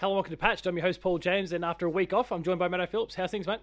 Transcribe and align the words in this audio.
Hello, 0.00 0.14
welcome 0.14 0.30
to 0.30 0.36
Patched. 0.38 0.64
I'm 0.64 0.74
your 0.78 0.86
host, 0.86 1.02
Paul 1.02 1.18
James, 1.18 1.52
and 1.52 1.62
after 1.62 1.84
a 1.84 1.90
week 1.90 2.14
off, 2.14 2.32
I'm 2.32 2.42
joined 2.42 2.58
by 2.58 2.68
Matto 2.68 2.86
Phillips. 2.86 3.14
How's 3.14 3.30
things, 3.30 3.46
mate? 3.46 3.60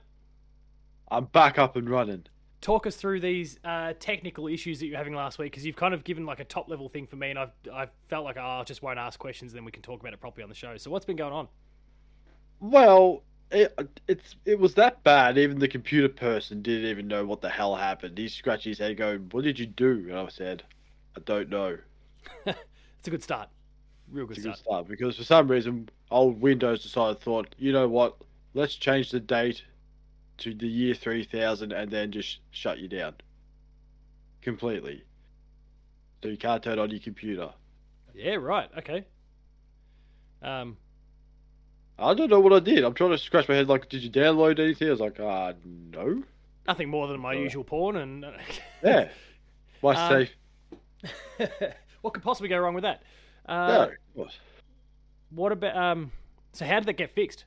I'm 1.09 1.25
back 1.25 1.57
up 1.57 1.75
and 1.75 1.89
running. 1.89 2.27
Talk 2.61 2.85
us 2.85 2.95
through 2.95 3.21
these 3.21 3.57
uh, 3.63 3.93
technical 3.99 4.47
issues 4.47 4.79
that 4.79 4.85
you're 4.85 4.99
having 4.99 5.15
last 5.15 5.39
week, 5.39 5.51
because 5.51 5.65
you've 5.65 5.75
kind 5.75 5.95
of 5.95 6.03
given 6.03 6.27
like 6.27 6.39
a 6.39 6.43
top 6.43 6.69
level 6.69 6.89
thing 6.89 7.07
for 7.07 7.15
me, 7.15 7.31
and 7.31 7.39
I've 7.39 7.53
I've 7.73 7.89
felt 8.07 8.23
like 8.23 8.37
oh, 8.37 8.59
I 8.59 8.63
just 8.65 8.83
won't 8.83 8.99
ask 8.99 9.19
questions, 9.19 9.51
then 9.51 9.65
we 9.65 9.71
can 9.71 9.81
talk 9.81 9.99
about 9.99 10.13
it 10.13 10.21
properly 10.21 10.43
on 10.43 10.49
the 10.49 10.53
show. 10.53 10.77
So 10.77 10.91
what's 10.91 11.05
been 11.05 11.15
going 11.15 11.33
on? 11.33 11.47
Well, 12.59 13.23
it, 13.49 13.75
it's 14.07 14.35
it 14.45 14.59
was 14.59 14.75
that 14.75 15.03
bad. 15.03 15.39
Even 15.39 15.57
the 15.57 15.67
computer 15.67 16.07
person 16.07 16.61
didn't 16.61 16.87
even 16.87 17.07
know 17.07 17.25
what 17.25 17.41
the 17.41 17.49
hell 17.49 17.75
happened. 17.75 18.15
He 18.15 18.27
scratched 18.27 18.65
his 18.65 18.77
head, 18.77 18.95
going, 18.95 19.29
"What 19.31 19.43
did 19.43 19.57
you 19.57 19.65
do?" 19.65 20.05
And 20.07 20.19
I 20.19 20.27
said, 20.27 20.61
"I 21.15 21.19
don't 21.21 21.49
know." 21.49 21.79
it's 22.45 23.07
a 23.07 23.09
good 23.09 23.23
start. 23.23 23.49
Real 24.11 24.25
good 24.25 24.37
it's 24.37 24.43
start. 24.43 24.55
a 24.55 24.57
good 24.57 24.63
start 24.63 24.87
because 24.87 25.17
for 25.17 25.23
some 25.23 25.47
reason, 25.49 25.89
old 26.11 26.41
Windows 26.41 26.83
decided 26.83 27.19
thought, 27.19 27.53
you 27.57 27.71
know 27.71 27.87
what? 27.87 28.15
Let's 28.53 28.75
change 28.75 29.11
the 29.11 29.19
date 29.19 29.63
to 30.39 30.53
the 30.53 30.67
year 30.67 30.93
three 30.93 31.23
thousand, 31.23 31.71
and 31.71 31.91
then 31.91 32.11
just 32.11 32.39
shut 32.51 32.79
you 32.79 32.87
down 32.87 33.15
completely. 34.41 35.03
So 36.23 36.29
you 36.29 36.37
can't 36.37 36.63
turn 36.63 36.79
on 36.79 36.89
your 36.89 36.99
computer. 36.99 37.49
Yeah, 38.15 38.35
right. 38.35 38.69
Okay. 38.77 39.05
Um, 40.41 40.77
I 41.99 42.13
don't 42.13 42.29
know 42.29 42.39
what 42.39 42.53
I 42.53 42.59
did. 42.59 42.83
I'm 42.83 42.93
trying 42.93 43.11
to 43.11 43.17
scratch 43.17 43.47
my 43.47 43.55
head. 43.55 43.67
Like, 43.67 43.89
did 43.89 44.03
you 44.03 44.09
download 44.09 44.59
anything? 44.59 44.87
I 44.87 44.91
was 44.91 44.99
like, 44.99 45.17
ah, 45.19 45.47
uh, 45.47 45.53
no. 45.65 46.23
Nothing 46.67 46.89
more 46.89 47.07
than 47.07 47.19
my 47.19 47.35
uh, 47.35 47.39
usual 47.39 47.63
porn, 47.63 47.95
and 47.95 48.25
yeah, 48.83 49.09
my 49.81 49.95
um, 49.95 50.09
safe. 50.09 51.49
what 52.01 52.13
could 52.13 52.23
possibly 52.23 52.49
go 52.49 52.57
wrong 52.57 52.73
with 52.73 52.83
that? 52.83 53.03
Uh, 53.47 53.87
no, 54.15 54.27
what 55.29 55.51
about 55.51 55.75
um? 55.75 56.11
So 56.53 56.65
how 56.65 56.79
did 56.79 56.87
that 56.87 56.97
get 56.97 57.11
fixed? 57.11 57.45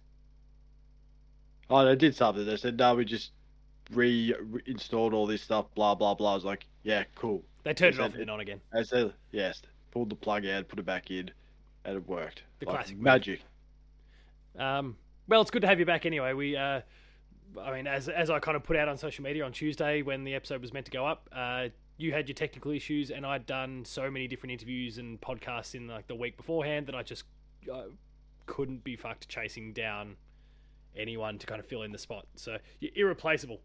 Oh, 1.68 1.84
they 1.84 1.96
did 1.96 2.14
something. 2.14 2.44
They 2.44 2.56
said 2.56 2.78
no, 2.78 2.94
we 2.94 3.04
just 3.04 3.32
reinstalled 3.92 5.14
all 5.14 5.26
this 5.26 5.42
stuff. 5.42 5.66
Blah 5.74 5.94
blah 5.94 6.14
blah. 6.14 6.32
I 6.32 6.34
was 6.34 6.44
like, 6.44 6.66
yeah, 6.82 7.04
cool. 7.14 7.42
They 7.64 7.74
turned 7.74 7.96
they 7.96 8.02
it 8.02 8.06
off 8.06 8.14
and 8.14 8.30
on 8.30 8.40
again. 8.40 8.60
I 8.72 8.82
said 8.82 9.12
yes. 9.32 9.62
Pulled 9.90 10.10
the 10.10 10.16
plug 10.16 10.46
out, 10.46 10.68
put 10.68 10.78
it 10.78 10.86
back 10.86 11.10
in, 11.10 11.30
and 11.84 11.96
it 11.96 12.08
worked. 12.08 12.44
The 12.60 12.66
like 12.66 12.76
classic 12.76 12.98
magic. 12.98 13.40
Um, 14.58 14.96
well, 15.28 15.40
it's 15.40 15.50
good 15.50 15.62
to 15.62 15.68
have 15.68 15.78
you 15.78 15.86
back 15.86 16.06
anyway. 16.06 16.32
We, 16.32 16.56
uh, 16.56 16.80
I 17.60 17.72
mean, 17.72 17.86
as 17.86 18.08
as 18.08 18.30
I 18.30 18.38
kind 18.38 18.56
of 18.56 18.62
put 18.62 18.76
out 18.76 18.88
on 18.88 18.96
social 18.96 19.24
media 19.24 19.44
on 19.44 19.52
Tuesday 19.52 20.02
when 20.02 20.24
the 20.24 20.34
episode 20.34 20.60
was 20.60 20.72
meant 20.72 20.86
to 20.86 20.92
go 20.92 21.06
up, 21.06 21.28
uh, 21.32 21.68
you 22.02 22.12
had 22.12 22.28
your 22.28 22.34
technical 22.34 22.72
issues, 22.72 23.10
and 23.10 23.26
I'd 23.26 23.46
done 23.46 23.84
so 23.84 24.10
many 24.10 24.26
different 24.26 24.52
interviews 24.52 24.98
and 24.98 25.20
podcasts 25.20 25.74
in 25.74 25.86
like 25.86 26.06
the 26.06 26.14
week 26.14 26.36
beforehand 26.36 26.86
that 26.86 26.94
I 26.94 27.02
just 27.02 27.24
uh, 27.72 27.84
couldn't 28.46 28.84
be 28.84 28.96
fucked 28.96 29.28
chasing 29.28 29.72
down 29.72 30.16
anyone 30.96 31.38
to 31.38 31.46
kind 31.46 31.60
of 31.60 31.66
fill 31.66 31.82
in 31.82 31.92
the 31.92 31.98
spot. 31.98 32.26
So 32.36 32.58
you're 32.80 32.92
irreplaceable, 32.94 33.60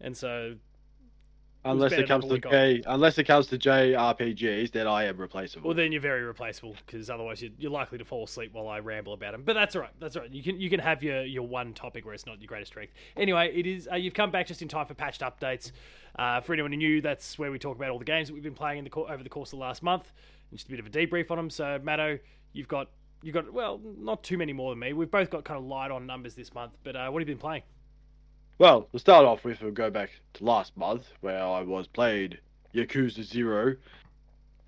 and 0.00 0.16
so 0.16 0.54
Unless 1.66 1.92
it 1.92 2.08
comes 2.08 2.26
to 2.26 2.38
J, 2.38 2.82
unless 2.86 3.16
it 3.16 3.24
comes 3.24 3.46
to 3.46 3.58
JRPGs, 3.58 4.70
then 4.72 4.86
I 4.86 5.04
am 5.04 5.16
replaceable. 5.16 5.68
Well, 5.68 5.76
then 5.76 5.92
you're 5.92 6.00
very 6.00 6.22
replaceable 6.22 6.76
because 6.84 7.08
otherwise 7.08 7.40
you're, 7.40 7.52
you're, 7.58 7.70
likely 7.70 7.96
to 7.98 8.04
fall 8.04 8.24
asleep 8.24 8.52
while 8.52 8.68
I 8.68 8.80
ramble 8.80 9.14
about 9.14 9.32
them. 9.32 9.44
But 9.44 9.54
that's 9.54 9.74
all 9.74 9.82
right. 9.82 9.90
That's 9.98 10.14
all 10.14 10.22
right. 10.22 10.30
You 10.30 10.42
can 10.42 10.60
you 10.60 10.68
can 10.68 10.78
have 10.80 11.02
your, 11.02 11.24
your 11.24 11.46
one 11.46 11.72
topic 11.72 12.04
where 12.04 12.12
it's 12.12 12.26
not 12.26 12.40
your 12.40 12.48
greatest 12.48 12.72
strength. 12.72 12.92
Anyway, 13.16 13.50
it 13.54 13.66
is. 13.66 13.88
Uh, 13.90 13.96
you've 13.96 14.14
come 14.14 14.30
back 14.30 14.46
just 14.46 14.60
in 14.60 14.68
time 14.68 14.84
for 14.84 14.94
patched 14.94 15.22
updates. 15.22 15.72
Uh, 16.16 16.40
for 16.40 16.52
anyone 16.52 16.72
who 16.72 16.78
knew, 16.78 17.00
that's 17.00 17.38
where 17.38 17.50
we 17.50 17.58
talk 17.58 17.76
about 17.76 17.90
all 17.90 17.98
the 17.98 18.04
games 18.04 18.28
that 18.28 18.34
we've 18.34 18.42
been 18.42 18.54
playing 18.54 18.78
in 18.78 18.84
the 18.84 18.90
over 18.94 19.22
the 19.22 19.28
course 19.28 19.52
of 19.52 19.58
the 19.58 19.64
last 19.64 19.82
month, 19.82 20.12
and 20.50 20.58
just 20.58 20.68
a 20.68 20.70
bit 20.70 20.80
of 20.80 20.86
a 20.86 20.90
debrief 20.90 21.30
on 21.30 21.36
them. 21.36 21.50
So, 21.50 21.80
Matto, 21.82 22.18
you've 22.52 22.68
got 22.68 22.88
you've 23.22 23.34
got 23.34 23.52
well, 23.52 23.80
not 23.98 24.22
too 24.22 24.38
many 24.38 24.52
more 24.52 24.70
than 24.72 24.78
me. 24.78 24.92
We've 24.92 25.10
both 25.10 25.30
got 25.30 25.44
kind 25.44 25.58
of 25.58 25.64
light 25.64 25.90
on 25.90 26.06
numbers 26.06 26.34
this 26.34 26.54
month. 26.54 26.72
But 26.84 26.96
uh, 26.96 27.08
what 27.10 27.20
have 27.20 27.28
you 27.28 27.34
been 27.34 27.40
playing? 27.40 27.62
Well, 28.58 28.88
to 28.92 28.98
start 29.00 29.24
off 29.24 29.44
with, 29.44 29.60
we'll 29.60 29.72
go 29.72 29.90
back 29.90 30.10
to 30.34 30.44
last 30.44 30.76
month 30.76 31.08
where 31.20 31.42
I 31.42 31.62
was 31.62 31.88
played 31.88 32.38
Yakuza 32.72 33.24
Zero 33.24 33.74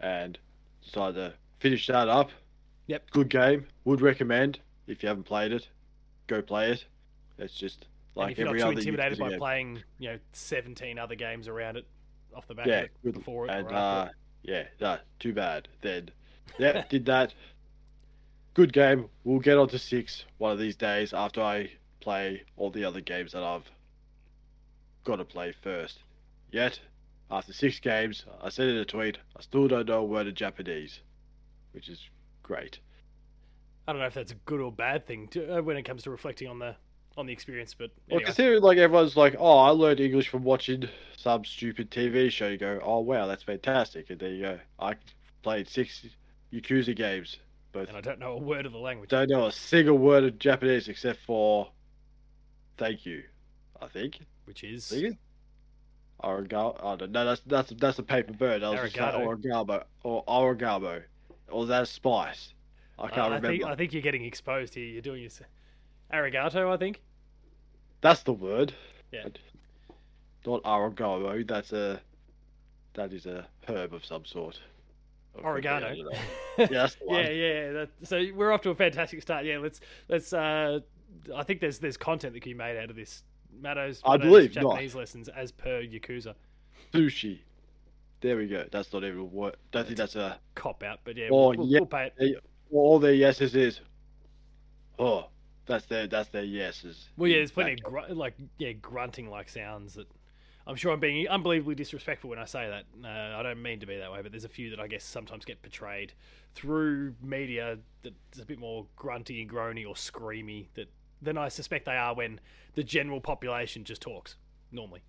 and 0.00 0.38
decided 0.84 1.14
to 1.14 1.34
finish 1.60 1.86
that 1.86 2.08
up. 2.08 2.30
Yep. 2.88 3.10
Good 3.10 3.28
game. 3.28 3.66
Would 3.84 4.00
recommend 4.00 4.58
if 4.86 5.02
you 5.02 5.08
haven't 5.08 5.24
played 5.24 5.52
it, 5.52 5.68
go 6.26 6.42
play 6.42 6.72
it. 6.72 6.84
It's 7.38 7.54
just 7.54 7.86
like 8.16 8.26
and 8.26 8.32
if 8.32 8.38
you're 8.38 8.48
every 8.48 8.58
not 8.58 8.60
too 8.60 8.70
intimidated 8.72 9.18
by 9.18 9.30
playing, 9.30 9.84
you 9.98 10.10
know, 10.12 10.18
17 10.32 10.98
other 10.98 11.14
games 11.14 11.48
around 11.48 11.76
it 11.76 11.86
off 12.34 12.46
the 12.46 12.54
back 12.54 12.66
Yeah, 12.66 12.78
of 12.78 12.84
it, 12.84 12.92
good. 13.04 13.14
before 13.14 13.46
it 13.46 13.52
And 13.52 13.66
or 13.66 13.72
after 13.72 13.96
uh, 13.98 14.08
yeah, 14.42 14.64
no, 14.80 14.98
too 15.18 15.32
bad. 15.32 15.68
Then, 15.82 16.10
yeah, 16.58 16.84
did 16.88 17.06
that. 17.06 17.34
Good 18.54 18.72
game. 18.72 19.08
We'll 19.22 19.38
get 19.38 19.56
on 19.56 19.68
to 19.68 19.78
six 19.78 20.24
one 20.38 20.50
of 20.50 20.58
these 20.58 20.74
days 20.76 21.12
after 21.12 21.40
I 21.40 21.72
play 22.00 22.42
all 22.56 22.70
the 22.70 22.84
other 22.84 23.00
games 23.00 23.32
that 23.32 23.44
I've 23.44 23.70
got 25.04 25.16
to 25.16 25.24
play 25.24 25.52
first. 25.52 26.02
Yet, 26.50 26.80
after 27.30 27.52
six 27.52 27.80
games, 27.80 28.24
I 28.42 28.48
said 28.50 28.68
in 28.68 28.76
a 28.76 28.84
tweet, 28.84 29.18
I 29.36 29.42
still 29.42 29.68
don't 29.68 29.88
know 29.88 30.00
a 30.00 30.04
word 30.04 30.26
of 30.26 30.34
Japanese, 30.34 31.00
which 31.72 31.88
is 31.88 32.10
great. 32.42 32.80
I 33.86 33.92
don't 33.92 34.00
know 34.00 34.06
if 34.06 34.14
that's 34.14 34.32
a 34.32 34.36
good 34.36 34.60
or 34.60 34.72
bad 34.72 35.06
thing 35.06 35.28
to, 35.28 35.58
uh, 35.58 35.62
when 35.62 35.76
it 35.76 35.84
comes 35.84 36.02
to 36.04 36.10
reflecting 36.10 36.48
on 36.48 36.58
the 36.58 36.76
on 37.16 37.26
the 37.26 37.32
experience, 37.32 37.74
but 37.74 37.90
Well, 38.10 38.20
considering 38.20 38.62
like 38.62 38.78
everyone's 38.78 39.16
like, 39.16 39.36
oh, 39.38 39.58
I 39.58 39.70
learned 39.70 40.00
English 40.00 40.28
from 40.28 40.44
watching 40.44 40.88
some 41.16 41.44
stupid 41.44 41.90
TV 41.90 42.30
show. 42.30 42.48
You 42.48 42.58
go, 42.58 42.80
oh 42.82 43.00
wow, 43.00 43.26
that's 43.26 43.42
fantastic, 43.42 44.10
and 44.10 44.18
there 44.18 44.30
you 44.30 44.42
go. 44.42 44.58
I 44.78 44.94
played 45.42 45.68
six 45.68 46.06
Yakuza 46.52 46.94
games, 46.94 47.38
both 47.72 47.88
and 47.88 47.96
I 47.96 48.00
don't 48.00 48.18
know 48.18 48.32
a 48.32 48.38
word 48.38 48.66
of 48.66 48.72
the 48.72 48.78
language. 48.78 49.10
don't 49.10 49.30
know 49.30 49.46
a 49.46 49.52
single 49.52 49.96
word 49.96 50.24
of 50.24 50.38
Japanese 50.38 50.88
except 50.88 51.20
for 51.20 51.68
thank 52.76 53.06
you. 53.06 53.22
I 53.80 53.88
think. 53.88 54.20
which 54.44 54.64
is? 54.64 54.92
Origamo. 56.22 56.78
Oh, 56.82 56.94
no, 57.06 57.24
that's 57.24 57.42
that's 57.42 57.72
that's 57.76 57.98
a 57.98 58.02
paper 58.02 58.32
bird. 58.32 58.62
I 58.62 58.70
was 58.70 58.80
just 58.80 58.94
saying 58.94 59.26
origamo 59.26 59.84
or 60.02 60.24
origamo, 60.24 61.02
or 61.48 61.62
is 61.64 61.68
that 61.68 61.82
a 61.82 61.86
spice? 61.86 62.54
I 62.98 63.08
can't 63.08 63.18
Uh, 63.18 63.20
I 63.20 63.24
remember. 63.26 63.48
think 63.48 63.64
I 63.64 63.74
think 63.74 63.92
you're 63.92 64.02
getting 64.02 64.24
exposed 64.24 64.74
here. 64.74 64.86
You're 64.86 65.02
doing 65.02 65.20
your 65.22 65.30
arigato. 66.12 66.72
I 66.72 66.76
think. 66.78 67.02
That's 68.00 68.22
the 68.22 68.32
word. 68.32 68.72
Yeah. 69.12 69.28
Not 70.46 70.62
origamo. 70.62 71.46
That's 71.46 71.72
a 71.72 72.00
that 72.94 73.12
is 73.12 73.26
a 73.26 73.46
herb 73.68 73.92
of 73.94 74.04
some 74.04 74.24
sort. 74.24 74.60
Or 75.42 75.54
could 75.54 75.62
be, 75.62 75.68
I 75.68 75.72
Oregano. 75.74 76.10
yeah, 76.58 76.66
that's 76.66 76.94
the 76.94 77.04
one. 77.04 77.20
yeah, 77.24 77.30
yeah. 77.30 77.72
That, 77.72 77.88
so 78.04 78.24
we're 78.34 78.52
off 78.52 78.62
to 78.62 78.70
a 78.70 78.74
fantastic 78.74 79.20
start. 79.22 79.44
Yeah, 79.44 79.58
let's 79.58 79.80
let's. 80.08 80.32
Uh, 80.32 80.80
I 81.34 81.42
think 81.42 81.60
there's 81.60 81.78
there's 81.78 81.96
content 81.96 82.32
that 82.34 82.40
can 82.40 82.52
be 82.52 82.58
made 82.58 82.76
out 82.78 82.90
of 82.90 82.96
this. 82.96 83.22
Matto's, 83.60 84.02
I 84.04 84.16
believe 84.16 84.54
not. 84.54 84.62
Japanese 84.62 84.94
lessons 84.94 85.28
as 85.28 85.50
per 85.52 85.82
Yakuza. 85.82 86.34
Sushi. 86.92 87.38
There 88.20 88.36
we 88.36 88.46
go. 88.46 88.66
That's 88.70 88.92
not 88.92 89.04
even 89.04 89.20
a 89.20 89.24
word. 89.24 89.56
Don't 89.72 89.84
think 89.86 89.98
that's 89.98 90.16
a. 90.16 90.38
Cop 90.54 90.82
out, 90.82 91.00
but 91.04 91.16
yeah, 91.16 91.28
Oh, 91.30 91.54
we'll, 91.54 91.66
yeah. 91.66 91.80
we'll 91.80 91.86
pay 91.86 92.10
it. 92.18 92.42
All 92.72 92.98
the 92.98 93.14
yeses 93.14 93.54
is. 93.54 93.80
Oh, 94.98 95.26
that's 95.66 95.86
their 95.86 96.06
that's 96.06 96.28
their 96.30 96.44
yeses. 96.44 97.08
Well, 97.16 97.28
yeah, 97.28 97.38
there's 97.38 97.50
plenty 97.50 97.72
of 97.72 97.82
gr- 97.82 98.12
like 98.12 98.34
yeah 98.58 98.72
grunting 98.72 99.28
like 99.28 99.48
sounds 99.48 99.94
that. 99.94 100.06
I'm 100.68 100.74
sure 100.74 100.92
I'm 100.92 100.98
being 100.98 101.28
unbelievably 101.28 101.76
disrespectful 101.76 102.30
when 102.30 102.40
I 102.40 102.44
say 102.44 102.68
that. 102.68 102.84
Uh, 103.04 103.38
I 103.38 103.42
don't 103.44 103.62
mean 103.62 103.78
to 103.80 103.86
be 103.86 103.98
that 103.98 104.10
way, 104.10 104.20
but 104.22 104.32
there's 104.32 104.44
a 104.44 104.48
few 104.48 104.70
that 104.70 104.80
I 104.80 104.88
guess 104.88 105.04
sometimes 105.04 105.44
get 105.44 105.62
portrayed 105.62 106.12
through 106.56 107.14
media 107.22 107.78
that's 108.02 108.40
a 108.42 108.44
bit 108.44 108.58
more 108.58 108.86
grunty 108.96 109.42
and 109.42 109.48
groany 109.48 109.86
or 109.86 109.94
screamy 109.94 110.66
that 110.74 110.88
than 111.22 111.38
I 111.38 111.48
suspect 111.48 111.86
they 111.86 111.96
are 111.96 112.14
when 112.14 112.40
the 112.74 112.82
general 112.82 113.20
population 113.20 113.84
just 113.84 114.02
talks 114.02 114.36
normally. 114.72 115.02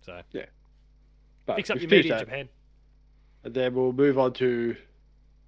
So 0.00 0.20
But 1.44 1.56
fix 1.56 1.70
up 1.70 1.80
your 1.80 1.90
media, 1.90 2.14
that. 2.14 2.20
Japan. 2.20 2.48
And 3.44 3.54
then 3.54 3.74
we'll 3.74 3.92
move 3.92 4.18
on 4.18 4.32
to 4.34 4.76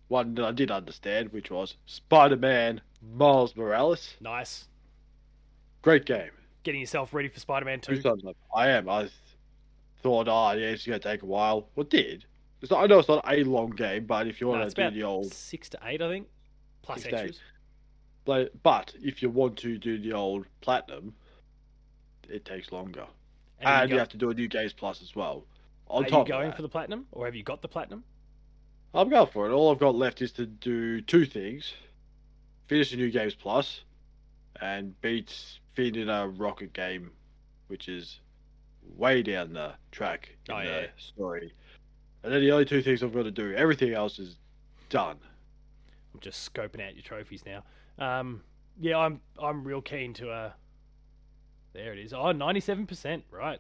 one 0.09 0.35
that 0.35 0.45
I 0.45 0.53
did 0.53 0.71
understand, 0.71 1.33
which 1.33 1.51
was 1.51 1.77
Spider 1.87 2.37
Man 2.37 2.81
Miles 3.03 3.57
Morales. 3.57 4.15
Nice. 4.21 4.67
Great 5.83 6.05
game. 6.05 6.31
Getting 6.63 6.81
yourself 6.81 7.15
ready 7.15 7.29
for 7.29 7.41
Spider-Man 7.41 7.81
Two 7.81 7.97
2. 7.97 8.03
thumbs 8.03 8.25
up. 8.27 8.37
I 8.55 8.69
am. 8.69 8.89
I 8.89 9.09
thought, 10.03 10.29
oh, 10.29 10.53
yeah, 10.53 10.69
it's 10.69 10.87
going 10.87 11.01
to 11.01 11.09
take 11.09 11.23
a 11.23 11.27
while. 11.27 11.69
Well, 11.75 11.85
it 11.85 11.91
did. 11.91 12.25
It's 12.61 12.71
not, 12.71 12.85
I 12.85 12.87
know 12.87 12.99
it's 12.99 13.09
not 13.09 13.25
a 13.27 13.43
long 13.45 13.71
game, 13.71 14.05
but 14.05 14.27
if 14.27 14.41
you 14.41 14.49
want 14.49 14.63
it's 14.63 14.75
to 14.75 14.83
do 14.83 14.87
about 14.87 14.95
the 14.95 15.03
old. 15.03 15.33
six 15.33 15.71
to 15.71 15.79
eight, 15.85 16.03
I 16.03 16.09
think, 16.09 16.29
plus 16.83 17.07
extras. 17.07 17.41
But, 18.27 18.63
but 18.63 18.95
if 19.03 19.23
you 19.23 19.31
want 19.31 19.57
to 19.59 19.79
do 19.79 19.99
the 19.99 20.13
old 20.13 20.45
Platinum, 20.61 21.15
it 22.29 22.45
takes 22.45 22.71
longer. 22.71 23.07
And, 23.61 23.69
And, 23.69 23.91
you 23.91 23.95
you 23.95 23.99
have 23.99 24.11
to 24.11 24.19
do 24.19 24.31
a 24.31 24.35
new 24.35 24.49
Games 24.49 24.75
Plus 24.75 25.01
as 25.03 25.17
well. 25.17 25.47
On 25.89 26.05
are 26.05 26.09
top 26.09 26.29
you 26.29 26.35
going 26.35 26.53
for 26.53 26.63
the 26.63 26.69
platinum, 26.69 27.07
or 27.11 27.27
have 27.27 27.35
you 27.35 27.43
got 27.43 27.63
the 27.63 27.69
platinum? 27.69 28.05
I'm 28.95 29.09
going 29.09 29.27
for 29.27 29.49
it. 29.49 29.53
All 29.53 29.73
I've 29.73 29.79
got 29.79 29.95
left 29.95 30.23
is 30.23 30.31
to 30.33 30.47
do 30.47 31.01
two 31.01 31.27
things: 31.27 31.75
finish 32.71 32.93
the 32.93 32.97
new 32.97 33.11
games 33.11 33.35
plus, 33.35 33.81
and 34.61 34.99
beat 35.01 35.35
Phin 35.75 35.97
in 35.97 36.09
a 36.09 36.29
rocket 36.29 36.73
game, 36.73 37.11
which 37.67 37.89
is 37.89 38.21
way 38.97 39.25
down 39.25 39.53
the 39.53 39.73
track 39.91 40.37
in 40.49 40.55
Oh, 40.55 40.59
the 40.61 40.65
yeah. 40.65 40.87
story. 40.97 41.53
And 42.23 42.33
then 42.33 42.41
the 42.41 42.53
only 42.53 42.65
two 42.65 42.81
things 42.81 43.03
I've 43.03 43.13
got 43.13 43.25
to 43.25 43.33
do. 43.33 43.53
Everything 43.57 43.93
else 43.93 44.21
is 44.21 44.37
done. 44.89 45.17
I'm 46.15 46.21
just 46.21 46.53
scoping 46.55 46.87
out 46.87 46.95
your 46.95 47.03
trophies 47.03 47.43
now. 47.45 47.65
Um, 47.99 48.43
yeah, 48.81 48.99
I'm 48.99 49.21
I'm 49.43 49.65
real 49.65 49.83
keen 49.83 50.15
to. 50.15 50.31
Uh, 50.31 50.53
there 51.73 51.93
it 51.93 51.99
is. 51.99 52.13
Oh, 52.13 52.31
97 52.31 52.87
percent. 52.87 53.25
Right. 53.33 53.59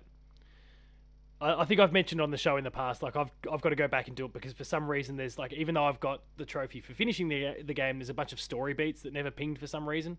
I, 1.41 1.63
I 1.63 1.65
think 1.65 1.81
I've 1.81 1.93
mentioned 1.93 2.21
on 2.21 2.31
the 2.31 2.37
show 2.37 2.57
in 2.57 2.65
the 2.65 2.71
past, 2.71 3.03
like 3.03 3.17
I've 3.17 3.31
I've 3.51 3.61
got 3.61 3.71
to 3.71 3.77
go 3.77 3.89
back 3.89 4.09
and 4.09 4.17
do 4.17 4.27
it 4.27 4.33
because 4.33 4.53
for 4.53 4.65
some 4.65 4.89
reason 4.91 5.17
there's 5.17 5.39
like 5.39 5.53
even 5.53 5.75
though 5.75 5.85
I've 5.85 6.01
got 6.01 6.23
the 6.37 6.45
trophy 6.45 6.81
for 6.81 6.95
finishing 6.95 7.29
the 7.29 7.63
the 7.65 7.75
game, 7.75 7.99
there's 7.99 8.11
a 8.11 8.15
bunch 8.15 8.33
of 8.33 8.41
story 8.41 8.75
beats 8.75 9.03
that 9.03 9.13
never 9.13 9.31
pinged 9.31 9.59
for 9.59 9.67
some 9.67 9.89
reason. 9.89 10.19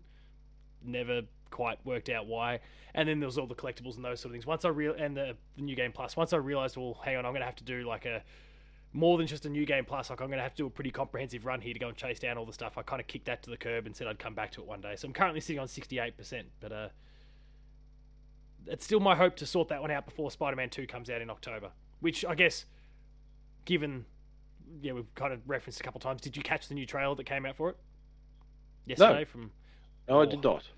Never 0.84 1.22
quite 1.50 1.78
worked 1.84 2.08
out 2.08 2.26
why. 2.26 2.60
And 2.94 3.08
then 3.08 3.20
there 3.20 3.26
was 3.26 3.38
all 3.38 3.46
the 3.46 3.54
collectibles 3.54 3.96
and 3.96 4.04
those 4.04 4.20
sort 4.20 4.30
of 4.30 4.32
things. 4.32 4.46
Once 4.46 4.64
I 4.64 4.68
real 4.68 4.94
and 4.98 5.16
the, 5.16 5.36
the 5.56 5.62
new 5.62 5.76
game 5.76 5.92
plus. 5.92 6.16
Once 6.16 6.32
I 6.32 6.38
realized, 6.38 6.76
well, 6.76 6.98
hang 7.04 7.16
on, 7.16 7.24
I'm 7.24 7.32
gonna 7.32 7.44
have 7.44 7.56
to 7.56 7.64
do 7.64 7.86
like 7.86 8.04
a 8.04 8.22
more 8.92 9.16
than 9.16 9.26
just 9.26 9.46
a 9.46 9.48
new 9.48 9.64
game 9.64 9.84
plus. 9.84 10.10
Like 10.10 10.20
I'm 10.20 10.28
gonna 10.28 10.42
have 10.42 10.54
to 10.54 10.62
do 10.62 10.66
a 10.66 10.70
pretty 10.70 10.90
comprehensive 10.90 11.46
run 11.46 11.60
here 11.60 11.72
to 11.72 11.78
go 11.78 11.88
and 11.88 11.96
chase 11.96 12.18
down 12.18 12.36
all 12.36 12.44
the 12.44 12.52
stuff. 12.52 12.76
I 12.76 12.82
kind 12.82 13.00
of 13.00 13.06
kicked 13.06 13.26
that 13.26 13.42
to 13.44 13.50
the 13.50 13.56
curb 13.56 13.86
and 13.86 13.94
said 13.94 14.08
I'd 14.08 14.18
come 14.18 14.34
back 14.34 14.50
to 14.52 14.60
it 14.60 14.66
one 14.66 14.80
day. 14.80 14.96
So 14.96 15.06
I'm 15.06 15.14
currently 15.14 15.40
sitting 15.40 15.60
on 15.60 15.68
68%, 15.68 16.42
but 16.60 16.72
uh, 16.72 16.88
it's 18.66 18.84
still 18.84 19.00
my 19.00 19.14
hope 19.14 19.36
to 19.36 19.46
sort 19.46 19.68
that 19.68 19.80
one 19.80 19.90
out 19.90 20.04
before 20.04 20.30
Spider-Man 20.30 20.70
2 20.70 20.86
comes 20.86 21.10
out 21.10 21.20
in 21.20 21.30
October. 21.30 21.70
Which 22.00 22.24
I 22.24 22.34
guess, 22.34 22.64
given 23.64 24.04
yeah, 24.80 24.92
we've 24.92 25.12
kind 25.14 25.32
of 25.32 25.40
referenced 25.46 25.80
a 25.80 25.82
couple 25.82 26.00
times. 26.00 26.20
Did 26.22 26.36
you 26.36 26.42
catch 26.42 26.68
the 26.68 26.74
new 26.74 26.86
trailer 26.86 27.14
that 27.14 27.24
came 27.26 27.44
out 27.46 27.56
for 27.56 27.70
it 27.70 27.76
yesterday? 28.86 29.20
No. 29.20 29.24
From 29.24 29.50
No, 30.08 30.20
I 30.20 30.24
Oh. 30.24 30.26
did 30.30 30.42
not. 30.42 30.68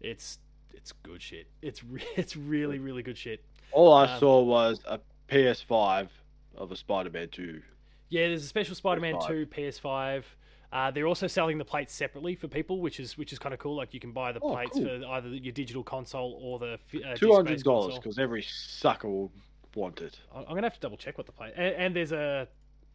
it's 0.00 0.38
it's 0.74 0.92
good 0.92 1.20
shit. 1.22 1.46
It's 1.60 1.84
re- 1.84 2.02
it's 2.16 2.36
really 2.36 2.78
really 2.78 3.02
good 3.02 3.18
shit. 3.18 3.44
All 3.72 3.92
I 3.92 4.06
Um, 4.12 4.20
saw 4.20 4.40
was 4.42 4.80
a 4.86 5.00
PS5 5.28 6.08
of 6.56 6.72
a 6.72 6.76
Spider-Man 6.76 7.28
2. 7.30 7.62
Yeah, 8.10 8.28
there's 8.28 8.44
a 8.44 8.48
special 8.48 8.74
Spider-Man 8.74 9.14
PS5. 9.14 9.26
2 9.28 9.46
PS5. 9.46 10.24
Uh, 10.72 10.90
they're 10.90 11.06
also 11.06 11.26
selling 11.26 11.58
the 11.58 11.64
plates 11.64 11.92
separately 11.92 12.34
for 12.34 12.48
people, 12.48 12.80
which 12.80 12.98
is 12.98 13.18
which 13.18 13.32
is 13.32 13.38
kind 13.38 13.52
of 13.52 13.58
cool. 13.60 13.76
Like 13.76 13.92
you 13.92 14.00
can 14.00 14.12
buy 14.12 14.32
the 14.32 14.40
Oh, 14.40 14.52
plates 14.54 14.72
cool. 14.72 14.84
for 14.86 15.06
either 15.06 15.28
your 15.28 15.52
digital 15.52 15.82
console 15.84 16.38
or 16.42 16.58
the 16.58 16.78
uh, 17.06 17.14
Two 17.14 17.32
hundred 17.34 17.62
dollars 17.62 17.96
because 17.96 18.18
every 18.18 18.42
sucker 18.42 19.06
will 19.08 19.30
want 19.74 20.00
it. 20.00 20.18
I'm 20.34 20.44
gonna 20.46 20.62
have 20.62 20.74
to 20.74 20.80
double 20.80 20.96
check 20.96 21.18
what 21.18 21.26
the 21.26 21.32
plate. 21.32 21.52
And, 21.56 21.74
and 21.74 21.96
there's 21.96 22.12
a, 22.12 22.48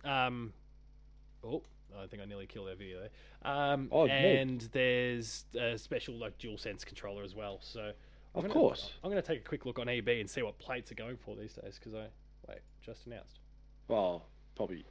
um, 0.04 0.54
oh, 1.44 1.62
I 2.00 2.08
think 2.08 2.22
I 2.22 2.26
nearly 2.26 2.48
killed 2.48 2.68
that 2.68 2.78
video 2.80 3.00
there. 3.00 3.10
Um, 3.52 3.90
Oh, 3.92 4.06
no. 4.08 4.14
and 4.14 4.62
there's 4.72 5.46
a 5.60 5.78
special 5.78 6.16
like 6.16 6.38
dual 6.40 6.58
sense 6.58 6.84
controller 6.84 7.24
as 7.24 7.36
well. 7.36 7.60
So 7.62 7.82
I'm 7.82 7.94
Of 8.36 8.42
gonna- 8.44 8.54
course. 8.54 8.94
I'm 9.04 9.12
gonna 9.12 9.22
take 9.22 9.42
a 9.42 9.44
quick 9.44 9.66
look 9.68 9.78
on 9.78 9.88
EB 9.88 10.20
and 10.20 10.28
see 10.30 10.42
what 10.42 10.58
plates 10.58 10.92
are 10.92 10.96
going 10.96 11.18
for 11.18 11.36
these 11.36 11.54
days 11.54 11.76
because 11.80 11.94
I 11.94 12.08
wait 12.48 12.60
just 12.82 13.06
announced. 13.06 13.40
Well, 13.88 14.26
probably 14.56 14.84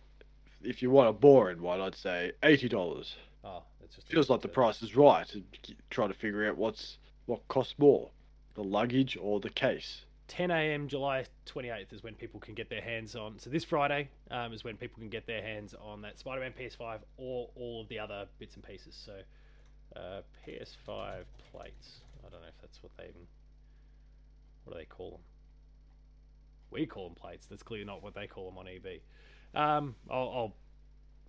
if 0.62 0.82
you 0.82 0.90
want 0.90 1.08
a 1.08 1.12
boring 1.12 1.62
one, 1.62 1.80
I'd 1.80 1.94
say 1.94 2.32
eighty 2.42 2.68
dollars. 2.68 3.16
Oh, 3.44 3.62
it's 3.82 3.96
just 3.96 4.08
Feels 4.08 4.30
like 4.30 4.42
the 4.42 4.48
price 4.48 4.82
is 4.82 4.96
right. 4.96 5.32
And 5.34 5.44
k- 5.62 5.76
trying 5.90 6.08
to 6.08 6.14
figure 6.14 6.48
out 6.48 6.56
what's 6.56 6.98
what 7.26 7.46
costs 7.48 7.74
more, 7.78 8.10
the 8.54 8.62
luggage 8.64 9.16
or 9.20 9.40
the 9.40 9.50
case. 9.50 10.02
10 10.28 10.50
a.m. 10.50 10.88
July 10.88 11.24
28th 11.46 11.92
is 11.92 12.02
when 12.02 12.14
people 12.14 12.40
can 12.40 12.54
get 12.54 12.68
their 12.68 12.80
hands 12.80 13.14
on. 13.14 13.38
So 13.38 13.48
this 13.48 13.62
Friday 13.62 14.08
um, 14.32 14.52
is 14.52 14.64
when 14.64 14.76
people 14.76 14.98
can 14.98 15.08
get 15.08 15.24
their 15.26 15.40
hands 15.40 15.72
on 15.80 16.02
that 16.02 16.18
Spider-Man 16.18 16.52
PS5 16.60 16.98
or 17.16 17.48
all 17.54 17.82
of 17.82 17.88
the 17.88 18.00
other 18.00 18.26
bits 18.40 18.56
and 18.56 18.64
pieces. 18.64 19.00
So 19.06 19.12
uh, 19.94 20.22
PS5 20.44 21.24
plates. 21.52 22.00
I 22.26 22.30
don't 22.30 22.40
know 22.40 22.48
if 22.48 22.60
that's 22.60 22.82
what 22.82 22.90
they 22.96 23.04
even. 23.04 23.22
What 24.64 24.72
do 24.72 24.78
they 24.80 24.84
call 24.86 25.12
them? 25.12 25.20
We 26.72 26.86
call 26.86 27.04
them 27.04 27.14
plates. 27.14 27.46
That's 27.46 27.62
clearly 27.62 27.86
not 27.86 28.02
what 28.02 28.14
they 28.14 28.26
call 28.26 28.50
them 28.50 28.58
on 28.58 28.66
EB. 28.66 29.00
Um, 29.56 29.94
I'll, 30.10 30.18
I'll 30.34 30.52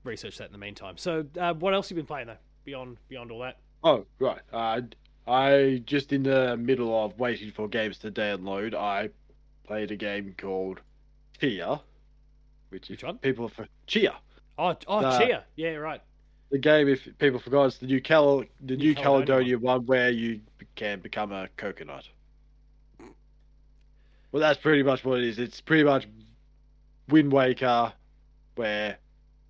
research 0.03 0.37
that 0.37 0.45
in 0.47 0.51
the 0.51 0.57
meantime. 0.57 0.97
So 0.97 1.25
uh, 1.39 1.53
what 1.53 1.73
else 1.73 1.89
have 1.89 1.97
you 1.97 2.03
been 2.03 2.07
playing 2.07 2.27
though? 2.27 2.37
Beyond 2.65 2.97
beyond 3.07 3.31
all 3.31 3.39
that. 3.39 3.57
Oh 3.83 4.05
right. 4.19 4.41
Uh, 4.51 4.81
I 5.27 5.81
just 5.85 6.13
in 6.13 6.23
the 6.23 6.55
middle 6.57 7.03
of 7.03 7.17
waiting 7.19 7.51
for 7.51 7.67
games 7.67 7.97
to 7.99 8.11
download. 8.11 8.73
I 8.73 9.09
played 9.65 9.91
a 9.91 9.95
game 9.95 10.33
called 10.37 10.81
Tchia, 11.39 11.81
which, 12.69 12.89
Which 12.89 13.03
one? 13.03 13.17
people 13.17 13.47
for 13.49 13.67
Tchia. 13.87 14.15
Oh, 14.57 14.75
oh, 14.87 14.97
Uh, 14.99 15.19
Tchia. 15.19 15.43
Yeah, 15.55 15.75
right. 15.75 16.01
The 16.49 16.57
game, 16.57 16.87
if 16.87 17.05
people 17.17 17.39
forgot, 17.39 17.65
it's 17.65 17.77
the 17.77 17.87
new 17.87 17.99
Cal 18.01 18.39
the 18.61 18.75
New 18.77 18.87
new 18.89 18.95
Caledonia 18.95 19.57
Caledonia 19.57 19.59
one 19.59 19.85
where 19.85 20.09
you 20.09 20.39
can 20.75 21.01
become 21.01 21.31
a 21.33 21.49
coconut. 21.57 22.05
Well, 24.31 24.41
that's 24.41 24.59
pretty 24.59 24.83
much 24.83 25.03
what 25.05 25.19
it 25.19 25.25
is. 25.25 25.39
It's 25.39 25.61
pretty 25.61 25.83
much 25.83 26.07
Wind 27.09 27.31
Waker, 27.31 27.93
where, 28.57 28.97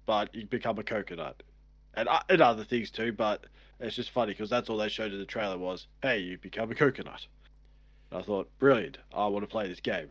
but 0.06 0.33
you 0.36 0.45
become 0.45 0.77
a 0.80 0.83
coconut, 0.83 1.44
and 1.94 2.07
uh, 2.07 2.19
and 2.30 2.42
other 2.42 2.63
things 2.63 2.92
too. 2.92 3.12
But 3.12 3.45
it's 3.80 3.95
just 3.95 4.12
funny 4.12 4.33
because 4.33 4.50
that's 4.50 4.69
all 4.69 4.77
they 4.77 4.89
showed 4.89 5.12
in 5.12 5.19
the 5.19 5.25
trailer 5.25 5.57
was, 5.57 5.88
hey, 6.01 6.19
you 6.19 6.38
become 6.38 6.71
a 6.71 6.75
coconut. 6.75 7.27
And 8.12 8.21
I 8.21 8.24
thought, 8.24 8.50
brilliant. 8.59 8.98
I 9.13 9.27
want 9.27 9.44
to 9.44 9.48
play 9.48 9.68
this 9.68 9.80
game. 9.80 10.09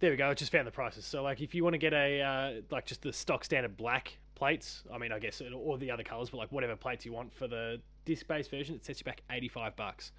There 0.00 0.10
we 0.10 0.16
go. 0.16 0.28
I 0.28 0.34
just 0.34 0.52
found 0.52 0.66
the 0.66 0.72
prices. 0.72 1.04
So, 1.04 1.22
like, 1.22 1.40
if 1.40 1.54
you 1.54 1.62
want 1.62 1.74
to 1.74 1.78
get 1.78 1.92
a 1.92 2.20
uh, 2.20 2.60
like 2.70 2.86
just 2.86 3.02
the 3.02 3.12
stock 3.12 3.44
standard 3.44 3.76
black 3.76 4.16
plates, 4.34 4.82
I 4.92 4.98
mean, 4.98 5.12
I 5.12 5.18
guess 5.18 5.40
all 5.54 5.76
the 5.76 5.90
other 5.90 6.02
colors, 6.02 6.30
but 6.30 6.38
like 6.38 6.50
whatever 6.50 6.76
plates 6.76 7.04
you 7.06 7.12
want 7.12 7.32
for 7.32 7.46
the 7.46 7.80
disc-based 8.04 8.50
version, 8.50 8.74
it 8.74 8.84
sets 8.84 9.00
you 9.00 9.04
back 9.04 9.22
eighty-five 9.30 9.76
bucks. 9.76 10.12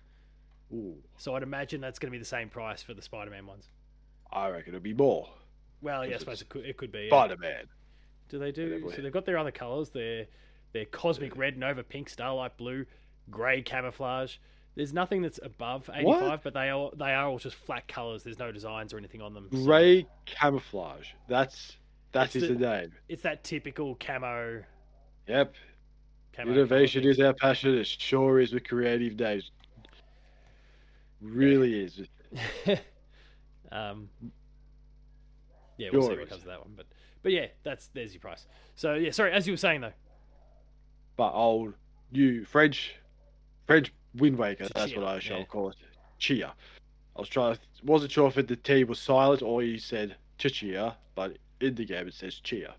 Ooh, 0.73 0.95
So 1.17 1.35
I'd 1.35 1.43
imagine 1.43 1.81
that's 1.81 1.99
going 1.99 2.07
to 2.07 2.15
be 2.15 2.19
the 2.19 2.25
same 2.25 2.49
price 2.49 2.81
for 2.81 2.93
the 2.95 3.01
Spider-Man 3.01 3.45
ones. 3.45 3.67
I 4.31 4.49
reckon 4.49 4.73
it'll 4.73 4.81
be 4.81 4.93
more. 4.93 5.29
Well, 5.81 6.03
yeah, 6.05 6.15
I 6.15 6.17
suppose 6.17 6.41
it 6.41 6.49
could. 6.49 6.65
It 6.65 6.77
could 6.77 6.91
be. 6.91 7.09
Spider 7.09 7.37
Man. 7.37 7.65
Do 8.33 8.39
they 8.39 8.51
do? 8.51 8.91
So 8.95 9.03
they've 9.03 9.11
got 9.11 9.27
their 9.27 9.37
other 9.37 9.51
colors. 9.51 9.91
They're 9.91 10.25
they're 10.71 10.85
cosmic 10.85 11.37
red, 11.37 11.55
nova 11.55 11.83
pink, 11.83 12.09
starlight 12.09 12.57
blue, 12.57 12.83
grey 13.29 13.61
camouflage. 13.61 14.37
There's 14.73 14.91
nothing 14.91 15.21
that's 15.21 15.39
above 15.43 15.87
85, 15.93 16.41
but 16.41 16.55
they 16.55 16.71
are 16.71 16.89
they 16.95 17.13
are 17.13 17.27
all 17.27 17.37
just 17.37 17.55
flat 17.55 17.87
colors. 17.87 18.23
There's 18.23 18.39
no 18.39 18.51
designs 18.51 18.91
or 18.91 18.97
anything 18.97 19.21
on 19.21 19.35
them. 19.35 19.49
so- 19.51 19.63
Grey 19.63 20.07
camouflage. 20.25 21.09
That's 21.27 21.77
that 22.13 22.25
It's 22.25 22.37
is 22.37 22.47
the- 22.47 22.55
the 22.55 22.59
name. 22.59 22.93
It's 23.07 23.21
that 23.21 23.43
typical 23.43 23.93
camo. 23.99 24.63
Yep. 25.27 25.53
camo 26.35 26.51
Innovation 26.53 27.03
is 27.03 27.19
our 27.19 27.35
passion. 27.35 27.77
It 27.77 27.85
sure 27.85 28.39
is 28.39 28.51
with 28.51 28.67
creative 28.67 29.15
days. 29.15 29.51
Really 31.21 31.83
is. 31.83 32.01
um, 33.71 34.09
yeah, 35.77 35.89
we'll 35.93 36.01
see 36.01 36.07
what 36.09 36.17
what 36.21 36.29
comes 36.29 36.41
of 36.41 36.47
that 36.47 36.61
one. 36.61 36.73
But 36.75 36.87
but 37.23 37.31
yeah, 37.31 37.47
that's 37.63 37.87
there's 37.93 38.13
your 38.13 38.21
price. 38.21 38.45
So 38.75 38.93
yeah, 38.95 39.11
sorry, 39.11 39.31
as 39.31 39.47
you 39.47 39.53
were 39.53 39.57
saying 39.57 39.81
though. 39.81 39.91
But 41.15 41.31
old 41.33 41.73
new 42.11 42.45
French 42.45 42.95
French 43.65 43.91
Wind 44.15 44.37
Waker, 44.37 44.67
that's 44.75 44.91
Tchia, 44.91 44.97
what 44.97 45.07
I 45.07 45.19
shall 45.19 45.39
yeah. 45.39 45.45
call 45.45 45.69
it. 45.69 45.75
Tchia. 46.19 46.51
I 47.15 47.19
was 47.19 47.29
trying 47.29 47.57
wasn't 47.83 48.11
sure 48.11 48.27
if 48.27 48.35
the 48.35 48.55
T 48.55 48.83
was 48.83 48.99
silent 48.99 49.41
or 49.41 49.61
he 49.61 49.77
said 49.77 50.15
Tchia, 50.39 50.95
but 51.15 51.37
in 51.61 51.75
the 51.75 51.85
game 51.85 52.07
it 52.07 52.13
says 52.13 52.39
Tchia. 52.43 52.73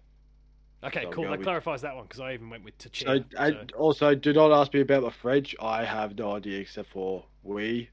Okay, 0.82 1.04
So 1.04 1.10
cool. 1.12 1.24
That 1.24 1.30
with- 1.32 1.42
clarifies 1.42 1.80
that 1.82 1.94
one 1.94 2.04
because 2.04 2.20
I 2.20 2.34
even 2.34 2.50
went 2.50 2.64
with 2.64 2.74
So, 2.78 2.88
Tachia. 2.90 3.24
and 3.38 3.72
also 3.72 4.14
do 4.14 4.32
not 4.32 4.52
ask 4.52 4.74
me 4.74 4.80
about 4.80 5.02
my 5.02 5.10
French. 5.10 5.54
I 5.60 5.84
have 5.84 6.16
no 6.18 6.32
idea 6.36 6.60
except 6.60 6.90
for 6.90 7.24
oui 7.42 7.88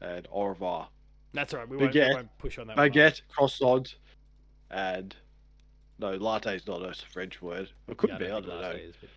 and 0.00 0.26
au 0.30 0.44
revoir. 0.46 0.88
That's 1.34 1.54
all 1.54 1.60
right. 1.60 1.68
We 1.68 1.78
won't, 1.78 1.92
baguette- 1.94 2.08
we 2.10 2.14
won't 2.14 2.38
push 2.38 2.58
on 2.58 2.66
that. 2.66 2.76
one. 2.76 2.90
Baguette, 2.90 3.22
croissant, 3.28 3.94
and 4.70 5.16
no, 5.98 6.14
latte 6.16 6.56
is 6.56 6.66
not 6.66 6.82
a 6.82 6.94
French 7.12 7.40
word. 7.42 7.68
It 7.88 7.96
could 7.96 8.10
Yeah, 8.10 8.18
be. 8.18 8.26
I 8.26 8.34
think 8.34 8.46
don't 8.46 8.60
know. 8.60 8.70
is, 8.70 8.94
but- 9.00 9.10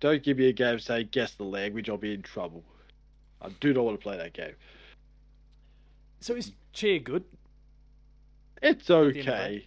Don't 0.00 0.22
give 0.22 0.38
me 0.38 0.48
a 0.48 0.52
game 0.52 0.78
saying 0.78 1.08
guess 1.10 1.34
the 1.34 1.44
language. 1.44 1.88
I'll 1.90 1.96
be 1.98 2.14
in 2.14 2.22
trouble. 2.22 2.64
I 3.42 3.48
do 3.60 3.72
not 3.74 3.84
want 3.84 3.98
to 3.98 4.02
play 4.02 4.16
that 4.16 4.32
game. 4.32 4.54
So 6.20 6.34
is 6.34 6.52
Tchia 6.74 7.02
good? 7.02 7.24
It's 8.62 8.86
the 8.86 8.96
end 8.96 9.06
of 9.08 9.14
the 9.14 9.22
day. 9.22 9.30
okay. 9.30 9.66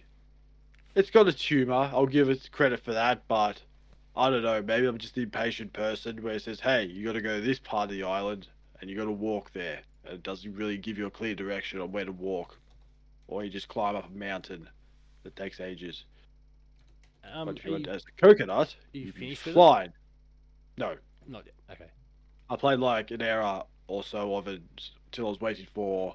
It's 0.94 1.10
got 1.10 1.26
a 1.28 1.32
humor. 1.32 1.90
I'll 1.92 2.06
give 2.06 2.28
it 2.28 2.48
credit 2.52 2.80
for 2.80 2.92
that, 2.92 3.26
but 3.26 3.62
I 4.16 4.30
don't 4.30 4.42
know. 4.44 4.62
Maybe 4.62 4.86
I'm 4.86 4.98
just 4.98 5.16
an 5.16 5.24
impatient 5.24 5.72
person 5.72 6.22
where 6.22 6.34
it 6.34 6.42
says, 6.42 6.60
"Hey, 6.60 6.84
you 6.84 7.04
got 7.04 7.14
to 7.14 7.20
go 7.20 7.40
to 7.40 7.44
this 7.44 7.58
part 7.58 7.90
of 7.90 7.96
the 7.96 8.04
island 8.04 8.46
and 8.80 8.88
you 8.88 8.96
got 8.96 9.06
to 9.06 9.10
walk 9.10 9.52
there," 9.52 9.80
and 10.04 10.14
it 10.14 10.22
doesn't 10.22 10.54
really 10.54 10.78
give 10.78 10.96
you 10.96 11.06
a 11.06 11.10
clear 11.10 11.34
direction 11.34 11.80
on 11.80 11.90
where 11.90 12.04
to 12.04 12.12
walk, 12.12 12.58
or 13.26 13.42
you 13.44 13.50
just 13.50 13.66
climb 13.66 13.96
up 13.96 14.08
a 14.08 14.12
mountain 14.16 14.68
that 15.24 15.34
takes 15.36 15.60
ages. 15.60 16.04
Um, 17.32 17.46
but 17.46 17.58
if 17.58 17.64
you 17.64 17.72
went 17.72 17.86
you- 17.86 17.92
as 17.92 18.02
a 18.06 18.20
coconut, 18.20 18.74
you 18.92 19.02
you'd 19.06 19.14
be 19.14 19.20
finished 19.20 19.46
it? 19.48 19.52
flying. 19.54 19.92
No, 20.78 20.96
Not 21.26 21.44
yet. 21.46 21.54
Okay. 21.72 21.90
I 22.50 22.56
played 22.56 22.78
like 22.78 23.10
an 23.10 23.22
hour 23.22 23.64
or 23.88 24.02
so 24.04 24.36
of 24.36 24.46
it 24.48 24.62
until 25.06 25.26
I 25.26 25.28
was 25.30 25.40
waiting 25.40 25.66
for 25.72 26.14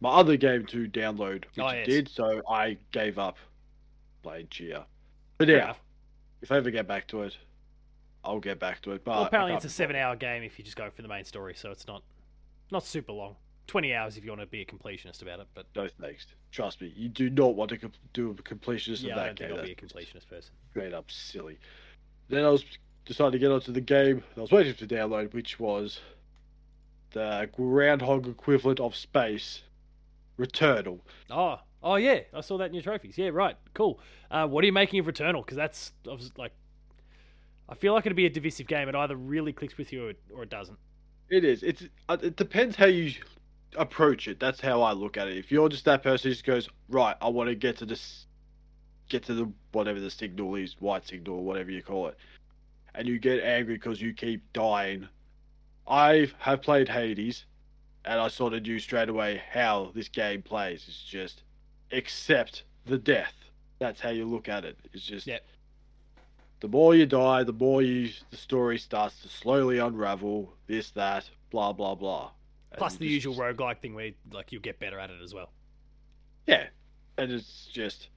my 0.00 0.10
other 0.10 0.36
game 0.36 0.64
to 0.66 0.88
download, 0.88 1.44
which 1.44 1.58
Oh, 1.58 1.68
it 1.68 1.84
did. 1.84 2.08
So 2.08 2.40
I 2.48 2.78
gave 2.92 3.18
up 3.18 3.36
playing 4.22 4.46
Tchia. 4.46 4.84
But 5.38 5.48
Fair 5.48 5.56
yeah, 5.56 5.64
enough. 5.64 5.82
if 6.40 6.50
I 6.50 6.56
ever 6.56 6.70
get 6.70 6.86
back 6.86 7.06
to 7.08 7.22
it, 7.22 7.36
I'll 8.24 8.40
get 8.40 8.58
back 8.58 8.80
to 8.82 8.92
it. 8.92 9.04
But 9.04 9.10
Well, 9.12 9.24
apparently 9.26 9.54
it's 9.54 9.64
a 9.64 9.68
seven-hour 9.70 10.16
game 10.16 10.42
if 10.44 10.58
you 10.58 10.64
just 10.64 10.76
go 10.76 10.88
for 10.90 11.02
the 11.02 11.08
main 11.08 11.24
story, 11.24 11.54
so 11.54 11.70
it's 11.70 11.86
not 11.86 12.02
not 12.70 12.84
super 12.84 13.12
long. 13.12 13.36
Twenty 13.72 13.94
hours 13.94 14.18
if 14.18 14.24
you 14.24 14.30
want 14.30 14.42
to 14.42 14.46
be 14.46 14.60
a 14.60 14.66
completionist 14.66 15.22
about 15.22 15.40
it, 15.40 15.46
but. 15.54 15.64
No 15.74 15.88
thanks. 15.98 16.26
Trust 16.50 16.82
me, 16.82 16.92
you 16.94 17.08
do 17.08 17.30
not 17.30 17.54
want 17.56 17.70
to 17.70 17.78
com- 17.78 17.92
do 18.12 18.30
a 18.30 18.34
completionist 18.34 19.02
yeah, 19.02 19.12
of 19.14 19.18
I 19.18 19.22
that 19.28 19.36
don't 19.36 19.48
game. 19.48 19.48
think 19.48 19.60
I'll 19.60 19.64
be 19.64 19.72
a 19.72 19.74
completionist 19.74 20.28
person. 20.28 20.52
straight 20.72 20.92
up 20.92 21.10
silly. 21.10 21.58
Then 22.28 22.44
I 22.44 22.50
was 22.50 22.66
decided 23.06 23.32
to 23.32 23.38
get 23.38 23.50
onto 23.50 23.72
the 23.72 23.80
game 23.80 24.22
I 24.36 24.42
was 24.42 24.52
waiting 24.52 24.74
to 24.74 24.86
download, 24.86 25.32
which 25.32 25.58
was 25.58 26.00
the 27.12 27.48
Groundhog 27.50 28.28
equivalent 28.28 28.78
of 28.78 28.94
space, 28.94 29.62
Returnal. 30.38 31.00
Oh, 31.30 31.58
oh 31.82 31.96
yeah, 31.96 32.20
I 32.34 32.42
saw 32.42 32.58
that 32.58 32.66
in 32.66 32.74
your 32.74 32.82
trophies. 32.82 33.16
Yeah, 33.16 33.30
right, 33.32 33.56
cool. 33.72 34.00
Uh, 34.30 34.46
what 34.46 34.62
are 34.64 34.66
you 34.66 34.72
making 34.74 35.00
of 35.00 35.06
Returnal? 35.06 35.42
Because 35.46 35.56
that's 35.56 35.92
I 36.06 36.12
was 36.12 36.30
like, 36.36 36.52
I 37.70 37.74
feel 37.74 37.94
like 37.94 38.04
it'd 38.04 38.16
be 38.16 38.26
a 38.26 38.30
divisive 38.30 38.66
game. 38.66 38.90
It 38.90 38.94
either 38.94 39.16
really 39.16 39.54
clicks 39.54 39.78
with 39.78 39.94
you 39.94 40.08
or, 40.08 40.12
or 40.36 40.42
it 40.42 40.50
doesn't. 40.50 40.78
It 41.30 41.42
is. 41.42 41.62
It's. 41.62 41.84
uh, 42.10 42.18
It 42.22 42.36
depends 42.36 42.76
how 42.76 42.84
you 42.84 43.14
approach 43.76 44.28
it. 44.28 44.38
That's 44.40 44.60
how 44.60 44.82
I 44.82 44.92
look 44.92 45.16
at 45.16 45.28
it. 45.28 45.36
If 45.36 45.50
you're 45.50 45.68
just 45.68 45.84
that 45.86 46.02
person 46.02 46.28
who 46.30 46.34
just 46.34 46.44
goes 46.44 46.68
right, 46.88 47.16
I 47.20 47.28
want 47.28 47.48
to 47.48 47.54
get 47.54 47.76
to 47.78 47.86
this, 47.86 48.26
get 49.08 49.22
to 49.24 49.34
the 49.34 49.52
whatever 49.72 50.00
the 50.00 50.10
signal 50.10 50.54
is, 50.56 50.76
white 50.80 51.06
signal 51.06 51.44
whatever 51.44 51.70
you 51.70 51.82
call 51.82 52.08
it, 52.08 52.16
and 52.94 53.08
you 53.08 53.18
get 53.18 53.42
angry 53.42 53.74
because 53.74 54.00
you 54.00 54.12
keep 54.12 54.42
dying. 54.52 55.08
I 55.86 56.28
have 56.38 56.62
played 56.62 56.88
Hades, 56.88 57.44
and 58.04 58.20
I 58.20 58.28
sort 58.28 58.52
of 58.52 58.62
knew 58.62 58.78
straight 58.78 59.08
away 59.08 59.42
how 59.52 59.90
this 59.94 60.08
game 60.08 60.42
plays. 60.42 60.84
It's 60.86 61.02
just 61.02 61.42
accept 61.92 62.64
the 62.86 62.98
death. 62.98 63.34
That's 63.78 64.00
how 64.00 64.10
you 64.10 64.24
look 64.26 64.48
at 64.48 64.64
it. 64.64 64.78
It's 64.92 65.04
just 65.04 65.26
Yep. 65.26 65.44
the 66.60 66.68
more 66.68 66.94
you 66.94 67.06
die, 67.06 67.42
the 67.42 67.52
more 67.52 67.82
you 67.82 68.10
the 68.30 68.36
story 68.36 68.78
starts 68.78 69.20
to 69.22 69.28
slowly 69.28 69.78
unravel. 69.78 70.52
This, 70.66 70.90
that, 70.92 71.28
blah, 71.50 71.72
blah, 71.72 71.94
blah. 71.96 72.30
Plus 72.78 72.96
the 72.96 73.06
just- 73.06 73.26
usual 73.26 73.34
roguelike 73.34 73.78
thing 73.78 73.94
where 73.94 74.10
like 74.32 74.52
you'll 74.52 74.62
get 74.62 74.78
better 74.78 74.98
at 74.98 75.10
it 75.10 75.20
as 75.22 75.34
well. 75.34 75.50
Yeah, 76.46 76.66
and 77.18 77.30
it's 77.30 77.66
just 77.66 78.08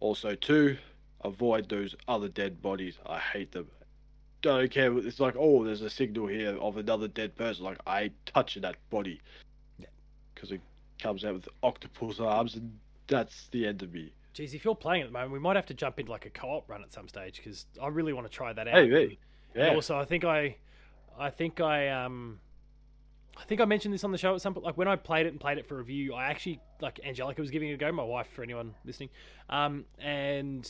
also 0.00 0.34
too 0.34 0.76
avoid 1.22 1.68
those 1.68 1.94
other 2.08 2.28
dead 2.28 2.62
bodies. 2.62 2.98
I 3.06 3.18
hate 3.18 3.52
them. 3.52 3.68
Don't 4.42 4.70
care. 4.70 4.96
It's 4.98 5.20
like 5.20 5.34
oh, 5.38 5.64
there's 5.64 5.82
a 5.82 5.90
signal 5.90 6.26
here 6.26 6.56
of 6.58 6.76
another 6.76 7.08
dead 7.08 7.34
person. 7.36 7.64
Like 7.64 7.78
I 7.86 8.02
ain't 8.04 8.26
touching 8.26 8.62
that 8.62 8.76
body 8.90 9.20
Yeah. 9.78 9.86
because 10.34 10.52
it 10.52 10.60
comes 11.00 11.24
out 11.24 11.34
with 11.34 11.48
octopus 11.62 12.20
arms, 12.20 12.54
and 12.54 12.78
that's 13.06 13.48
the 13.48 13.66
end 13.66 13.82
of 13.82 13.92
me. 13.92 14.12
Geez, 14.34 14.52
if 14.54 14.64
you're 14.64 14.74
playing 14.74 15.02
at 15.02 15.08
the 15.08 15.12
moment, 15.12 15.32
we 15.32 15.38
might 15.38 15.56
have 15.56 15.66
to 15.66 15.74
jump 15.74 15.98
into 15.98 16.12
like 16.12 16.26
a 16.26 16.30
co-op 16.30 16.68
run 16.68 16.82
at 16.82 16.92
some 16.92 17.08
stage 17.08 17.36
because 17.42 17.66
I 17.82 17.88
really 17.88 18.12
want 18.12 18.26
to 18.26 18.32
try 18.32 18.52
that 18.52 18.68
out. 18.68 18.74
Hey, 18.74 18.90
hey, 18.90 19.18
Yeah, 19.54 19.66
And 19.68 19.76
also, 19.76 19.98
I 19.98 20.04
think 20.04 20.24
I, 20.24 20.56
I 21.18 21.30
think 21.30 21.60
I 21.62 21.88
um, 21.88 22.38
I 23.36 23.44
think 23.44 23.60
I 23.60 23.64
mentioned 23.64 23.92
this 23.92 24.04
on 24.04 24.12
the 24.12 24.18
show 24.18 24.34
at 24.34 24.40
some 24.40 24.54
point. 24.54 24.64
Like 24.64 24.76
when 24.76 24.88
I 24.88 24.96
played 24.96 25.26
it 25.26 25.30
and 25.30 25.40
played 25.40 25.58
it 25.58 25.66
for 25.66 25.76
review, 25.76 26.14
I 26.14 26.26
actually 26.26 26.60
like 26.80 27.00
Angelica 27.04 27.40
was 27.40 27.50
giving 27.50 27.68
it 27.68 27.74
a 27.74 27.76
go. 27.76 27.92
My 27.92 28.02
wife, 28.02 28.28
for 28.28 28.42
anyone 28.42 28.74
listening, 28.84 29.10
um, 29.50 29.84
and 29.98 30.68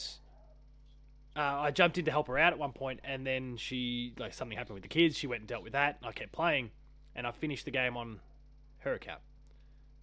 uh, 1.36 1.40
I 1.40 1.70
jumped 1.70 1.98
in 1.98 2.04
to 2.06 2.10
help 2.10 2.28
her 2.28 2.38
out 2.38 2.52
at 2.52 2.58
one 2.58 2.72
point, 2.72 3.00
and 3.04 3.26
then 3.26 3.56
she 3.56 4.14
like 4.18 4.34
something 4.34 4.56
happened 4.56 4.74
with 4.74 4.82
the 4.82 4.88
kids. 4.88 5.16
She 5.16 5.26
went 5.26 5.40
and 5.40 5.48
dealt 5.48 5.62
with 5.62 5.74
that. 5.74 5.98
I 6.02 6.12
kept 6.12 6.32
playing, 6.32 6.70
and 7.14 7.26
I 7.26 7.30
finished 7.30 7.66
the 7.66 7.70
game 7.70 7.96
on 7.96 8.20
her 8.78 8.94
account. 8.94 9.20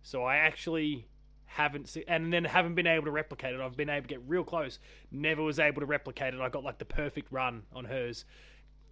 So 0.02 0.24
I 0.24 0.38
actually 0.38 1.08
haven't 1.46 1.96
and 2.08 2.34
then 2.34 2.46
haven't 2.46 2.76
been 2.76 2.88
able 2.88 3.06
to 3.06 3.12
replicate 3.12 3.54
it. 3.54 3.62
I've 3.62 3.78
been 3.78 3.90
able 3.90 4.04
to 4.04 4.08
get 4.08 4.22
real 4.28 4.44
close. 4.44 4.80
Never 5.12 5.44
was 5.44 5.60
able 5.60 5.82
to 5.82 5.86
replicate 5.86 6.34
it. 6.34 6.42
I 6.42 6.50
got 6.50 6.64
like 6.64 6.78
the 6.78 6.86
perfect 6.86 7.32
run 7.32 7.64
on 7.74 7.86
hers 7.86 8.26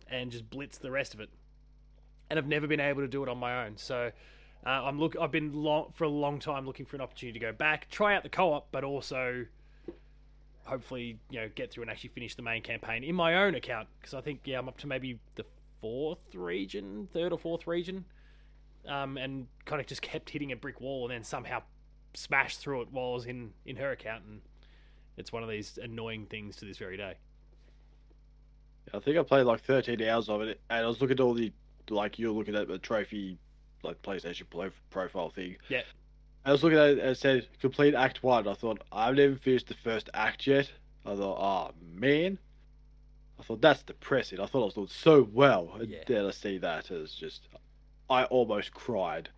and 0.07 0.31
just 0.31 0.49
blitzed 0.49 0.79
the 0.79 0.91
rest 0.91 1.13
of 1.13 1.19
it. 1.19 1.29
And 2.31 2.39
I've 2.39 2.47
never 2.47 2.65
been 2.65 2.79
able 2.79 3.01
to 3.01 3.09
do 3.09 3.23
it 3.23 3.29
on 3.29 3.37
my 3.37 3.65
own. 3.65 3.75
So 3.75 4.09
uh, 4.65 4.69
I'm 4.69 4.99
look. 4.99 5.17
I've 5.19 5.31
been 5.31 5.51
long 5.53 5.91
for 5.93 6.05
a 6.05 6.09
long 6.09 6.39
time 6.39 6.65
looking 6.65 6.85
for 6.85 6.95
an 6.95 7.01
opportunity 7.01 7.37
to 7.37 7.45
go 7.45 7.51
back, 7.51 7.89
try 7.89 8.15
out 8.15 8.23
the 8.23 8.29
co-op, 8.29 8.67
but 8.71 8.85
also 8.85 9.45
hopefully 10.63 11.17
you 11.29 11.41
know 11.41 11.49
get 11.53 11.71
through 11.71 11.81
and 11.81 11.91
actually 11.91 12.09
finish 12.09 12.35
the 12.35 12.41
main 12.41 12.61
campaign 12.61 13.03
in 13.03 13.15
my 13.15 13.43
own 13.43 13.55
account 13.55 13.89
because 13.99 14.13
I 14.13 14.21
think 14.21 14.41
yeah 14.45 14.59
I'm 14.59 14.69
up 14.69 14.77
to 14.77 14.87
maybe 14.87 15.19
the 15.35 15.43
fourth 15.81 16.33
region, 16.33 17.09
third 17.11 17.33
or 17.33 17.37
fourth 17.37 17.67
region, 17.67 18.05
um, 18.87 19.17
and 19.17 19.47
kind 19.65 19.81
of 19.81 19.87
just 19.87 20.01
kept 20.01 20.29
hitting 20.29 20.53
a 20.53 20.55
brick 20.55 20.79
wall 20.79 21.05
and 21.05 21.13
then 21.13 21.23
somehow 21.23 21.61
smashed 22.13 22.59
through 22.59 22.83
it 22.83 22.87
while 22.91 23.11
I 23.11 23.13
was 23.13 23.25
in 23.25 23.51
in 23.65 23.75
her 23.75 23.91
account 23.91 24.23
and 24.23 24.41
it's 25.17 25.33
one 25.33 25.43
of 25.43 25.49
these 25.49 25.77
annoying 25.81 26.27
things 26.27 26.55
to 26.57 26.65
this 26.65 26.77
very 26.77 26.95
day. 26.95 27.15
I 28.93 28.99
think 28.99 29.17
I 29.17 29.23
played 29.23 29.43
like 29.43 29.61
13 29.61 30.01
hours 30.03 30.29
of 30.29 30.41
it, 30.41 30.59
and 30.69 30.85
I 30.85 30.87
was 30.87 31.01
looking 31.01 31.15
at 31.15 31.19
all 31.19 31.33
the 31.33 31.51
like 31.91 32.17
you're 32.19 32.31
looking 32.31 32.55
at 32.55 32.67
the 32.67 32.77
trophy, 32.77 33.37
like 33.83 34.01
PlayStation 34.01 34.49
pro- 34.49 34.71
profile 34.89 35.29
thing. 35.29 35.57
Yeah. 35.69 35.81
I 36.43 36.51
was 36.51 36.63
looking 36.63 36.79
at 36.79 36.89
it 36.89 36.99
and 36.99 37.09
it 37.09 37.17
said 37.17 37.47
complete 37.59 37.93
Act 37.93 38.23
One. 38.23 38.47
I 38.47 38.53
thought 38.53 38.81
I've 38.91 39.15
never 39.15 39.35
finished 39.35 39.67
the 39.67 39.75
first 39.75 40.09
act 40.13 40.47
yet. 40.47 40.71
I 41.05 41.15
thought, 41.15 41.37
oh 41.39 41.73
man. 41.93 42.39
I 43.39 43.43
thought 43.43 43.61
that's 43.61 43.81
depressing. 43.83 44.39
I 44.39 44.45
thought 44.45 44.61
I 44.61 44.65
was 44.65 44.73
doing 44.75 44.87
so 44.87 45.27
well, 45.33 45.71
and 45.79 45.89
Yeah. 45.89 46.03
then 46.05 46.25
I 46.25 46.31
see 46.31 46.59
that 46.59 46.91
it's 46.91 47.15
just, 47.15 47.47
I 48.07 48.25
almost 48.25 48.71
cried 48.71 49.29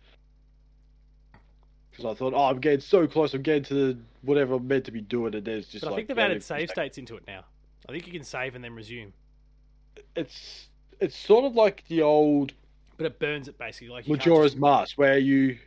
because 1.90 2.04
I 2.04 2.14
thought, 2.14 2.34
oh, 2.34 2.44
I'm 2.44 2.58
getting 2.60 2.80
so 2.80 3.06
close. 3.06 3.32
I'm 3.34 3.42
getting 3.42 3.62
to 3.64 3.74
the, 3.74 3.98
whatever 4.22 4.54
I'm 4.54 4.66
meant 4.66 4.84
to 4.86 4.90
be 4.90 5.00
doing, 5.00 5.34
and 5.34 5.44
then 5.44 5.58
it's 5.58 5.68
just 5.68 5.84
But 5.84 5.92
like 5.92 5.94
I 5.94 5.96
think 5.98 6.08
they've 6.08 6.18
added 6.18 6.42
save 6.42 6.68
states 6.70 6.98
into 6.98 7.16
it 7.16 7.22
now. 7.26 7.44
I 7.88 7.92
think 7.92 8.06
you 8.06 8.12
can 8.12 8.24
save 8.24 8.54
and 8.54 8.64
then 8.64 8.74
resume, 8.74 9.12
It's 10.16 10.68
it's 11.00 11.16
sort 11.16 11.44
of 11.44 11.54
like 11.54 11.84
the 11.88 12.02
old 12.02 12.52
but 12.96 13.06
it 13.06 13.18
burns 13.18 13.48
it 13.48 13.58
basically. 13.58 13.88
Like 13.88 14.06
you 14.06 14.12
Majora's 14.16 14.52
just- 14.52 14.60
Mask, 14.60 14.96
where 14.98 15.18
you 15.18 15.58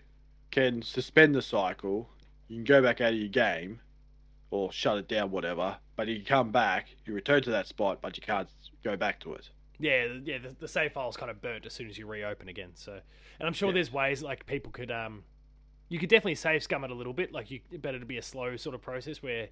can 0.52 0.82
suspend 0.82 1.36
the 1.36 1.42
cycle, 1.42 2.08
you 2.48 2.56
can 2.58 2.64
go 2.64 2.82
back 2.82 3.02
out 3.02 3.12
of 3.14 3.20
your 3.20 3.28
game, 3.28 3.82
or 4.50 4.72
shut 4.72 4.98
it 4.98 5.08
down, 5.10 5.30
whatever. 5.32 5.76
But 5.98 6.08
you 6.08 6.16
can 6.18 6.26
come 6.26 6.52
back, 6.52 6.88
you 7.06 7.14
return 7.14 7.42
to 7.44 7.50
that 7.52 7.68
spot, 7.68 8.00
but 8.02 8.16
you 8.16 8.24
can't 8.24 8.48
go 8.84 8.96
back 8.96 9.20
to 9.22 9.34
it. 9.34 9.50
Yeah, 9.80 10.06
yeah. 10.24 10.38
The, 10.38 10.56
the 10.60 10.68
save 10.68 10.94
file's 10.94 11.18
kind 11.18 11.30
of 11.30 11.42
burnt 11.42 11.66
as 11.66 11.74
soon 11.74 11.90
as 11.90 11.98
you 11.98 12.08
reopen 12.08 12.48
again. 12.48 12.70
So, 12.76 12.94
and 13.40 13.48
I'm 13.48 13.54
sure 13.54 13.70
Yeah. 13.70 13.74
there's 13.76 13.92
ways 13.92 14.24
like 14.24 14.46
people 14.46 14.72
could 14.72 14.90
um, 14.90 15.24
you 15.90 16.00
could 16.00 16.10
definitely 16.10 16.36
save 16.36 16.64
scum 16.64 16.84
it 16.86 16.92
a 16.92 16.96
little 16.96 17.14
bit. 17.14 17.34
Like 17.34 17.52
you 17.52 17.60
better 17.80 18.00
to 18.00 18.06
be 18.06 18.18
a 18.18 18.22
slow 18.22 18.56
sort 18.56 18.74
of 18.74 18.82
process 18.82 19.22
where, 19.22 19.50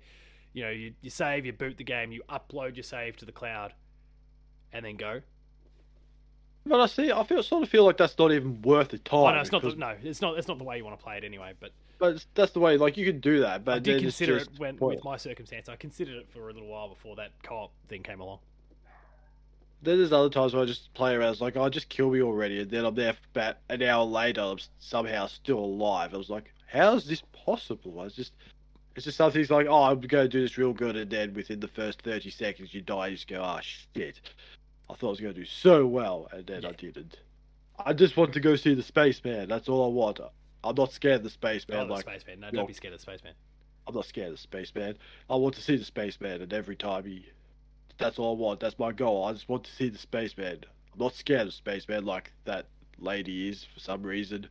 you 0.54 0.64
know, 0.64 0.70
you, 0.72 0.94
you 1.02 1.10
save, 1.10 1.46
you 1.46 1.52
boot 1.54 1.78
the 1.78 1.84
game, 1.84 2.12
you 2.14 2.24
upload 2.30 2.76
your 2.78 2.84
save 2.84 3.18
to 3.18 3.26
the 3.26 3.32
cloud, 3.34 3.74
and 4.72 4.86
then 4.86 4.96
go. 4.96 5.22
But 6.68 6.82
I 6.82 6.88
see, 6.88 7.12
I 7.12 7.24
feel 7.24 7.44
sort 7.44 7.64
of 7.64 7.70
feel 7.70 7.86
like 7.86 7.98
that's 7.98 8.18
not 8.18 8.32
even 8.32 8.62
worth 8.64 8.90
the 8.90 8.98
time. 8.98 9.20
Oh 9.20 9.32
no, 9.32 9.40
it's 9.40 9.52
not. 9.52 9.62
The, 9.62 9.76
no, 9.76 9.96
it's 10.02 10.22
not. 10.22 10.38
It's 10.38 10.48
not 10.48 10.58
the 10.58 10.64
way 10.64 10.78
you 10.78 10.84
want 10.84 10.98
to 10.98 11.04
play 11.04 11.18
it 11.18 11.24
anyway. 11.24 11.54
But 11.60 11.72
But 12.00 12.26
that's 12.34 12.52
the 12.54 12.60
way, 12.60 12.78
like 12.78 12.98
you 12.98 13.06
can 13.06 13.20
do 13.20 13.42
that. 13.42 13.64
But 13.64 13.76
I 13.76 13.80
did 13.80 14.02
consider 14.02 14.38
it 14.38 14.50
when 14.58 14.78
with 14.78 15.04
my 15.04 15.18
circumstance. 15.18 15.70
I 15.70 15.76
considered 15.76 16.16
it 16.16 16.30
for 16.30 16.50
a 16.50 16.54
little 16.54 16.68
while 16.68 16.90
before 16.90 17.16
that 17.18 17.32
co-op 17.44 17.72
thing 17.88 18.04
came 18.04 18.20
along. 18.20 18.40
Then 19.82 20.00
there's 20.00 20.12
other 20.12 20.30
times 20.30 20.54
where 20.54 20.64
I 20.64 20.66
just 20.66 20.94
play 20.94 21.14
around. 21.14 21.34
It's 21.34 21.42
like, 21.42 21.56
oh, 21.56 21.70
just 21.70 21.90
kill 21.90 22.10
me 22.10 22.22
already. 22.22 22.62
And 22.62 22.72
then 22.72 22.86
I'm 22.86 22.96
there 22.96 23.14
for 23.14 23.20
about 23.34 23.58
an 23.70 23.84
hour 23.84 24.04
later. 24.04 24.42
I'm 24.42 24.58
somehow 24.80 25.28
still 25.28 25.60
alive. 25.60 26.14
I 26.14 26.18
was 26.18 26.30
like, 26.30 26.52
how 26.66 26.96
is 26.96 27.06
this 27.06 27.22
possible? 27.46 28.00
I 28.00 28.06
was 28.06 28.16
just, 28.16 28.34
it's 28.96 29.06
just 29.06 29.18
something. 29.18 29.40
It's 29.40 29.52
like, 29.52 29.68
oh, 29.68 29.84
I'm 29.84 30.02
going 30.02 30.26
to 30.26 30.30
do 30.30 30.42
this 30.42 30.58
real 30.58 30.74
good. 30.74 30.96
And 30.96 31.12
then 31.12 31.34
within 31.36 31.60
the 31.60 31.68
first 31.68 32.02
30 32.02 32.32
seconds, 32.32 32.74
you 32.74 32.82
die. 32.82 33.08
You 33.08 33.16
just 33.16 33.28
go, 33.28 33.44
oh, 33.44 33.60
shit. 33.62 34.22
I 34.90 34.94
thought 34.94 35.08
I 35.08 35.12
was 35.12 35.20
going 35.20 35.34
to 35.34 35.40
do 35.40 35.46
so 35.46 35.86
well. 35.86 36.28
And 36.32 36.46
then 36.46 36.66
I 36.66 36.72
didn't. 36.72 37.18
I 37.78 37.94
just 37.94 38.16
want 38.16 38.34
to 38.34 38.40
go 38.40 38.56
see 38.56 38.74
the 38.74 38.84
spaceman. 38.84 39.50
That's 39.50 39.68
all 39.68 39.86
I 39.86 39.94
want. 39.94 40.20
I'm 40.64 40.76
not 40.76 40.92
scared 40.92 41.18
of 41.18 41.24
the 41.24 41.30
spaceman. 41.30 41.80
oh, 41.80 41.86
the 41.86 41.94
like, 41.94 42.06
spaceman. 42.06 42.40
No, 42.40 42.52
don't 42.52 42.68
be 42.68 42.74
scared 42.74 42.94
of 42.94 43.00
the 43.00 43.04
spaceman. 43.04 43.34
I'm 43.88 43.94
not 43.94 44.06
scared 44.06 44.30
of 44.30 44.36
the 44.36 44.42
spaceman. 44.42 44.98
I 45.30 45.36
want 45.36 45.56
to 45.56 45.62
see 45.62 45.76
the 45.76 45.86
spaceman, 45.86 46.42
and 46.42 46.52
every 46.54 46.76
time 46.76 47.06
he, 47.06 47.28
that's 47.98 48.18
all 48.18 48.36
I 48.36 48.40
want. 48.40 48.60
That's 48.60 48.80
my 48.80 48.92
goal. 48.92 49.26
I 49.26 49.34
just 49.34 49.48
want 49.48 49.64
to 49.66 49.72
see 49.72 49.90
the 49.90 49.98
spaceman. 49.98 50.66
I'm 50.94 51.00
not 51.00 51.14
scared 51.14 51.48
of 51.48 51.54
spaceman 51.54 52.06
like 52.06 52.32
that 52.46 52.66
lady 52.98 53.50
is 53.50 53.64
for 53.64 53.80
some 53.80 54.02
reason. 54.02 54.48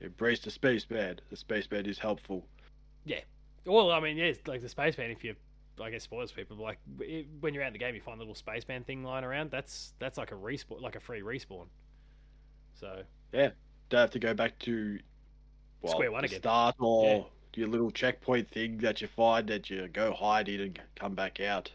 Embrace 0.00 0.40
the 0.40 0.50
spaceman. 0.50 1.20
The 1.30 1.36
spaceman 1.36 1.86
is 1.86 1.98
helpful. 1.98 2.44
Yeah. 3.04 3.20
Well, 3.64 3.92
I 3.92 4.00
mean, 4.00 4.16
yeah, 4.16 4.24
it's 4.24 4.46
like 4.48 4.62
the 4.62 4.68
spaceman. 4.68 5.12
If 5.12 5.22
you, 5.22 5.36
I 5.80 5.90
guess, 5.90 6.02
spoilers 6.04 6.32
people. 6.32 6.56
Like 6.56 6.78
it, 7.00 7.26
when 7.40 7.54
you're 7.54 7.62
out 7.62 7.68
in 7.68 7.72
the 7.72 7.78
game, 7.78 7.94
you 7.94 8.00
find 8.00 8.18
the 8.18 8.22
little 8.24 8.34
spaceman 8.34 8.84
thing 8.84 9.02
lying 9.02 9.24
around. 9.24 9.50
That's 9.50 9.94
that's 9.98 10.18
like 10.18 10.30
a 10.32 10.34
respawn, 10.36 10.80
like 10.80 10.96
a 10.96 11.00
free 11.00 11.22
respawn. 11.22 11.66
So 12.74 13.02
yeah, 13.32 13.50
Don't 13.88 14.00
have 14.00 14.10
to 14.10 14.18
go 14.18 14.34
back 14.34 14.58
to 14.60 14.98
well, 15.80 15.92
Square 15.92 16.12
one 16.12 16.24
again. 16.24 16.38
start 16.40 16.76
or 16.78 17.04
Yeah. 17.06 17.22
your 17.56 17.68
little 17.68 17.90
checkpoint 17.90 18.48
thing 18.50 18.78
that 18.78 19.00
you 19.00 19.06
find 19.08 19.48
that 19.48 19.70
you 19.70 19.88
go 19.88 20.12
hide 20.12 20.48
in 20.48 20.60
and 20.60 20.80
come 20.94 21.14
back 21.14 21.40
out. 21.40 21.72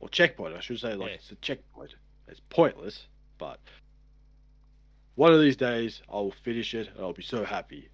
Or 0.00 0.08
checkpoint, 0.08 0.56
I 0.56 0.60
should 0.60 0.80
say. 0.80 0.94
Like 0.94 1.08
Yeah. 1.10 1.14
it's 1.14 1.30
a 1.30 1.36
checkpoint. 1.36 1.94
It's 2.28 2.40
pointless, 2.48 3.06
but 3.38 3.60
one 5.14 5.32
of 5.32 5.40
these 5.40 5.56
days 5.56 6.02
I 6.08 6.14
will 6.14 6.30
finish 6.32 6.74
it 6.74 6.88
and 6.88 6.98
I'll 7.00 7.12
be 7.12 7.22
so 7.22 7.44
happy. 7.44 7.88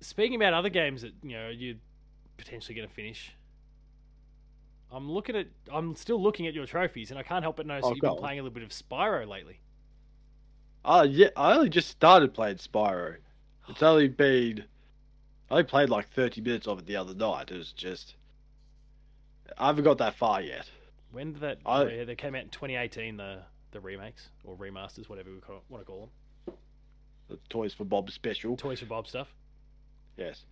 speaking 0.00 0.36
about 0.36 0.52
other 0.52 0.68
games 0.68 1.00
that 1.02 1.12
you 1.22 1.32
know 1.32 1.48
you're 1.48 1.76
potentially 2.36 2.74
going 2.74 2.86
to 2.88 2.92
finish. 2.94 3.34
I'm 4.94 5.10
looking 5.10 5.36
at. 5.36 5.48
I'm 5.72 5.96
still 5.96 6.22
looking 6.22 6.46
at 6.46 6.54
your 6.54 6.66
trophies, 6.66 7.10
and 7.10 7.18
I 7.18 7.22
can't 7.22 7.42
help 7.42 7.56
but 7.56 7.66
notice 7.66 7.84
Oh, 7.86 7.90
you've 7.90 8.00
been 8.00 8.16
playing 8.16 8.38
a 8.38 8.42
little 8.42 8.54
bit 8.54 8.62
of 8.62 8.70
Spyro 8.70 9.26
lately. 9.26 9.60
Uh 10.84 11.06
yeah, 11.08 11.28
I 11.36 11.54
only 11.54 11.70
just 11.70 11.88
started 11.88 12.34
playing 12.34 12.56
Spyro. 12.56 13.16
It's 13.68 13.82
only 13.82 14.08
been 14.08 14.64
I 15.50 15.54
only 15.54 15.64
played 15.64 15.88
like 15.90 16.08
thirty 16.10 16.40
minutes 16.40 16.66
of 16.66 16.78
it 16.78 16.86
the 16.86 16.96
other 16.96 17.14
night. 17.14 17.50
It 17.50 17.56
was 17.58 17.72
just 17.72 18.14
I 19.58 19.66
haven't 19.66 19.84
got 19.84 19.98
that 19.98 20.14
far 20.14 20.40
yet. 20.42 20.70
When 21.12 21.32
did 21.32 21.42
that? 21.42 21.58
I- 21.64 21.84
yeah, 21.86 22.04
they 22.04 22.16
came 22.16 22.34
out 22.34 22.42
in 22.42 22.48
2018. 22.50 23.16
The 23.16 23.38
the 23.70 23.80
remakes 23.80 24.28
or 24.44 24.56
remasters, 24.56 25.08
whatever 25.08 25.30
we 25.30 25.40
call, 25.40 25.62
want 25.68 25.82
to 25.82 25.86
call 25.86 26.10
them. 26.46 26.54
The 27.28 27.38
Toys 27.48 27.72
for 27.74 27.84
Bob 27.84 28.10
special. 28.10 28.56
Toys 28.56 28.80
for 28.80 28.86
Bob 28.86 29.08
stuff. 29.08 29.34
Yes. 30.16 30.44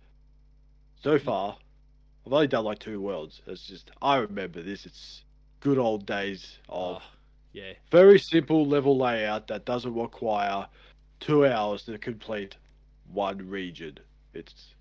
So 1.01 1.17
far, 1.19 1.57
I've 2.25 2.33
only 2.33 2.47
done 2.47 2.63
like 2.65 2.79
two 2.79 3.01
worlds. 3.01 3.41
It's 3.47 3.67
just 3.67 3.91
I 4.01 4.17
remember 4.17 4.61
this. 4.61 4.85
It's 4.85 5.23
good 5.59 5.77
old 5.77 6.05
days 6.05 6.57
of 6.69 7.01
Oh, 7.01 7.05
yeah. 7.51 7.73
very 7.91 8.19
simple 8.19 8.65
level 8.65 8.97
layout 8.97 9.47
that 9.47 9.65
doesn't 9.65 9.93
require 9.93 10.67
two 11.19 11.45
hours 11.45 11.83
to 11.83 11.97
complete 11.97 12.57
one 13.11 13.49
region. 13.49 13.97
It's 14.33 14.73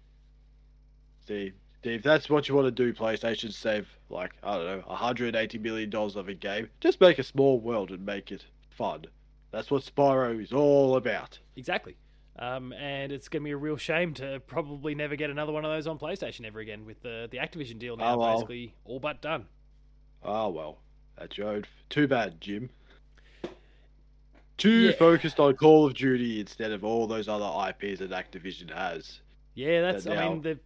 see, 1.27 1.53
see 1.85 1.95
if 1.95 2.03
that's 2.03 2.29
what 2.31 2.49
you 2.49 2.55
want 2.55 2.67
to 2.67 2.71
do, 2.71 2.93
PlayStation 2.93 3.53
save 3.53 3.89
like 4.09 4.33
I 4.43 4.57
don't 4.57 4.67
know, 4.67 4.83
180 4.87 5.59
million 5.59 5.91
dollars 5.91 6.17
of 6.17 6.29
a 6.29 6.35
game. 6.35 6.69
Just 6.81 7.01
make 7.01 7.19
a 7.19 7.25
small 7.25 7.59
world 7.61 7.91
and 7.91 8.05
make 8.05 8.31
it 8.33 8.45
fun. 8.71 9.05
That's 9.51 9.71
what 9.71 9.83
Spyro 9.83 10.43
is 10.43 10.53
all 10.53 10.97
about. 10.97 11.39
Exactly. 11.57 11.97
Um, 12.39 12.73
and 12.73 13.13
it's 13.13 13.29
going 13.29 13.43
to 13.43 13.45
be 13.45 13.51
a 13.51 13.57
real 13.57 13.77
shame 13.77 14.15
to 14.15 14.41
probably 14.47 14.95
never 14.95 15.17
get 15.17 15.29
another 15.29 15.53
one 15.53 15.65
of 15.67 15.71
those 15.71 15.87
on 15.87 15.99
PlayStation 15.99 16.47
ever 16.47 16.61
again 16.61 16.87
with 16.87 17.03
the 17.03 17.29
the 17.31 17.37
Activision 17.39 17.79
deal 17.79 17.97
now 17.97 18.15
Oh, 18.15 18.19
well. 18.19 18.35
basically 18.37 18.75
all 18.85 18.99
but 19.01 19.21
done. 19.21 19.47
Oh, 20.23 20.49
well, 20.49 20.79
that's 21.19 21.37
your. 21.37 21.61
Too 21.91 22.07
bad, 22.09 22.41
Jim. 22.41 22.71
Too 24.57 24.71
Yeah. 24.71 24.93
focused 24.93 25.41
on 25.41 25.57
Call 25.57 25.87
of 25.87 25.95
Duty 25.95 26.41
instead 26.41 26.73
of 26.73 26.85
all 26.85 27.07
those 27.07 27.29
other 27.29 27.45
IPs 27.69 27.99
that 28.01 28.11
Activision 28.11 28.71
has. 28.73 29.21
Yeah, 29.55 29.81
that's. 29.83 30.05
That 30.05 30.19
I 30.19 30.29
mean, 30.29 30.61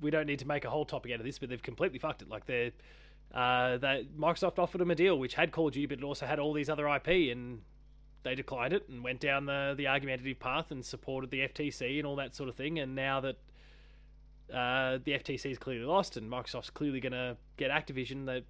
we 0.00 0.10
don't 0.10 0.26
need 0.26 0.40
to 0.40 0.46
make 0.48 0.64
a 0.64 0.70
whole 0.70 0.84
topic 0.84 1.12
out 1.12 1.20
of 1.20 1.26
this, 1.26 1.38
but 1.38 1.48
they've 1.48 1.62
completely 1.62 1.98
fucked 1.98 2.22
it. 2.22 2.28
Like 2.28 2.44
they, 2.46 2.72
uh, 3.32 3.78
that 3.78 4.14
Microsoft 4.18 4.58
offered 4.58 4.78
them 4.78 4.90
a 4.90 4.94
deal 4.94 5.18
which 5.18 5.34
had 5.34 5.52
Call 5.52 5.68
of 5.68 5.72
Duty, 5.74 5.86
but 5.86 5.98
it 5.98 6.04
also 6.04 6.26
had 6.26 6.38
all 6.38 6.52
these 6.52 6.68
other 6.68 6.86
IP, 6.88 7.30
and 7.32 7.62
they 8.26 8.34
declined 8.34 8.72
it 8.72 8.88
and 8.88 9.04
went 9.04 9.20
down 9.20 9.46
the 9.46 9.74
the 9.76 9.86
argumentative 9.86 10.38
path 10.40 10.70
and 10.70 10.84
supported 10.84 11.30
the 11.30 11.40
FTC 11.40 11.98
and 11.98 12.06
all 12.06 12.16
that 12.16 12.34
sort 12.34 12.48
of 12.48 12.56
thing. 12.56 12.80
And 12.80 12.94
now 12.94 13.20
that 13.20 13.36
uh, 14.52 14.98
the 15.04 15.12
FTC 15.12 15.52
is 15.52 15.58
clearly 15.58 15.84
lost 15.84 16.16
and 16.16 16.30
Microsoft's 16.30 16.70
clearly 16.70 17.00
going 17.00 17.12
to 17.12 17.36
get 17.56 17.70
Activision, 17.70 18.26
that 18.26 18.44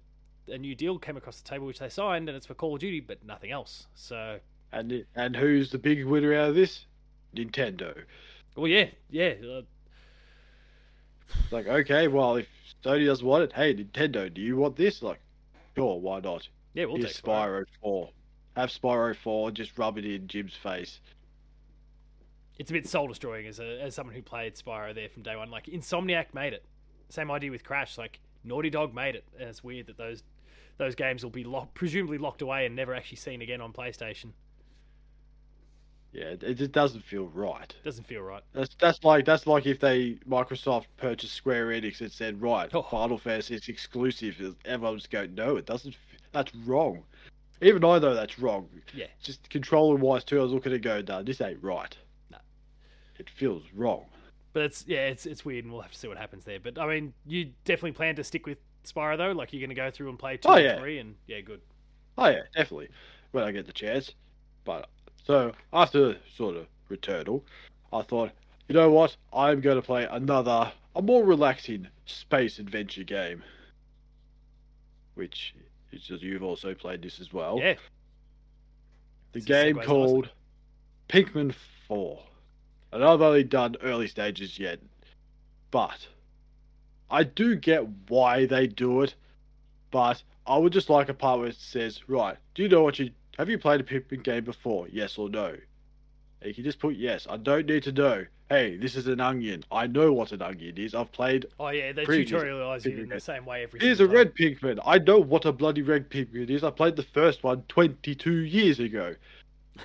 a 0.47 0.57
new 0.57 0.73
deal 0.73 0.97
came 0.97 1.15
across 1.15 1.39
the 1.39 1.47
table 1.47 1.67
which 1.67 1.79
they 1.79 1.89
signed, 1.89 2.27
and 2.27 2.35
it's 2.35 2.47
for 2.47 2.55
Call 2.55 2.73
of 2.73 2.79
Duty, 2.79 3.01
but 3.01 3.23
nothing 3.23 3.51
else. 3.51 3.85
So, 3.93 4.39
And 4.71 5.05
and 5.15 5.35
who's 5.35 5.69
the 5.69 5.77
big 5.77 6.05
winner 6.05 6.33
out 6.33 6.49
of 6.49 6.55
this? 6.55 6.85
Nintendo. 7.35 8.03
well, 8.55 8.67
yeah, 8.67 8.87
yeah. 9.11 9.33
Uh, 9.43 9.61
like, 11.51 11.67
okay, 11.67 12.07
well, 12.07 12.37
if 12.37 12.47
Sony 12.83 13.05
doesn't 13.05 13.25
want 13.25 13.43
it, 13.43 13.53
hey, 13.53 13.75
Nintendo, 13.75 14.33
do 14.33 14.41
you 14.41 14.57
want 14.57 14.75
this? 14.75 15.03
Like, 15.03 15.19
sure, 15.75 15.99
why 15.99 16.19
not? 16.21 16.47
yeah, 16.73 16.85
we'll 16.85 16.97
Here's 16.97 17.13
take 17.13 17.23
Spyro. 17.23 17.65
4. 17.83 18.09
Have 18.57 18.71
Spyro 18.71 19.15
4, 19.15 19.51
just 19.51 19.77
rub 19.77 19.99
it 19.99 20.05
in 20.05 20.27
Jim's 20.27 20.55
face. 20.55 20.99
it's 22.57 22.71
a 22.71 22.73
bit 22.73 22.87
soul 22.87 23.07
destroying 23.07 23.45
as 23.45 23.59
a 23.59 23.79
as 23.81 23.93
someone 23.93 24.15
who 24.15 24.21
played 24.23 24.55
Spyro 24.55 24.95
there 24.95 25.09
from 25.09 25.21
day 25.21 25.35
one. 25.35 25.51
Like 25.51 25.67
Insomniac 25.67 26.33
made 26.33 26.53
it. 26.53 26.65
Same 27.09 27.29
idea 27.29 27.51
with 27.51 27.63
Crash. 27.63 27.99
Like 27.99 28.19
Naughty 28.43 28.71
Dog 28.71 28.95
made 28.95 29.15
it, 29.15 29.25
and 29.39 29.47
it's 29.47 29.63
weird 29.63 29.85
that 29.85 29.97
those 29.97 30.23
those 30.79 30.95
games 30.95 31.23
will 31.23 31.29
be 31.29 31.45
presumably 31.75 32.17
locked 32.17 32.41
away 32.41 32.65
and 32.65 32.75
never 32.75 32.95
actually 32.95 33.17
seen 33.17 33.43
again 33.43 33.61
on 33.61 33.73
PlayStation. 33.73 34.31
Yeah, 36.13 36.33
it, 36.41 36.55
just 36.55 36.71
doesn't 36.71 37.03
feel 37.03 37.27
right. 37.27 37.75
Doesn't 37.83 38.05
feel 38.05 38.21
right. 38.21 38.41
That's 38.53 38.75
that's 38.79 39.03
like 39.03 39.25
that's 39.25 39.45
like 39.45 39.67
if 39.67 39.79
they 39.79 40.17
Microsoft 40.27 40.85
purchased 40.97 41.35
Square 41.35 41.67
Enix 41.67 42.01
and 42.01 42.11
said, 42.11 42.41
right, 42.41 42.73
Oh. 42.73 42.81
Final 42.81 43.19
Fantasy 43.19 43.53
is 43.53 43.67
exclusive. 43.67 44.55
Everyone 44.65 44.97
just 44.97 45.11
go, 45.11 45.27
no, 45.27 45.57
it 45.57 45.67
doesn't. 45.67 45.95
That's 46.31 46.55
wrong. 46.55 47.03
Even 47.61 47.83
I 47.83 47.99
know 47.99 48.13
that's 48.13 48.37
wrong. 48.39 48.69
Yeah. 48.93 49.07
Just 49.21 49.49
controller 49.49 49.95
wise 49.95 50.23
too, 50.23 50.39
I 50.39 50.43
was 50.43 50.51
looking 50.51 50.71
at 50.71 50.77
it 50.77 50.81
go, 50.81 51.01
no, 51.07 51.23
this 51.23 51.41
ain't 51.41 51.61
right. 51.63 51.95
No. 52.31 52.37
It 53.17 53.29
feels 53.29 53.63
wrong. 53.73 54.05
But 54.53 54.63
it's 54.63 54.85
yeah, 54.87 55.07
it's 55.07 55.25
it's 55.25 55.45
weird, 55.45 55.65
and 55.65 55.73
we'll 55.73 55.81
have 55.81 55.91
to 55.91 55.97
see 55.97 56.07
what 56.07 56.17
happens 56.17 56.43
there. 56.45 56.59
But 56.59 56.79
I 56.79 56.87
mean, 56.87 57.13
you 57.25 57.51
definitely 57.65 57.91
plan 57.91 58.15
to 58.15 58.23
stick 58.23 58.45
with 58.47 58.57
Spyro 58.85 59.17
though. 59.17 59.31
Like 59.31 59.53
you're 59.53 59.59
going 59.59 59.69
to 59.69 59.75
go 59.75 59.91
through 59.91 60.09
and 60.09 60.17
play 60.17 60.37
two 60.37 60.49
Oh, 60.49 60.53
and 60.53 60.63
yeah. 60.63 60.79
three, 60.79 60.97
and 60.99 61.15
yeah, 61.27 61.41
good. 61.41 61.61
Oh 62.17 62.27
yeah, 62.27 62.41
definitely. 62.55 62.89
When 63.31 63.43
I 63.43 63.51
get 63.51 63.67
the 63.67 63.73
chance. 63.73 64.13
But 64.65 64.89
so 65.23 65.51
after 65.73 66.17
sort 66.35 66.55
of 66.55 66.67
Returnal, 66.89 67.41
I 67.93 68.01
thought, 68.01 68.31
you 68.67 68.73
know 68.73 68.89
what? 68.89 69.15
I'm 69.31 69.61
going 69.61 69.75
to 69.75 69.81
play 69.81 70.07
another, 70.09 70.71
a 70.95 71.01
more 71.01 71.23
relaxing 71.23 71.87
space 72.05 72.57
adventure 72.59 73.03
game. 73.03 73.43
Which 75.15 75.53
just 75.91 76.23
you've 76.23 76.43
also 76.43 76.73
played 76.73 77.01
this 77.01 77.19
as 77.19 77.31
well. 77.33 77.59
Yeah, 77.59 77.75
the 79.33 79.39
This 79.39 79.45
game 79.45 79.79
called 79.79 80.29
Pikmin 81.09 81.53
4. 81.87 82.23
And 82.91 83.03
I've 83.03 83.21
only 83.21 83.43
done 83.43 83.75
early 83.83 84.07
stages 84.07 84.57
yet, 84.57 84.79
but 85.69 86.07
I 87.11 87.23
do 87.23 87.55
get 87.55 87.85
why 88.07 88.45
they 88.45 88.65
do 88.65 89.01
it. 89.01 89.13
But 89.91 90.23
I 90.45 90.57
would 90.57 90.73
just 90.73 90.89
like 90.89 91.09
a 91.09 91.13
part 91.13 91.39
where 91.39 91.49
it 91.49 91.55
says, 91.55 92.01
right, 92.07 92.37
do 92.55 92.63
you 92.63 92.69
know 92.69 92.81
what 92.81 92.97
you 92.97 93.11
have 93.37 93.49
you 93.49 93.59
played 93.59 93.81
a 93.81 93.83
Pikmin 93.83 94.23
game 94.23 94.43
before? 94.43 94.87
Yes 94.89 95.17
or 95.17 95.29
no? 95.29 95.55
And 96.41 96.47
you 96.47 96.53
can 96.53 96.63
just 96.63 96.79
put 96.79 96.95
yes. 96.95 97.27
I 97.29 97.37
don't 97.37 97.67
need 97.67 97.83
to 97.83 97.91
know. 97.91 98.25
Hey, 98.49 98.77
this 98.77 98.95
is 98.95 99.07
an 99.07 99.19
onion. 99.19 99.63
I 99.71 99.87
know 99.87 100.13
what 100.13 100.31
an 100.31 100.41
onion 100.41 100.77
is. 100.77 100.95
I've 100.95 101.11
played. 101.11 101.47
Oh 101.59 101.67
yeah, 101.69 101.91
they 101.91 102.05
tutorialize 102.05 102.85
you 102.85 103.03
in 103.03 103.09
the 103.09 103.19
same 103.19 103.45
way 103.45 103.63
every. 103.63 103.79
Time. 103.79 103.85
Here's 103.87 103.99
a 103.99 104.05
time. 104.05 104.15
red 104.15 104.35
Pikmin. 104.35 104.79
I 104.85 104.99
know 104.99 105.19
what 105.19 105.45
a 105.45 105.51
bloody 105.51 105.81
red 105.81 106.09
Pikmin 106.09 106.49
is. 106.49 106.63
I 106.63 106.69
played 106.69 106.95
the 106.95 107.03
first 107.03 107.43
one 107.43 107.63
22 107.67 108.31
years 108.31 108.79
ago. 108.79 109.15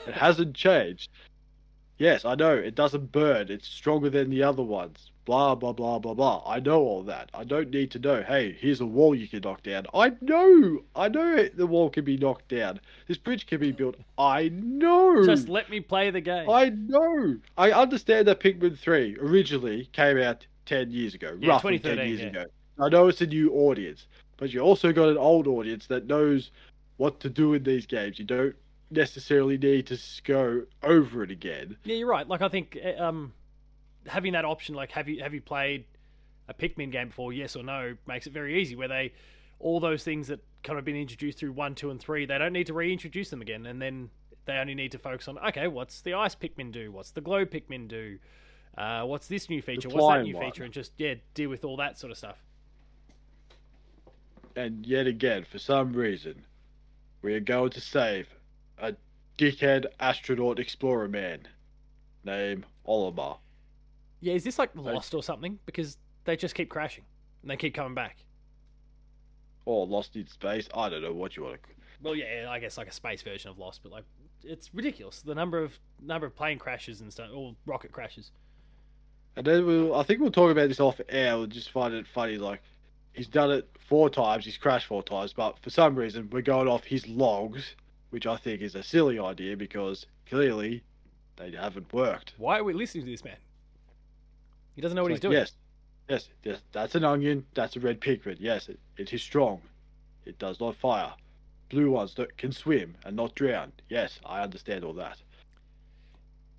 It 0.07 0.15
hasn't 0.15 0.55
changed. 0.55 1.11
Yes, 1.99 2.25
I 2.25 2.35
know 2.35 2.55
it 2.55 2.75
doesn't 2.75 3.13
burn. 3.13 3.51
It's 3.51 3.69
stronger 3.69 4.11
than 4.11 4.31
the 4.31 4.43
other 4.43 4.63
ones. 4.63 5.12
Blah 5.25 5.55
blah 5.55 5.73
blah 5.73 6.01
blah 6.01 6.15
blah. 6.15 6.43
I 6.45 6.59
know 6.59 6.81
all 6.81 7.03
that. 7.05 7.31
I 7.33 7.45
don't 7.45 7.71
need 7.71 7.93
to 7.93 7.99
know. 8.01 8.23
Hey, 8.23 8.57
here's 8.59 8.81
a 8.81 8.87
wall 8.87 9.15
you 9.15 9.29
can 9.29 9.41
knock 9.43 9.63
down. 9.63 9.87
I 9.95 10.13
know. 10.21 10.81
I 10.97 11.09
know 11.09 11.49
the 11.55 11.67
wall 11.67 11.91
can 11.91 12.05
be 12.05 12.17
knocked 12.17 12.49
down. 12.49 12.81
This 13.07 13.19
bridge 13.19 13.47
can 13.47 13.61
be 13.61 13.71
built. 13.71 13.95
I 14.19 14.49
know. 14.49 15.25
Just 15.25 15.49
let 15.49 15.71
me 15.71 15.79
play 15.81 16.11
the 16.11 16.21
game. 16.21 16.51
I 16.51 16.71
know. 16.71 17.37
I 17.57 17.71
understand 17.71 18.27
that 18.27 18.41
Pikmin 18.41 18.77
3 18.77 19.17
originally 19.21 19.87
came 19.93 20.19
out 20.19 20.45
10 20.67 20.91
years 20.91 21.15
ago, 21.15 21.37
Yeah, 21.41 21.51
roughly 21.51 21.79
10 21.79 21.99
years 21.99 22.21
yeah. 22.21 22.27
ago. 22.27 22.45
I 22.81 22.89
know 22.89 23.07
it's 23.09 23.21
a 23.21 23.27
new 23.27 23.53
audience, 23.53 24.07
but 24.39 24.53
you 24.53 24.61
also 24.61 24.93
got 24.93 25.09
an 25.09 25.19
old 25.19 25.47
audience 25.47 25.87
that 25.87 26.07
knows 26.07 26.51
what 26.97 27.21
to 27.21 27.31
do 27.31 27.55
in 27.55 27.63
these 27.63 27.87
games. 27.87 28.19
You 28.19 28.25
don't 28.25 28.57
necessarily 28.91 29.57
need 29.57 29.87
to 29.87 29.99
go 30.25 30.63
over 30.83 31.23
it 31.23 31.31
again. 31.31 31.77
Yeah, 31.85 31.97
you're 31.97 32.09
right. 32.09 32.27
Like 32.27 32.43
I 32.43 32.49
think 32.49 32.77
eh, 32.81 32.97
um, 32.97 33.33
having 34.07 34.33
that 34.33 34.45
option, 34.45 34.75
like 34.75 34.93
have 34.93 35.09
you 35.09 35.23
have 35.23 35.35
you 35.35 35.41
played 35.41 35.85
a 36.49 36.55
Pikmin 36.55 36.91
game 36.91 37.09
before? 37.09 37.33
Yes 37.33 37.57
or 37.57 37.63
no, 37.63 37.97
makes 38.07 38.27
it 38.27 38.33
very 38.33 38.61
easy. 38.61 38.75
Where 38.75 38.89
they 38.89 39.13
all 39.59 39.81
those 39.81 40.03
things 40.03 40.29
that 40.29 40.41
kind 40.65 40.79
of 40.79 40.85
been 40.85 40.97
introduced 40.97 41.39
through 41.39 41.53
one, 41.53 41.75
two, 41.75 41.91
and 41.91 42.01
three, 42.01 42.27
they 42.27 42.39
don't 42.39 42.53
need 42.53 42.67
to 42.67 42.75
reintroduce 42.75 43.31
them 43.31 43.43
again, 43.43 43.67
and 43.67 43.81
then 43.81 44.11
they 44.45 44.55
only 44.55 44.75
need 44.75 44.93
to 44.93 44.99
focus 44.99 45.29
on 45.29 45.39
okay, 45.39 45.69
what's 45.69 46.01
the 46.03 46.15
ice 46.15 46.35
Pikmin 46.35 46.73
do? 46.73 46.91
What's 46.91 47.11
the 47.11 47.21
glow 47.21 47.45
Pikmin 47.45 47.89
do? 47.89 48.19
Uh, 48.77 49.03
what's 49.03 49.29
this 49.29 49.51
new 49.51 49.61
feature? 49.61 49.89
What's 49.89 50.17
that 50.17 50.25
new 50.25 50.35
one. 50.35 50.45
feature? 50.47 50.65
And 50.65 50.73
just 50.73 50.93
yeah, 50.97 51.15
deal 51.35 51.51
with 51.51 51.65
all 51.65 51.77
that 51.77 51.99
sort 51.99 52.11
of 52.11 52.19
stuff. 52.19 52.39
And 54.57 54.87
yet 54.87 55.07
again, 55.07 55.45
for 55.45 55.59
some 55.59 55.93
reason, 55.93 56.45
we 57.23 57.35
are 57.35 57.41
going 57.41 57.71
to 57.71 57.81
save 57.81 58.29
a 58.79 58.95
dickhead 59.39 59.87
astronaut 60.01 60.59
explorer 60.59 61.09
man 61.09 61.49
named 62.25 62.67
Oliver. 62.85 63.37
Yeah, 64.23 64.35
is 64.35 64.45
this 64.45 64.59
like 64.59 64.71
Lost 64.75 65.15
or 65.15 65.23
something? 65.23 65.59
Because 65.67 65.99
they 66.25 66.37
just 66.37 66.55
keep 66.55 66.71
crashing 66.71 67.05
and 67.43 67.51
they 67.51 67.57
keep 67.57 67.75
coming 67.75 67.95
back. 67.95 68.19
Or 69.67 69.87
Lost 69.87 70.17
in 70.17 70.27
Space. 70.29 70.69
I 70.75 70.89
don't 70.89 71.03
know 71.03 71.13
what 71.13 71.37
you 71.37 71.43
want 71.43 71.63
to. 71.63 71.69
Well, 72.01 72.15
yeah, 72.15 72.47
I 72.49 72.59
guess 72.59 72.79
like 72.79 72.89
a 72.89 72.93
space 72.93 73.21
version 73.21 73.51
of 73.51 73.59
Lost, 73.59 73.83
but 73.83 73.93
like 73.93 74.05
it's 74.45 74.73
ridiculous 74.75 75.23
the 75.23 75.35
number 75.35 75.63
of 75.63 75.79
number 76.01 76.27
of 76.27 76.35
plane 76.35 76.59
crashes 76.59 77.01
and 77.01 77.13
stuff, 77.13 77.31
or 77.35 77.55
rocket 77.67 77.93
crashes. 77.93 78.31
And 79.37 79.47
then 79.47 79.67
we'll, 79.67 79.95
I 79.95 80.03
think 80.03 80.21
we'll 80.21 80.31
talk 80.31 80.51
about 80.51 80.69
this 80.69 80.81
off 80.81 81.01
air. 81.09 81.37
We'll 81.37 81.47
just 81.47 81.71
find 81.71 81.95
it 81.95 82.07
funny. 82.07 82.37
Like, 82.37 82.61
he's 83.13 83.29
done 83.29 83.51
it 83.51 83.69
four 83.89 84.09
times, 84.11 84.45
he's 84.45 84.59
crashed 84.59 84.87
four 84.87 85.03
times, 85.03 85.33
but 85.33 85.59
for 85.61 85.71
some 85.71 85.97
reason, 85.97 86.29
we're 86.31 86.43
going 86.43 86.69
off 86.69 86.85
his 86.85 87.09
logs, 87.09 87.75
which 88.11 88.27
I 88.27 88.37
think 88.37 88.61
is 88.61 88.75
a 88.75 88.83
silly 88.83 89.19
idea 89.19 89.57
because 89.57 90.07
clearly 90.29 90.83
they 91.37 91.51
haven't 91.53 91.93
worked. 91.93 92.35
Why 92.37 92.59
are 92.59 92.65
we 92.65 92.75
listening 92.75 93.07
to 93.07 93.11
this 93.11 93.25
man? 93.25 93.37
He 94.75 94.81
doesn't 94.83 94.97
know 94.97 95.03
what 95.03 95.13
It's 95.13 95.19
he's 95.19 95.31
doing. 95.31 95.35
Yes, 95.39 95.53
yes, 96.09 96.29
yes, 96.45 96.61
that's 96.73 96.95
an 96.95 97.05
onion, 97.05 97.45
that's 97.55 97.77
a 97.77 97.81
red 97.81 98.01
Pikmin. 98.01 98.37
Yes, 98.39 98.69
it, 98.69 98.79
it 98.97 99.13
is 99.13 99.23
strong. 99.23 99.61
It 100.25 100.39
does 100.39 100.61
not 100.61 100.77
fire. 100.77 101.13
Blue 101.69 101.91
ones 101.91 102.15
that 102.15 102.37
can 102.37 102.53
swim 102.53 102.95
and 103.05 103.17
not 103.17 103.35
drown. 103.35 103.73
Yes, 103.89 104.21
I 104.25 104.41
understand 104.43 104.85
all 104.85 104.93
that. 104.95 105.19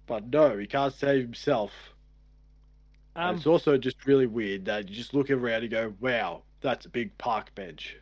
But 0.06 0.28
no, 0.32 0.58
he 0.58 0.65
can't 0.67 0.93
save 0.93 1.23
himself. 1.23 1.71
Um, 3.15 3.36
it's 3.36 3.45
also 3.45 3.78
just 3.78 4.06
really 4.06 4.26
weird 4.26 4.65
that 4.65 4.89
you 4.89 4.95
just 4.95 5.13
look 5.13 5.30
around 5.30 5.62
and 5.62 5.71
go, 5.71 5.93
wow, 6.02 6.41
that's 6.62 6.86
a 6.86 6.89
big 6.89 7.15
park 7.17 7.54
bench. 7.56 7.95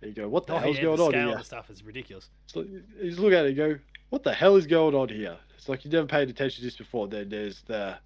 And 0.00 0.10
you 0.16 0.22
go, 0.22 0.28
what 0.28 0.46
the 0.46 0.54
Oh, 0.54 0.58
hell's 0.58 0.76
yeah, 0.76 0.82
going 0.82 0.96
the 0.96 1.04
on 1.04 1.10
scale 1.10 1.28
here? 1.30 1.42
stuff 1.42 1.70
is 1.70 1.82
ridiculous. 1.82 2.30
So 2.46 2.60
you 2.62 2.82
just 3.02 3.18
look 3.18 3.32
at 3.32 3.44
it 3.44 3.48
and 3.48 3.56
go, 3.56 3.78
what 4.10 4.22
the 4.22 4.32
hell 4.32 4.56
is 4.56 4.66
going 4.66 4.94
on 4.94 5.08
here? 5.08 5.36
It's 5.56 5.68
like 5.68 5.84
you 5.84 5.90
never 5.90 6.06
paid 6.06 6.30
attention 6.30 6.60
to 6.60 6.66
this 6.66 6.76
before. 6.76 7.08
Then 7.08 7.28
there's 7.30 7.62
the 7.62 7.96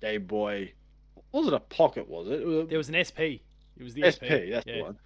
Game 0.00 0.24
Boy. 0.24 0.72
Was 1.32 1.46
it 1.46 1.52
a 1.52 1.60
pocket? 1.60 2.08
Was 2.08 2.28
it? 2.28 2.40
it 2.40 2.46
was 2.46 2.58
a 2.58 2.66
There 2.66 2.78
was 2.78 2.88
an 2.88 3.04
SP. 3.04 3.20
It 3.78 3.82
was 3.82 3.94
the 3.94 4.10
SP. 4.10 4.24
SP. 4.26 4.50
That's 4.50 4.66
yeah. 4.66 4.74
the 4.76 4.82
one. 4.82 4.98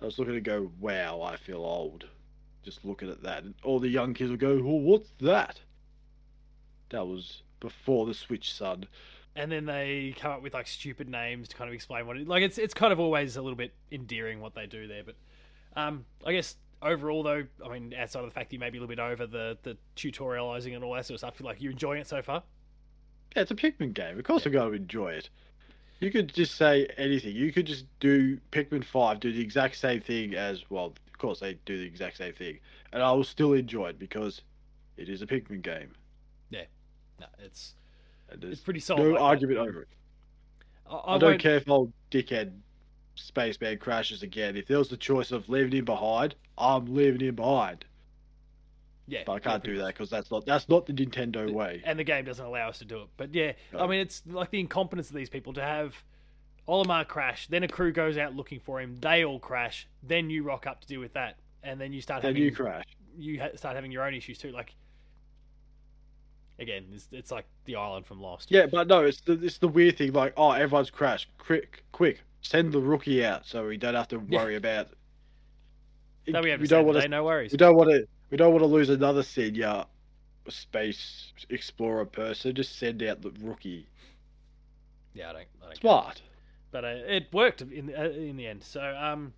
I 0.00 0.04
was 0.06 0.18
looking 0.18 0.34
to 0.34 0.40
go, 0.40 0.70
wow, 0.80 1.20
I 1.20 1.36
feel 1.36 1.58
old. 1.58 2.06
Just 2.62 2.84
looking 2.84 3.10
at 3.10 3.22
that, 3.22 3.42
and 3.44 3.54
all 3.64 3.80
the 3.80 3.88
young 3.88 4.12
kids 4.14 4.30
will 4.30 4.36
go, 4.36 4.54
well, 4.54 4.80
what's 4.80 5.10
that? 5.20 5.60
That 6.90 7.06
was 7.06 7.42
before 7.60 8.06
the 8.06 8.14
Switch, 8.14 8.52
son. 8.52 8.86
and 9.36 9.50
then 9.50 9.64
they 9.64 10.14
come 10.18 10.32
up 10.32 10.42
with 10.42 10.54
like 10.54 10.66
stupid 10.66 11.08
names 11.08 11.48
to 11.48 11.56
kind 11.56 11.68
of 11.68 11.74
explain 11.74 12.06
what 12.06 12.16
it 12.16 12.26
like 12.26 12.42
it's 12.42 12.58
it's 12.58 12.74
kind 12.74 12.92
of 12.92 12.98
always 12.98 13.36
a 13.36 13.42
little 13.42 13.56
bit 13.56 13.72
endearing 13.92 14.40
what 14.40 14.54
they 14.54 14.66
do 14.66 14.86
there 14.88 15.02
but 15.04 15.14
um 15.76 16.04
i 16.26 16.32
guess 16.32 16.56
overall 16.82 17.22
though 17.22 17.44
i 17.64 17.68
mean 17.68 17.94
outside 17.94 18.20
of 18.20 18.24
the 18.24 18.30
fact 18.30 18.50
that 18.50 18.54
you 18.54 18.58
may 18.58 18.70
be 18.70 18.78
a 18.78 18.80
little 18.80 18.94
bit 18.94 18.98
over 18.98 19.26
the 19.26 19.56
the 19.62 19.76
tutorializing 19.94 20.74
and 20.74 20.82
all 20.82 20.94
that 20.94 21.06
sort 21.06 21.14
of 21.14 21.20
stuff 21.20 21.40
like 21.40 21.60
you're 21.60 21.70
enjoying 21.72 22.00
it 22.00 22.06
so 22.06 22.20
far 22.22 22.42
Yeah, 23.34 23.42
it's 23.42 23.50
a 23.50 23.54
Pikmin 23.54 23.94
game. 23.94 24.18
Of 24.18 24.24
course, 24.24 24.46
I'm 24.46 24.52
going 24.52 24.70
to 24.70 24.76
enjoy 24.76 25.12
it. 25.12 25.30
You 26.00 26.10
could 26.10 26.32
just 26.32 26.56
say 26.56 26.86
anything. 26.96 27.34
You 27.36 27.52
could 27.52 27.66
just 27.66 27.84
do 28.00 28.38
Pikmin 28.52 28.84
5, 28.84 29.20
do 29.20 29.32
the 29.32 29.40
exact 29.40 29.76
same 29.76 30.00
thing 30.00 30.34
as, 30.34 30.64
well, 30.70 30.86
of 30.86 31.18
course, 31.18 31.40
they 31.40 31.54
do 31.66 31.78
the 31.78 31.84
exact 31.84 32.16
same 32.16 32.32
thing. 32.32 32.58
And 32.92 33.02
I 33.02 33.12
will 33.12 33.24
still 33.24 33.52
enjoy 33.52 33.88
it 33.90 33.98
because 33.98 34.42
it 34.96 35.08
is 35.08 35.22
a 35.22 35.26
Pikmin 35.26 35.62
game. 35.62 35.92
Yeah, 36.50 36.64
no 37.20 37.26
it's 37.38 37.74
it's 38.30 38.60
pretty 38.60 38.80
solid 38.80 39.02
no 39.04 39.10
like 39.10 39.18
that. 39.18 39.24
argument 39.24 39.58
over 39.58 39.82
it. 39.82 39.88
i, 40.90 40.94
I, 40.94 41.14
I 41.14 41.18
don't 41.18 41.30
won't- 41.30 41.42
care 41.42 41.56
if 41.56 41.68
old 41.68 41.92
dickhead 42.10 42.52
Spaceman 43.14 43.78
crashes 43.78 44.22
again. 44.22 44.56
If 44.56 44.66
there 44.66 44.78
was 44.78 44.88
the 44.88 44.96
choice 44.96 45.30
of 45.30 45.48
leaving 45.48 45.72
him 45.72 45.84
behind, 45.84 46.34
I'm 46.58 46.86
leaving 46.94 47.20
him 47.20 47.34
behind. 47.36 47.84
Yeah 49.10 49.22
But 49.26 49.32
I 49.32 49.38
can't 49.40 49.62
do 49.64 49.76
that 49.78 49.88
because 49.88 50.08
that's 50.08 50.30
not 50.30 50.46
that's 50.46 50.68
not 50.68 50.86
the 50.86 50.92
Nintendo 50.94 51.50
way. 51.52 51.82
and 51.84 51.98
the 51.98 52.04
game 52.04 52.24
doesn't 52.24 52.44
allow 52.44 52.68
us 52.68 52.78
to 52.78 52.84
do 52.84 53.02
it 53.02 53.08
but 53.18 53.34
yeah 53.34 53.52
i 53.78 53.86
mean 53.86 54.00
it's 54.00 54.22
like 54.26 54.50
the 54.50 54.60
incompetence 54.60 55.08
of 55.10 55.16
these 55.16 55.28
people 55.28 55.52
to 55.54 55.62
have 55.62 55.94
olimar 56.68 57.06
crash 57.06 57.46
then 57.48 57.62
a 57.62 57.68
crew 57.68 57.92
goes 57.92 58.16
out 58.16 58.34
looking 58.36 58.60
for 58.60 58.80
him 58.80 58.96
they 59.00 59.24
all 59.24 59.38
crash 59.40 59.86
then 60.02 60.30
you 60.30 60.42
rock 60.42 60.66
up 60.66 60.80
to 60.80 60.86
deal 60.88 61.00
with 61.00 61.12
that 61.14 61.36
and 61.62 61.80
then 61.80 61.92
you 61.92 62.00
start 62.00 62.22
Then 62.22 62.30
having 62.30 62.42
you 62.44 62.54
crash. 62.54 62.84
you 63.18 63.40
ha- 63.40 63.56
start 63.56 63.74
having 63.74 63.92
your 63.92 64.02
own 64.06 64.14
issues 64.14 64.38
too. 64.38 64.50
Like, 64.50 64.74
again, 66.58 66.86
it's, 66.92 67.06
it's 67.12 67.30
like 67.30 67.44
the 67.66 67.76
island 67.76 68.06
from 68.06 68.20
Lost. 68.20 68.50
Yeah, 68.50 68.64
but 68.66 68.86
no, 68.88 69.04
it's 69.04 69.20
the 69.20 69.32
it's 69.44 69.58
the 69.58 69.68
weird 69.68 69.98
thing. 69.98 70.12
Like, 70.12 70.32
oh, 70.38 70.52
everyone's 70.52 70.88
crashed. 70.90 71.28
Quick, 71.38 71.84
quick, 71.92 72.22
send 72.40 72.72
the 72.72 72.80
rookie 72.80 73.22
out 73.24 73.46
so 73.46 73.66
we 73.66 73.76
don't 73.76 73.94
have 73.94 74.08
to 74.08 74.22
Yeah. 74.28 74.42
worry 74.42 74.56
about. 74.56 74.88
It, 76.26 76.32
be 76.34 76.40
we 76.40 76.56
to 76.56 76.66
don't 76.66 76.86
want 76.86 77.00
to. 77.00 77.08
no 77.08 77.24
worries. 77.24 77.52
We 77.52 77.58
don't 77.58 77.76
want 77.76 77.90
to. 77.90 78.06
We 78.30 78.36
don't 78.36 78.52
want 78.52 78.62
to 78.62 78.66
lose 78.66 78.88
another 78.90 79.22
senior 79.22 79.84
space 80.48 81.32
explorer 81.48 82.04
person. 82.06 82.54
Just 82.54 82.78
send 82.78 83.02
out 83.02 83.22
the 83.22 83.32
rookie. 83.42 83.88
Yeah, 85.14 85.30
I 85.30 85.32
don't. 85.32 85.40
I 85.40 85.44
don't 85.62 85.68
care. 85.68 85.74
Smart. 85.80 86.22
But 86.70 86.84
uh, 86.84 86.88
it 87.06 87.26
worked 87.32 87.62
in 87.62 87.92
uh, 87.96 88.02
in 88.10 88.36
the 88.36 88.46
end. 88.46 88.62
So 88.62 88.80
um, 88.80 89.32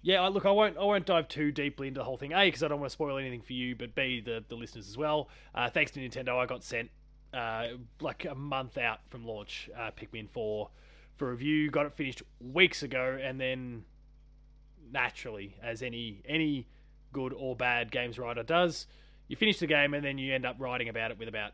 yeah. 0.00 0.22
I- 0.22 0.28
Look, 0.28 0.46
I 0.46 0.50
won't 0.50 0.78
I 0.78 0.84
won't 0.84 1.04
dive 1.04 1.28
too 1.28 1.52
deeply 1.52 1.88
into 1.88 1.98
the 2.00 2.04
whole 2.04 2.16
thing. 2.16 2.32
A, 2.32 2.46
because 2.46 2.62
I 2.62 2.68
don't 2.68 2.80
want 2.80 2.90
to 2.90 2.94
spoil 2.94 3.18
anything 3.18 3.42
for 3.42 3.52
you. 3.52 3.76
But 3.76 3.94
B, 3.94 4.20
the 4.24 4.42
the 4.48 4.54
listeners 4.54 4.88
as 4.88 4.96
well. 4.96 5.28
Uh, 5.54 5.68
thanks 5.68 5.90
to 5.92 6.00
Nintendo, 6.00 6.38
I 6.38 6.46
got 6.46 6.64
sent 6.64 6.90
uh 7.34 7.68
like 8.00 8.24
a 8.24 8.34
month 8.34 8.78
out 8.78 9.00
from 9.08 9.26
launch. 9.26 9.68
Uh, 9.78 9.90
Pikmin 9.90 10.28
four 10.30 10.70
for 11.16 11.30
review. 11.30 11.70
Got 11.70 11.86
it 11.86 11.92
finished 11.92 12.22
weeks 12.40 12.82
ago, 12.82 13.18
and 13.22 13.38
then 13.38 13.84
naturally, 14.90 15.56
as 15.62 15.82
any 15.82 16.22
any 16.26 16.66
good 17.12 17.32
or 17.32 17.54
bad 17.56 17.90
games 17.90 18.18
writer 18.18 18.42
does, 18.42 18.86
you 19.28 19.36
finish 19.36 19.58
the 19.58 19.66
game 19.66 19.94
and 19.94 20.04
then 20.04 20.18
you 20.18 20.34
end 20.34 20.46
up 20.46 20.56
writing 20.58 20.88
about 20.88 21.10
it 21.10 21.18
with 21.18 21.28
about 21.28 21.52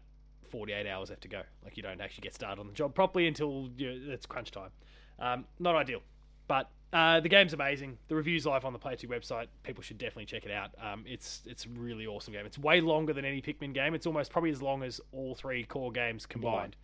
48 0.50 0.86
hours 0.86 1.10
left 1.10 1.22
to 1.22 1.28
go. 1.28 1.42
Like 1.62 1.76
you 1.76 1.82
don't 1.82 2.00
actually 2.00 2.22
get 2.22 2.34
started 2.34 2.60
on 2.60 2.66
the 2.66 2.72
job 2.72 2.94
properly 2.94 3.26
until 3.26 3.68
you, 3.76 4.10
it's 4.10 4.26
crunch 4.26 4.50
time. 4.50 4.70
Um, 5.18 5.44
not 5.58 5.74
ideal, 5.74 6.00
but 6.46 6.70
uh, 6.92 7.20
the 7.20 7.28
game's 7.28 7.52
amazing. 7.52 7.98
The 8.08 8.14
review's 8.14 8.46
live 8.46 8.64
on 8.64 8.72
the 8.72 8.78
Play 8.78 8.96
2 8.96 9.08
website. 9.08 9.46
People 9.62 9.82
should 9.82 9.98
definitely 9.98 10.26
check 10.26 10.46
it 10.46 10.50
out. 10.50 10.70
Um, 10.82 11.04
it's 11.06 11.42
it's 11.44 11.66
a 11.66 11.68
really 11.68 12.06
awesome 12.06 12.32
game. 12.32 12.46
It's 12.46 12.58
way 12.58 12.80
longer 12.80 13.12
than 13.12 13.24
any 13.24 13.42
Pikmin 13.42 13.74
game. 13.74 13.94
It's 13.94 14.06
almost 14.06 14.30
probably 14.32 14.50
as 14.50 14.62
long 14.62 14.82
as 14.82 15.00
all 15.12 15.34
three 15.34 15.64
core 15.64 15.92
games 15.92 16.24
combined. 16.24 16.76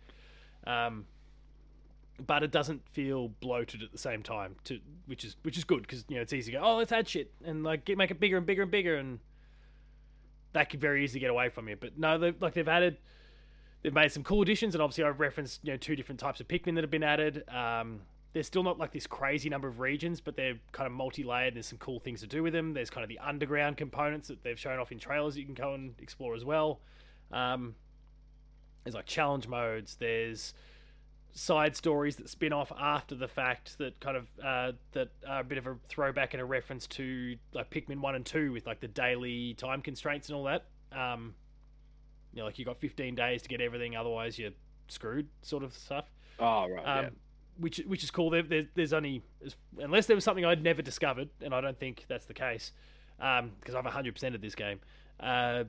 Um, 0.67 1.05
but 2.25 2.43
it 2.43 2.51
doesn't 2.51 2.87
feel 2.89 3.27
bloated 3.27 3.83
at 3.83 3.91
the 3.91 3.97
same 3.97 4.23
time, 4.23 4.55
to 4.65 4.79
which 5.05 5.23
is 5.23 5.35
which 5.43 5.57
is 5.57 5.63
good 5.63 5.81
because 5.81 6.05
you 6.07 6.15
know 6.15 6.21
it's 6.21 6.33
easy 6.33 6.51
to 6.51 6.59
go. 6.59 6.63
Oh, 6.63 6.77
let's 6.77 6.91
add 6.91 7.07
shit 7.07 7.33
and 7.43 7.63
like 7.63 7.85
get, 7.85 7.97
make 7.97 8.11
it 8.11 8.19
bigger 8.19 8.37
and 8.37 8.45
bigger 8.45 8.63
and 8.63 8.71
bigger, 8.71 8.95
and 8.95 9.19
that 10.53 10.69
could 10.69 10.79
very 10.79 11.03
easily 11.03 11.19
get 11.19 11.29
away 11.29 11.49
from 11.49 11.67
you. 11.67 11.75
But 11.75 11.97
no, 11.97 12.17
they've, 12.17 12.41
like 12.41 12.53
they've 12.53 12.67
added, 12.67 12.97
they've 13.81 13.93
made 13.93 14.11
some 14.11 14.23
cool 14.23 14.41
additions, 14.41 14.75
and 14.75 14.81
obviously 14.81 15.03
I've 15.03 15.19
referenced 15.19 15.61
you 15.63 15.71
know 15.71 15.77
two 15.77 15.95
different 15.95 16.19
types 16.19 16.39
of 16.39 16.47
Pikmin 16.47 16.75
that 16.75 16.83
have 16.83 16.91
been 16.91 17.03
added. 17.03 17.43
Um, 17.49 18.01
there's 18.33 18.47
still 18.47 18.63
not 18.63 18.77
like 18.77 18.91
this 18.91 19.07
crazy 19.07 19.49
number 19.49 19.67
of 19.67 19.79
regions, 19.79 20.19
but 20.19 20.35
they're 20.35 20.59
kind 20.73 20.87
of 20.87 20.91
multi-layered. 20.91 21.55
There's 21.55 21.67
some 21.67 21.77
cool 21.77 21.99
things 21.99 22.19
to 22.19 22.27
do 22.27 22.43
with 22.43 22.51
them. 22.51 22.73
There's 22.73 22.89
kind 22.89 23.03
of 23.03 23.07
the 23.07 23.19
underground 23.19 23.77
components 23.77 24.27
that 24.27 24.43
they've 24.43 24.59
shown 24.59 24.77
off 24.77 24.91
in 24.91 24.99
trailers 24.99 25.37
you 25.37 25.45
can 25.45 25.53
go 25.53 25.73
and 25.73 25.93
explore 26.01 26.35
as 26.35 26.43
well. 26.43 26.81
Um, 27.31 27.75
there's 28.83 28.93
like 28.93 29.05
challenge 29.05 29.47
modes. 29.47 29.95
There's 29.95 30.53
side 31.35 31.75
stories 31.75 32.15
that 32.15 32.29
spin 32.29 32.53
off 32.53 32.71
after 32.79 33.13
the 33.13 33.27
fact 33.27 33.77
that 33.77 33.99
kind 33.99 34.15
of 34.15 34.27
uh, 34.43 34.71
that 34.93 35.09
are 35.27 35.41
a 35.41 35.43
bit 35.43 35.57
of 35.57 35.67
a 35.67 35.75
throwback 35.89 36.33
and 36.33 36.41
a 36.41 36.45
reference 36.45 36.87
to 36.87 37.35
like 37.53 37.69
Pikmin 37.69 37.99
one 37.99 38.15
and 38.15 38.25
two 38.25 38.53
with 38.53 38.65
like 38.65 38.79
the 38.79 38.87
daily 38.87 39.53
time 39.55 39.81
constraints 39.81 40.29
and 40.29 40.37
all 40.37 40.45
that. 40.45 40.65
Um, 40.93 41.35
you 42.33 42.39
know, 42.39 42.45
like 42.45 42.57
you 42.57 42.65
got 42.65 42.77
15 42.77 43.15
days 43.15 43.41
to 43.41 43.49
get 43.49 43.59
everything, 43.59 43.97
otherwise 43.97 44.39
you're 44.39 44.51
screwed, 44.87 45.27
sort 45.41 45.63
of 45.63 45.73
stuff. 45.73 46.05
Oh 46.39 46.69
right. 46.69 46.83
Um, 46.83 47.03
yeah. 47.03 47.09
Which 47.57 47.77
which 47.85 48.03
is 48.03 48.11
cool. 48.11 48.29
There, 48.29 48.43
there, 48.43 48.67
there's 48.73 48.93
only 48.93 49.21
unless 49.77 50.07
there 50.07 50.15
was 50.15 50.23
something 50.23 50.45
I'd 50.45 50.63
never 50.63 50.81
discovered, 50.81 51.29
and 51.41 51.53
I 51.53 51.61
don't 51.61 51.79
think 51.79 52.05
that's 52.07 52.25
the 52.25 52.33
case, 52.33 52.71
because 53.17 53.75
I've 53.75 53.85
100% 53.85 54.35
of 54.35 54.41
this 54.41 54.55
game. 54.55 54.79
Uh, 55.19 55.63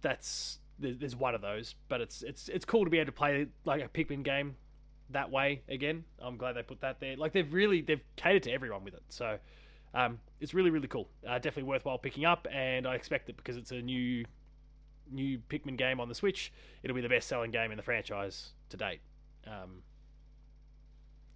that's 0.00 0.58
there's 0.80 1.14
one 1.14 1.34
of 1.34 1.40
those, 1.40 1.74
but 1.88 2.00
it's 2.00 2.22
it's 2.22 2.48
it's 2.48 2.64
cool 2.64 2.84
to 2.84 2.90
be 2.90 2.98
able 2.98 3.06
to 3.06 3.12
play 3.12 3.46
like 3.64 3.84
a 3.84 3.88
Pikmin 3.88 4.24
game 4.24 4.56
that 5.10 5.30
way 5.30 5.62
again. 5.68 6.04
I'm 6.18 6.36
glad 6.36 6.52
they 6.54 6.62
put 6.62 6.80
that 6.82 7.00
there. 7.00 7.16
Like 7.16 7.32
they've 7.32 7.52
really 7.52 7.80
they've 7.80 8.02
catered 8.16 8.42
to 8.44 8.52
everyone 8.52 8.84
with 8.84 8.94
it, 8.94 9.02
so 9.08 9.38
um, 9.94 10.18
it's 10.40 10.54
really 10.54 10.70
really 10.70 10.88
cool. 10.88 11.08
Uh, 11.26 11.34
definitely 11.34 11.64
worthwhile 11.64 11.98
picking 11.98 12.24
up, 12.24 12.46
and 12.52 12.86
I 12.86 12.94
expect 12.94 13.26
that 13.26 13.36
because 13.36 13.56
it's 13.56 13.70
a 13.70 13.80
new 13.80 14.24
new 15.10 15.38
Pikmin 15.48 15.76
game 15.78 16.00
on 16.00 16.08
the 16.08 16.14
Switch, 16.14 16.52
it'll 16.82 16.94
be 16.94 17.00
the 17.00 17.08
best 17.08 17.28
selling 17.28 17.50
game 17.50 17.70
in 17.70 17.76
the 17.78 17.82
franchise 17.82 18.50
to 18.68 18.76
date. 18.76 19.00
Um, 19.46 19.82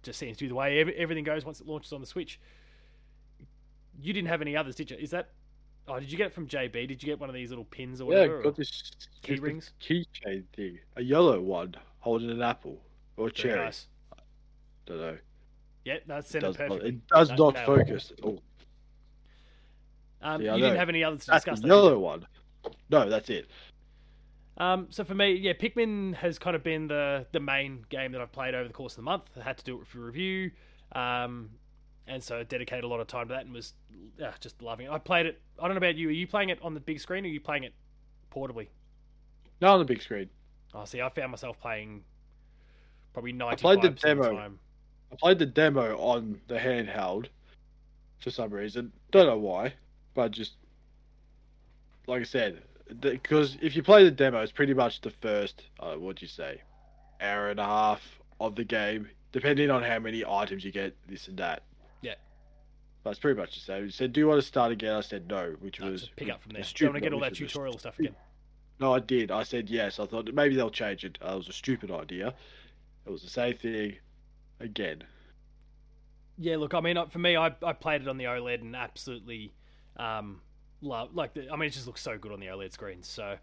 just 0.03 0.19
seems 0.19 0.37
to 0.37 0.43
be 0.43 0.47
the 0.49 0.55
way 0.55 0.79
ev- 0.79 0.89
everything 0.89 1.23
goes 1.23 1.43
once 1.45 1.59
it 1.61 1.65
launches 1.67 1.91
on 1.93 2.01
the 2.01 2.05
Switch. 2.07 2.39
You 3.99 4.13
didn't 4.13 4.27
have 4.27 4.41
any 4.41 4.55
others, 4.55 4.75
did 4.75 4.91
you? 4.91 4.97
Is 4.97 5.11
that? 5.11 5.29
Oh, 5.87 5.99
did 5.99 6.11
you 6.11 6.17
get 6.17 6.27
it 6.27 6.33
from 6.33 6.47
JB? 6.47 6.71
Did 6.87 7.03
you 7.03 7.07
get 7.07 7.19
one 7.19 7.29
of 7.29 7.35
these 7.35 7.49
little 7.49 7.65
pins 7.65 7.99
or 8.01 8.11
Yeah, 8.11 8.19
whatever? 8.19 8.39
or- 8.39 8.43
got 8.43 8.55
this 8.55 8.91
key 9.21 9.35
rings? 9.35 9.71
keychain 9.81 10.43
thing. 10.55 10.79
A 10.95 11.01
yellow 11.01 11.39
one 11.41 11.75
holding 11.99 12.29
an 12.29 12.41
apple 12.41 12.79
or 13.17 13.29
cherry. 13.29 13.59
nice. 13.65 13.87
Don't 14.85 14.97
know. 14.99 15.17
Yeah, 15.85 15.97
that's 16.07 16.27
It 16.29 16.31
centered 16.31 16.47
does, 16.47 16.59
not, 16.59 16.67
perfectly. 16.69 16.89
it 16.89 17.07
does 17.07 17.29
No- 17.31 17.35
not 17.35 17.55
it. 17.57 17.65
focus 17.65 18.11
at 18.17 18.23
all. 18.23 18.41
Um, 20.21 20.41
Yeah, 20.41 20.55
you 20.55 20.61
didn't 20.63 20.77
have 20.77 20.89
any 20.89 21.03
others 21.03 21.25
to 21.25 21.31
That's 21.31 21.43
discuss. 21.45 21.59
the 21.61 21.67
though, 21.67 21.75
did 21.75 21.83
you? 21.83 21.89
yellow 21.89 21.99
one. 21.99 22.27
No, 22.89 23.09
that's 23.09 23.29
it. 23.29 23.47
Um, 24.57 24.87
so 24.89 25.03
for 25.03 25.15
me, 25.15 25.33
yeah, 25.33 25.53
Pikmin 25.53 26.13
has 26.15 26.37
kind 26.39 26.55
of 26.55 26.63
been 26.63 26.87
the 26.87 27.25
the 27.31 27.39
main 27.39 27.85
game 27.89 28.11
that 28.11 28.21
I've 28.21 28.31
played 28.31 28.53
over 28.55 28.67
the 28.67 28.73
course 28.73 28.93
of 28.93 28.97
the 28.97 29.01
month. 29.03 29.23
I 29.35 29.41
had 29.43 29.57
to 29.57 29.63
do 29.65 29.81
it 29.81 29.87
for 29.87 29.97
review, 29.99 30.51
um, 30.93 31.49
and 32.07 32.23
so 32.23 32.39
I 32.39 32.43
dedicated 32.43 32.83
a 32.83 32.87
lot 32.87 32.99
of 32.99 33.07
time 33.07 33.27
to 33.29 33.33
that 33.33 33.45
and 33.45 33.53
was 33.53 33.73
uh, 34.23 34.31
just 34.39 34.61
loving 34.61 34.85
it. 34.85 34.91
I 34.91 34.99
played 34.99 35.25
it. 35.25 35.41
I 35.59 35.63
don't 35.63 35.71
know 35.71 35.77
about 35.77 35.95
you. 35.95 36.07
Are 36.09 36.11
you 36.11 36.27
playing 36.27 36.49
it 36.49 36.59
on 36.61 36.73
the 36.75 36.79
big 36.79 36.99
screen 36.99 37.25
or 37.25 37.27
are 37.27 37.31
you 37.31 37.41
playing 37.41 37.63
it 37.63 37.73
portably? 38.33 38.67
No, 39.59 39.73
on 39.73 39.79
the 39.79 39.85
big 39.85 40.01
screen. 40.03 40.29
Oh, 40.73 40.85
see, 40.85 41.01
I 41.01 41.09
found 41.09 41.31
myself 41.31 41.59
playing 41.59 42.03
probably 43.13 43.31
ninety 43.33 43.53
I 43.53 43.61
played 43.61 43.81
the 43.81 43.89
demo. 43.89 44.35
time. 44.35 44.59
I 45.11 45.15
played 45.15 45.39
the 45.39 45.45
demo 45.45 45.97
on 45.97 46.41
the 46.47 46.55
handheld 46.55 47.27
for 48.19 48.31
some 48.31 48.49
reason. 48.51 48.91
Don't 49.11 49.27
know 49.27 49.37
why, 49.37 49.73
but 50.15 50.31
just 50.31 50.53
like 52.07 52.21
I 52.21 52.25
said, 52.25 52.63
because 52.99 53.57
if 53.61 53.75
you 53.75 53.83
play 53.83 54.03
the 54.03 54.11
demo, 54.11 54.41
it's 54.41 54.51
pretty 54.51 54.73
much 54.73 55.01
the 55.01 55.09
first 55.11 55.63
uh, 55.79 55.93
what'd 55.95 56.21
you 56.21 56.27
say, 56.27 56.61
hour 57.21 57.49
and 57.49 57.59
a 57.59 57.65
half 57.65 58.19
of 58.39 58.55
the 58.55 58.63
game, 58.63 59.07
depending 59.31 59.69
on 59.69 59.83
how 59.83 59.99
many 59.99 60.25
items 60.25 60.65
you 60.65 60.71
get, 60.71 60.95
this 61.07 61.27
and 61.27 61.37
that. 61.37 61.63
Yeah. 62.01 62.15
But 63.03 63.11
it's 63.11 63.19
pretty 63.19 63.39
much 63.39 63.53
the 63.53 63.61
same. 63.61 63.85
He 63.85 63.91
said, 63.91 64.13
"Do 64.13 64.19
you 64.19 64.27
want 64.27 64.41
to 64.41 64.47
start 64.47 64.71
again?" 64.71 64.93
I 64.93 65.01
said 65.01 65.27
no, 65.27 65.55
which 65.59 65.79
No, 65.79 65.91
was 65.91 66.09
pick 66.15 66.29
up 66.29 66.41
from 66.41 66.53
there. 66.53 66.61
Don't 66.61 66.67
stupid 66.67 66.89
want 66.93 66.95
to 66.95 67.01
get 67.01 67.13
all 67.13 67.19
that 67.19 67.31
which 67.31 67.41
was 67.41 67.51
a 67.51 67.53
tutorial 67.53 67.77
stuff 67.77 67.99
again. 67.99 68.15
No, 68.79 68.93
I 68.93 68.99
did. 68.99 69.29
I 69.31 69.43
said 69.43 69.69
yes. 69.69 69.99
I 69.99 70.05
thought 70.07 70.33
maybe 70.33 70.55
they'll 70.55 70.69
change 70.71 71.05
it. 71.05 71.17
Uh, 71.23 71.33
it 71.33 71.37
was 71.37 71.47
a 71.49 71.53
stupid 71.53 71.91
idea. 71.91 72.33
It 73.05 73.09
was 73.11 73.21
the 73.21 73.29
same 73.29 73.57
thing 73.57 73.97
again. 74.59 75.03
Yeah, 76.37 76.57
look, 76.57 76.73
I 76.73 76.79
mean, 76.79 76.97
uh, 76.97 77.05
for 77.05 77.19
me, 77.19 77.37
I, 77.37 77.53
I 77.61 77.73
played 77.73 78.01
it 78.01 78.07
on 78.07 78.17
the 78.17 78.25
OLED 78.25 78.61
and 78.61 78.75
absolutely 78.75 79.53
um, 79.97 80.41
love. 80.81 81.13
Like, 81.13 81.37
I 81.51 81.55
mean, 81.55 81.67
it 81.67 81.73
just 81.73 81.85
looks 81.85 82.01
so 82.01 82.17
good 82.17 82.31
on 82.31 82.39
the 82.39 82.47
OLED 82.47 82.71
screen. 82.71 83.03
So, 83.03 83.37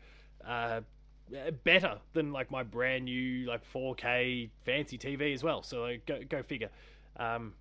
uh, 0.46 0.80
better 1.64 1.98
than 2.12 2.32
like 2.32 2.50
my 2.50 2.62
brand 2.62 3.04
new 3.04 3.46
like 3.46 3.62
4K 3.72 4.50
fancy 4.64 4.98
TV 4.98 5.32
as 5.32 5.44
well. 5.44 5.62
So 5.62 5.82
like, 5.82 6.06
go 6.06 6.20
go 6.28 6.42
figure. 6.42 6.70
Um, 7.16 7.54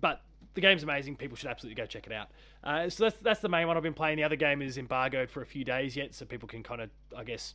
but 0.00 0.22
the 0.54 0.60
game's 0.60 0.82
amazing. 0.82 1.16
People 1.16 1.36
should 1.36 1.48
absolutely 1.48 1.80
go 1.80 1.86
check 1.86 2.06
it 2.06 2.12
out. 2.12 2.28
Uh, 2.62 2.88
so 2.88 3.04
that's 3.04 3.20
that's 3.20 3.40
the 3.40 3.48
main 3.48 3.66
one 3.66 3.76
I've 3.76 3.82
been 3.82 3.94
playing. 3.94 4.16
The 4.16 4.24
other 4.24 4.36
game 4.36 4.62
is 4.62 4.78
embargoed 4.78 5.30
for 5.30 5.42
a 5.42 5.46
few 5.46 5.64
days 5.64 5.96
yet, 5.96 6.14
so 6.14 6.24
people 6.24 6.48
can 6.48 6.62
kind 6.62 6.80
of, 6.80 6.90
I 7.16 7.24
guess, 7.24 7.54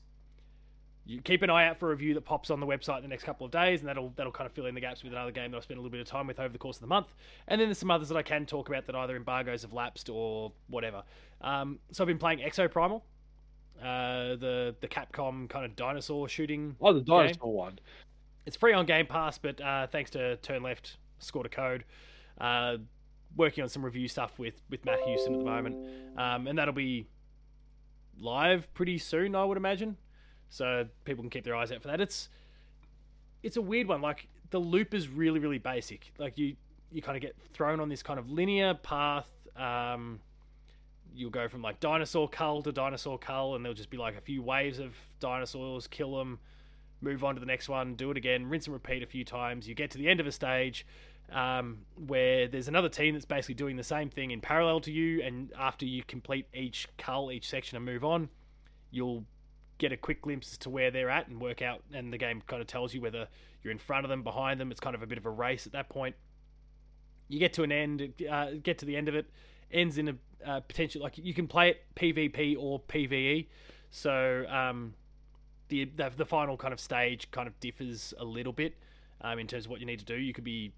you 1.05 1.21
keep 1.21 1.41
an 1.41 1.49
eye 1.49 1.67
out 1.67 1.77
for 1.77 1.87
a 1.87 1.89
review 1.89 2.13
that 2.13 2.21
pops 2.21 2.49
on 2.49 2.59
the 2.59 2.65
website 2.65 2.97
in 2.97 3.03
the 3.03 3.09
next 3.09 3.23
couple 3.23 3.45
of 3.45 3.51
days, 3.51 3.81
and 3.81 3.89
that'll 3.89 4.13
that'll 4.15 4.31
kind 4.31 4.45
of 4.45 4.53
fill 4.53 4.65
in 4.67 4.75
the 4.75 4.81
gaps 4.81 5.03
with 5.03 5.11
another 5.11 5.31
game 5.31 5.51
that 5.51 5.57
I 5.57 5.59
spent 5.59 5.77
a 5.77 5.81
little 5.81 5.91
bit 5.91 5.99
of 5.99 6.07
time 6.07 6.27
with 6.27 6.39
over 6.39 6.51
the 6.51 6.57
course 6.57 6.77
of 6.77 6.81
the 6.81 6.87
month. 6.87 7.13
And 7.47 7.59
then 7.59 7.67
there's 7.67 7.77
some 7.77 7.91
others 7.91 8.09
that 8.09 8.17
I 8.17 8.21
can 8.21 8.45
talk 8.45 8.69
about 8.69 8.85
that 8.87 8.95
either 8.95 9.15
embargoes 9.15 9.63
have 9.63 9.73
lapsed 9.73 10.09
or 10.09 10.53
whatever. 10.67 11.03
Um, 11.41 11.79
so 11.91 12.03
I've 12.03 12.07
been 12.07 12.17
playing 12.17 12.39
Exoprimal, 12.39 13.01
uh, 13.81 14.35
the 14.37 14.75
the 14.79 14.87
Capcom 14.87 15.49
kind 15.49 15.65
of 15.65 15.75
dinosaur 15.75 16.29
shooting. 16.29 16.75
Oh, 16.79 16.93
the 16.93 17.01
dinosaur 17.01 17.47
game. 17.47 17.53
one. 17.53 17.79
It's 18.45 18.55
free 18.55 18.73
on 18.73 18.85
Game 18.85 19.05
Pass, 19.05 19.37
but 19.37 19.59
uh, 19.61 19.87
thanks 19.87 20.11
to 20.11 20.37
Turn 20.37 20.63
Left, 20.63 20.97
scored 21.19 21.45
a 21.45 21.49
code. 21.49 21.85
Uh, 22.39 22.77
working 23.35 23.63
on 23.63 23.69
some 23.69 23.83
review 23.83 24.07
stuff 24.07 24.39
with 24.39 24.61
with 24.69 24.85
Matt 24.85 24.99
Houston 25.05 25.33
at 25.33 25.39
the 25.39 25.45
moment, 25.45 25.75
um, 26.17 26.47
and 26.47 26.57
that'll 26.57 26.73
be 26.73 27.07
live 28.17 28.73
pretty 28.73 28.97
soon, 28.97 29.35
I 29.35 29.43
would 29.43 29.57
imagine. 29.57 29.97
So 30.49 30.85
people 31.05 31.23
can 31.23 31.29
keep 31.29 31.43
their 31.43 31.55
eyes 31.55 31.71
out 31.71 31.81
for 31.81 31.87
that. 31.87 32.01
It's 32.01 32.29
it's 33.41 33.57
a 33.57 33.61
weird 33.61 33.87
one. 33.87 34.01
Like 34.01 34.27
the 34.51 34.59
loop 34.59 34.93
is 34.93 35.07
really 35.07 35.39
really 35.39 35.59
basic. 35.59 36.11
Like 36.17 36.37
you 36.37 36.55
you 36.91 37.01
kind 37.01 37.17
of 37.17 37.21
get 37.21 37.35
thrown 37.53 37.79
on 37.79 37.89
this 37.89 38.03
kind 38.03 38.19
of 38.19 38.29
linear 38.29 38.75
path. 38.75 39.27
Um, 39.55 40.19
you'll 41.15 41.31
go 41.31 41.47
from 41.47 41.61
like 41.61 41.79
dinosaur 41.79 42.29
cull 42.29 42.61
to 42.63 42.71
dinosaur 42.71 43.17
cull, 43.17 43.55
and 43.55 43.65
there'll 43.65 43.75
just 43.75 43.89
be 43.89 43.97
like 43.97 44.17
a 44.17 44.21
few 44.21 44.41
waves 44.41 44.79
of 44.79 44.95
dinosaurs, 45.19 45.87
kill 45.87 46.17
them, 46.17 46.39
move 47.01 47.23
on 47.23 47.35
to 47.35 47.39
the 47.39 47.45
next 47.45 47.69
one, 47.69 47.95
do 47.95 48.11
it 48.11 48.17
again, 48.17 48.47
rinse 48.47 48.67
and 48.67 48.73
repeat 48.73 49.03
a 49.03 49.05
few 49.05 49.25
times. 49.25 49.67
You 49.67 49.75
get 49.75 49.91
to 49.91 49.97
the 49.97 50.07
end 50.07 50.19
of 50.19 50.27
a 50.27 50.31
stage 50.31 50.85
um, 51.31 51.79
where 52.07 52.47
there's 52.47 52.67
another 52.67 52.89
team 52.89 53.13
that's 53.13 53.25
basically 53.25 53.55
doing 53.55 53.75
the 53.75 53.83
same 53.83 54.09
thing 54.09 54.31
in 54.31 54.41
parallel 54.41 54.79
to 54.81 54.91
you, 54.91 55.21
and 55.21 55.51
after 55.57 55.85
you 55.85 56.03
complete 56.03 56.47
each 56.53 56.87
cull, 56.97 57.31
each 57.31 57.49
section, 57.49 57.75
and 57.75 57.85
move 57.85 58.03
on, 58.03 58.29
you'll 58.91 59.25
get 59.83 59.91
a 59.91 59.97
quick 59.97 60.21
glimpse 60.21 60.53
as 60.53 60.57
to 60.59 60.69
where 60.69 60.91
they're 60.91 61.09
at 61.09 61.27
and 61.27 61.41
work 61.41 61.61
out. 61.61 61.81
And 61.93 62.11
the 62.11 62.17
game 62.17 62.41
kind 62.47 62.61
of 62.61 62.67
tells 62.67 62.93
you 62.93 63.01
whether 63.01 63.27
you're 63.61 63.71
in 63.71 63.77
front 63.77 64.05
of 64.05 64.09
them, 64.09 64.23
behind 64.23 64.59
them. 64.59 64.71
It's 64.71 64.79
kind 64.79 64.95
of 64.95 65.03
a 65.03 65.07
bit 65.07 65.17
of 65.17 65.25
a 65.25 65.29
race 65.29 65.65
at 65.65 65.73
that 65.73 65.89
point. 65.89 66.15
You 67.27 67.37
get 67.37 67.51
to 67.53 67.63
an 67.63 67.71
end, 67.71 68.13
uh, 68.29 68.51
get 68.63 68.77
to 68.79 68.85
the 68.85 68.95
end 68.95 69.09
of 69.09 69.15
it, 69.15 69.29
ends 69.71 69.97
in 69.97 70.07
a 70.07 70.15
uh, 70.45 70.59
potential 70.61 71.01
like 71.01 71.17
you 71.17 71.33
can 71.33 71.47
play 71.47 71.69
it 71.69 71.81
PvP 71.95 72.55
or 72.57 72.79
PVE. 72.79 73.47
So 73.91 74.45
um, 74.49 74.93
the, 75.67 75.85
the 75.85 76.11
the 76.15 76.25
final 76.25 76.55
kind 76.55 76.73
of 76.73 76.79
stage 76.79 77.29
kind 77.31 77.47
of 77.47 77.59
differs 77.59 78.13
a 78.17 78.23
little 78.23 78.53
bit 78.53 78.77
um, 79.21 79.37
in 79.39 79.47
terms 79.47 79.65
of 79.65 79.71
what 79.71 79.79
you 79.81 79.85
need 79.85 79.99
to 79.99 80.05
do. 80.05 80.15
You 80.15 80.33
could 80.33 80.43
be 80.43 80.71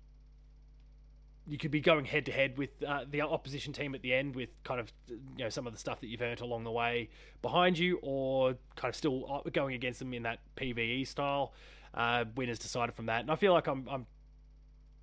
you 1.47 1.57
could 1.57 1.71
be 1.71 1.79
going 1.79 2.05
head 2.05 2.25
to 2.25 2.31
head 2.31 2.57
with 2.57 2.69
uh, 2.85 3.05
the 3.09 3.21
opposition 3.21 3.71
team 3.71 3.93
at 3.93 4.01
the 4.01 4.13
end 4.13 4.35
with 4.35 4.49
kind 4.63 4.79
of 4.79 4.91
you 5.09 5.43
know 5.43 5.49
some 5.49 5.67
of 5.67 5.73
the 5.73 5.79
stuff 5.79 6.01
that 6.01 6.07
you've 6.07 6.21
earned 6.21 6.41
along 6.41 6.63
the 6.63 6.71
way 6.71 7.09
behind 7.41 7.77
you, 7.77 7.99
or 8.01 8.55
kind 8.75 8.89
of 8.89 8.95
still 8.95 9.25
uh, 9.45 9.49
going 9.51 9.75
against 9.75 9.99
them 9.99 10.13
in 10.13 10.23
that 10.23 10.39
PVE 10.57 11.07
style. 11.07 11.53
Uh, 11.93 12.25
winners 12.35 12.59
decided 12.59 12.93
from 12.95 13.05
that, 13.05 13.21
and 13.21 13.31
I 13.31 13.35
feel 13.35 13.53
like 13.53 13.67
I'm, 13.67 13.87
I'm 13.89 14.05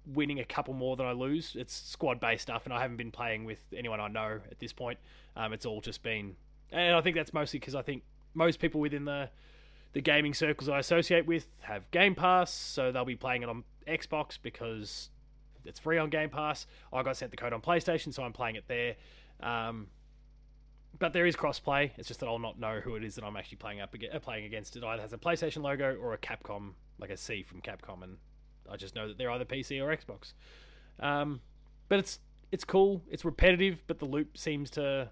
winning 0.07 0.41
a 0.41 0.45
couple 0.45 0.75
more 0.75 0.97
than 0.97 1.07
I 1.07 1.13
lose. 1.13 1.57
It's 1.57 1.75
squad 1.75 2.21
based 2.21 2.43
stuff, 2.43 2.65
and 2.65 2.73
I 2.73 2.81
haven't 2.81 2.97
been 2.97 3.13
playing 3.13 3.45
with 3.45 3.63
anyone 3.75 4.01
I 4.01 4.09
know 4.09 4.41
at 4.51 4.59
this 4.59 4.73
point. 4.73 4.99
Um, 5.37 5.53
it's 5.53 5.65
all 5.65 5.81
just 5.81 6.03
been, 6.03 6.37
and 6.71 6.95
I 6.95 7.01
think 7.01 7.17
that's 7.17 7.33
mostly 7.33 7.61
because 7.61 7.75
I 7.75 7.83
think 7.83 8.03
most 8.35 8.59
people 8.59 8.81
within 8.81 9.05
the 9.05 9.31
the 9.93 10.01
gaming 10.01 10.33
circles 10.35 10.69
I 10.69 10.79
associate 10.79 11.27
with 11.27 11.47
have 11.61 11.91
Game 11.91 12.15
Pass, 12.15 12.53
so 12.53 12.91
they'll 12.91 13.05
be 13.05 13.15
playing 13.15 13.43
it 13.43 13.49
on 13.49 13.63
Xbox 13.87 14.39
because 14.43 15.11
it's 15.65 15.79
free 15.79 15.99
on 15.99 16.11
Game 16.11 16.31
Pass. 16.31 16.67
I 16.93 17.03
got 17.03 17.17
sent 17.17 17.31
the 17.31 17.37
code 17.37 17.53
on 17.53 17.61
PlayStation, 17.61 18.13
so 18.13 18.23
I'm 18.23 18.33
playing 18.33 18.57
it 18.57 18.65
there. 18.69 18.97
Um, 19.41 19.89
but 20.99 21.13
there 21.13 21.27
is 21.27 21.37
crossplay. 21.37 21.91
It's 21.97 22.09
just 22.09 22.21
that 22.21 22.27
I'll 22.27 22.39
not 22.39 22.59
know 22.59 22.81
who 22.81 22.97
it 22.97 23.05
is 23.05 23.15
that 23.15 23.25
I'm 23.25 23.37
actually 23.37 23.57
playing 23.57 23.81
up 23.81 23.95
against, 23.95 24.23
playing 24.23 24.45
against. 24.45 24.77
It 24.77 24.85
either 24.85 25.03
has 25.03 25.13
a 25.13 25.19
PlayStation 25.19 25.63
logo 25.63 25.97
or 25.97 26.13
a 26.13 26.19
Capcom, 26.19 26.73
like 26.99 27.11
a 27.11 27.17
C 27.17 27.43
from 27.43 27.61
Capcom, 27.61 28.03
and 28.03 28.17
I 28.71 28.77
just 28.77 28.95
know 28.95 29.09
that 29.09 29.19
they're 29.19 29.31
either 29.31 29.45
PC 29.45 29.83
or 29.83 29.95
Xbox. 29.97 30.35
Um, 31.01 31.41
but 31.89 31.99
it's 31.99 32.21
it's 32.51 32.65
cool. 32.65 33.03
It's 33.11 33.25
repetitive, 33.25 33.83
but 33.87 33.99
the 33.99 34.05
loop 34.05 34.37
seems 34.37 34.71
to 34.71 35.11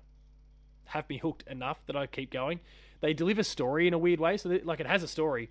have 0.85 1.09
me 1.09 1.19
hooked 1.19 1.45
enough 1.49 1.79
that 1.87 1.97
I 1.97 2.07
keep 2.07 2.31
going. 2.31 2.61
They 3.01 3.15
deliver 3.15 3.43
story 3.43 3.87
in 3.87 3.95
a 3.95 3.99
weird 3.99 4.21
way, 4.21 4.37
so 4.37 4.51
that, 4.51 4.67
like 4.67 4.81
it 4.81 4.87
has 4.87 5.03
a 5.03 5.09
story 5.09 5.51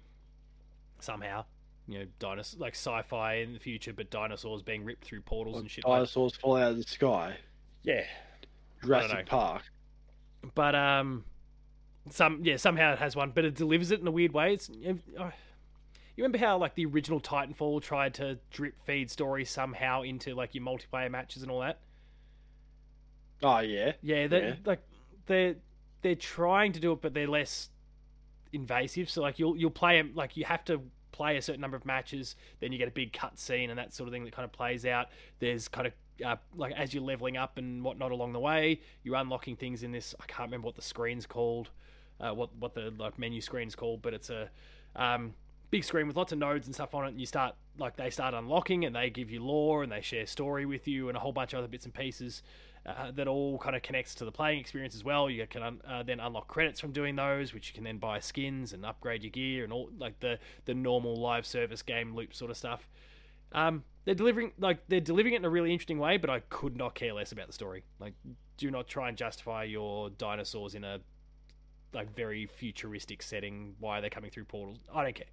somehow 0.99 1.45
you 1.89 1.99
know, 1.99 2.05
dinosaurs 2.19 2.59
like 2.59 2.73
sci-fi 2.75 3.35
in 3.35 3.53
the 3.53 3.59
future, 3.59 3.93
but 3.93 4.09
dinosaurs 4.11 4.61
being 4.61 4.83
ripped 4.85 5.03
through 5.05 5.21
portals 5.21 5.55
Well, 5.55 5.61
and 5.61 5.71
shit. 5.71 5.83
Dinosaurs 5.83 6.35
fall 6.35 6.55
out 6.57 6.71
of 6.71 6.77
the 6.77 6.83
sky. 6.83 7.35
Yeah, 7.83 8.03
Jurassic. 8.83 9.25
Park. 9.25 9.63
but 10.55 10.75
um, 10.75 11.25
some 12.09 12.41
yeah 12.43 12.57
somehow 12.57 12.93
it 12.93 12.99
has 12.99 13.15
one, 13.15 13.31
but 13.31 13.45
it 13.45 13.55
delivers 13.55 13.91
it 13.91 13.99
in 14.01 14.07
a 14.07 14.11
weird 14.11 14.33
way. 14.33 14.53
It's 14.53 14.69
you 14.69 16.23
remember 16.23 16.37
how 16.37 16.57
like 16.57 16.75
the 16.75 16.85
original 16.85 17.19
Titanfall 17.21 17.81
tried 17.81 18.13
to 18.15 18.37
drip 18.51 18.75
feed 18.85 19.09
story 19.09 19.45
somehow 19.45 20.01
into 20.03 20.35
like 20.35 20.53
your 20.53 20.63
multiplayer 20.63 21.09
matches 21.09 21.41
and 21.43 21.51
all 21.51 21.61
that. 21.61 21.79
Oh 23.41 23.59
yeah. 23.59 23.93
Yeah, 24.01 24.27
they 24.27 24.39
Yeah. 24.49 24.53
like 24.65 24.81
they're 25.25 25.55
they're 26.01 26.15
trying 26.15 26.73
to 26.73 26.79
do 26.79 26.91
it, 26.93 27.01
but 27.01 27.13
they're 27.13 27.27
less 27.27 27.69
invasive. 28.51 29.09
So 29.09 29.21
like 29.21 29.39
you'll 29.39 29.55
you'll 29.57 29.69
play 29.71 29.97
'em- 29.99 30.13
like 30.15 30.35
you 30.37 30.43
have 30.45 30.63
to 30.65 30.81
play 31.19 31.35
a 31.35 31.41
certain 31.41 31.59
number 31.59 31.75
of 31.75 31.85
matches, 31.85 32.37
then 32.61 32.71
you 32.71 32.77
get 32.77 32.87
a 32.87 32.91
big 32.91 33.11
cut 33.11 33.37
scene 33.37 33.69
and 33.69 33.77
that 33.77 33.93
sort 33.93 34.07
of 34.07 34.13
thing 34.13 34.23
that 34.23 34.31
kind 34.33 34.45
of 34.45 34.53
plays 34.53 34.85
out. 34.85 35.09
There's 35.39 35.67
kind 35.67 35.85
of 35.85 35.93
uh, 36.25 36.37
like 36.55 36.73
as 36.73 36.93
you're 36.93 37.03
leveling 37.03 37.35
up 37.35 37.57
and 37.57 37.83
whatnot 37.83 38.11
along 38.11 38.31
the 38.31 38.39
way, 38.39 38.79
you're 39.03 39.15
unlocking 39.15 39.57
things 39.57 39.83
in 39.83 39.91
this. 39.91 40.15
I 40.17 40.25
can't 40.27 40.47
remember 40.47 40.65
what 40.65 40.75
the 40.75 40.81
screen's 40.81 41.25
called, 41.25 41.71
uh, 42.21 42.31
what 42.31 42.55
what 42.57 42.73
the 42.73 42.93
like 42.97 43.19
menu 43.19 43.41
screen's 43.41 43.75
called, 43.75 44.01
but 44.01 44.13
it's 44.13 44.29
a 44.29 44.49
um, 44.95 45.33
big 45.71 45.83
screen 45.83 46.07
with 46.07 46.15
lots 46.15 46.31
of 46.31 46.37
nodes 46.37 46.67
and 46.67 46.73
stuff 46.73 46.95
on 46.95 47.03
it. 47.05 47.09
And 47.09 47.19
you 47.19 47.25
start 47.25 47.55
like 47.77 47.97
they 47.97 48.09
start 48.09 48.33
unlocking 48.33 48.85
and 48.85 48.95
they 48.95 49.09
give 49.09 49.29
you 49.29 49.43
lore 49.43 49.83
and 49.83 49.91
they 49.91 50.01
share 50.01 50.25
story 50.25 50.65
with 50.65 50.87
you 50.87 51.09
and 51.09 51.17
a 51.17 51.19
whole 51.19 51.33
bunch 51.33 51.53
of 51.53 51.59
other 51.59 51.67
bits 51.67 51.83
and 51.85 51.93
pieces. 51.93 52.43
Uh, 52.85 53.11
that 53.11 53.27
all 53.27 53.57
kind 53.59 53.75
of 53.75 53.83
connects 53.83 54.15
to 54.15 54.25
the 54.25 54.31
playing 54.31 54.59
experience 54.59 54.95
as 54.95 55.03
well. 55.03 55.29
You 55.29 55.45
can 55.45 55.61
un- 55.61 55.81
uh, 55.87 56.01
then 56.01 56.19
unlock 56.19 56.47
credits 56.47 56.79
from 56.79 56.91
doing 56.91 57.15
those, 57.15 57.53
which 57.53 57.67
you 57.67 57.73
can 57.73 57.83
then 57.83 57.97
buy 57.97 58.19
skins 58.19 58.73
and 58.73 58.85
upgrade 58.85 59.21
your 59.21 59.31
gear 59.31 59.63
and 59.63 59.73
all 59.73 59.89
like 59.97 60.19
the 60.21 60.39
the 60.65 60.73
normal 60.73 61.15
live 61.17 61.45
service 61.45 61.81
game 61.81 62.15
loop 62.15 62.33
sort 62.33 62.49
of 62.49 62.57
stuff. 62.57 62.87
Um, 63.51 63.83
they're 64.05 64.15
delivering 64.15 64.53
like 64.57 64.79
they're 64.87 65.01
delivering 65.01 65.33
it 65.33 65.37
in 65.37 65.45
a 65.45 65.49
really 65.49 65.71
interesting 65.71 65.99
way, 65.99 66.17
but 66.17 66.29
I 66.29 66.39
could 66.49 66.75
not 66.75 66.95
care 66.95 67.13
less 67.13 67.31
about 67.31 67.47
the 67.47 67.53
story. 67.53 67.83
Like, 67.99 68.13
do 68.57 68.71
not 68.71 68.87
try 68.87 69.09
and 69.09 69.17
justify 69.17 69.65
your 69.65 70.09
dinosaurs 70.11 70.73
in 70.73 70.83
a 70.83 70.99
like 71.93 72.15
very 72.15 72.45
futuristic 72.45 73.21
setting. 73.21 73.75
Why 73.79 73.99
are 73.99 74.01
they 74.01 74.09
coming 74.09 74.31
through 74.31 74.45
portals? 74.45 74.79
I 74.93 75.03
don't 75.03 75.15
care. 75.15 75.27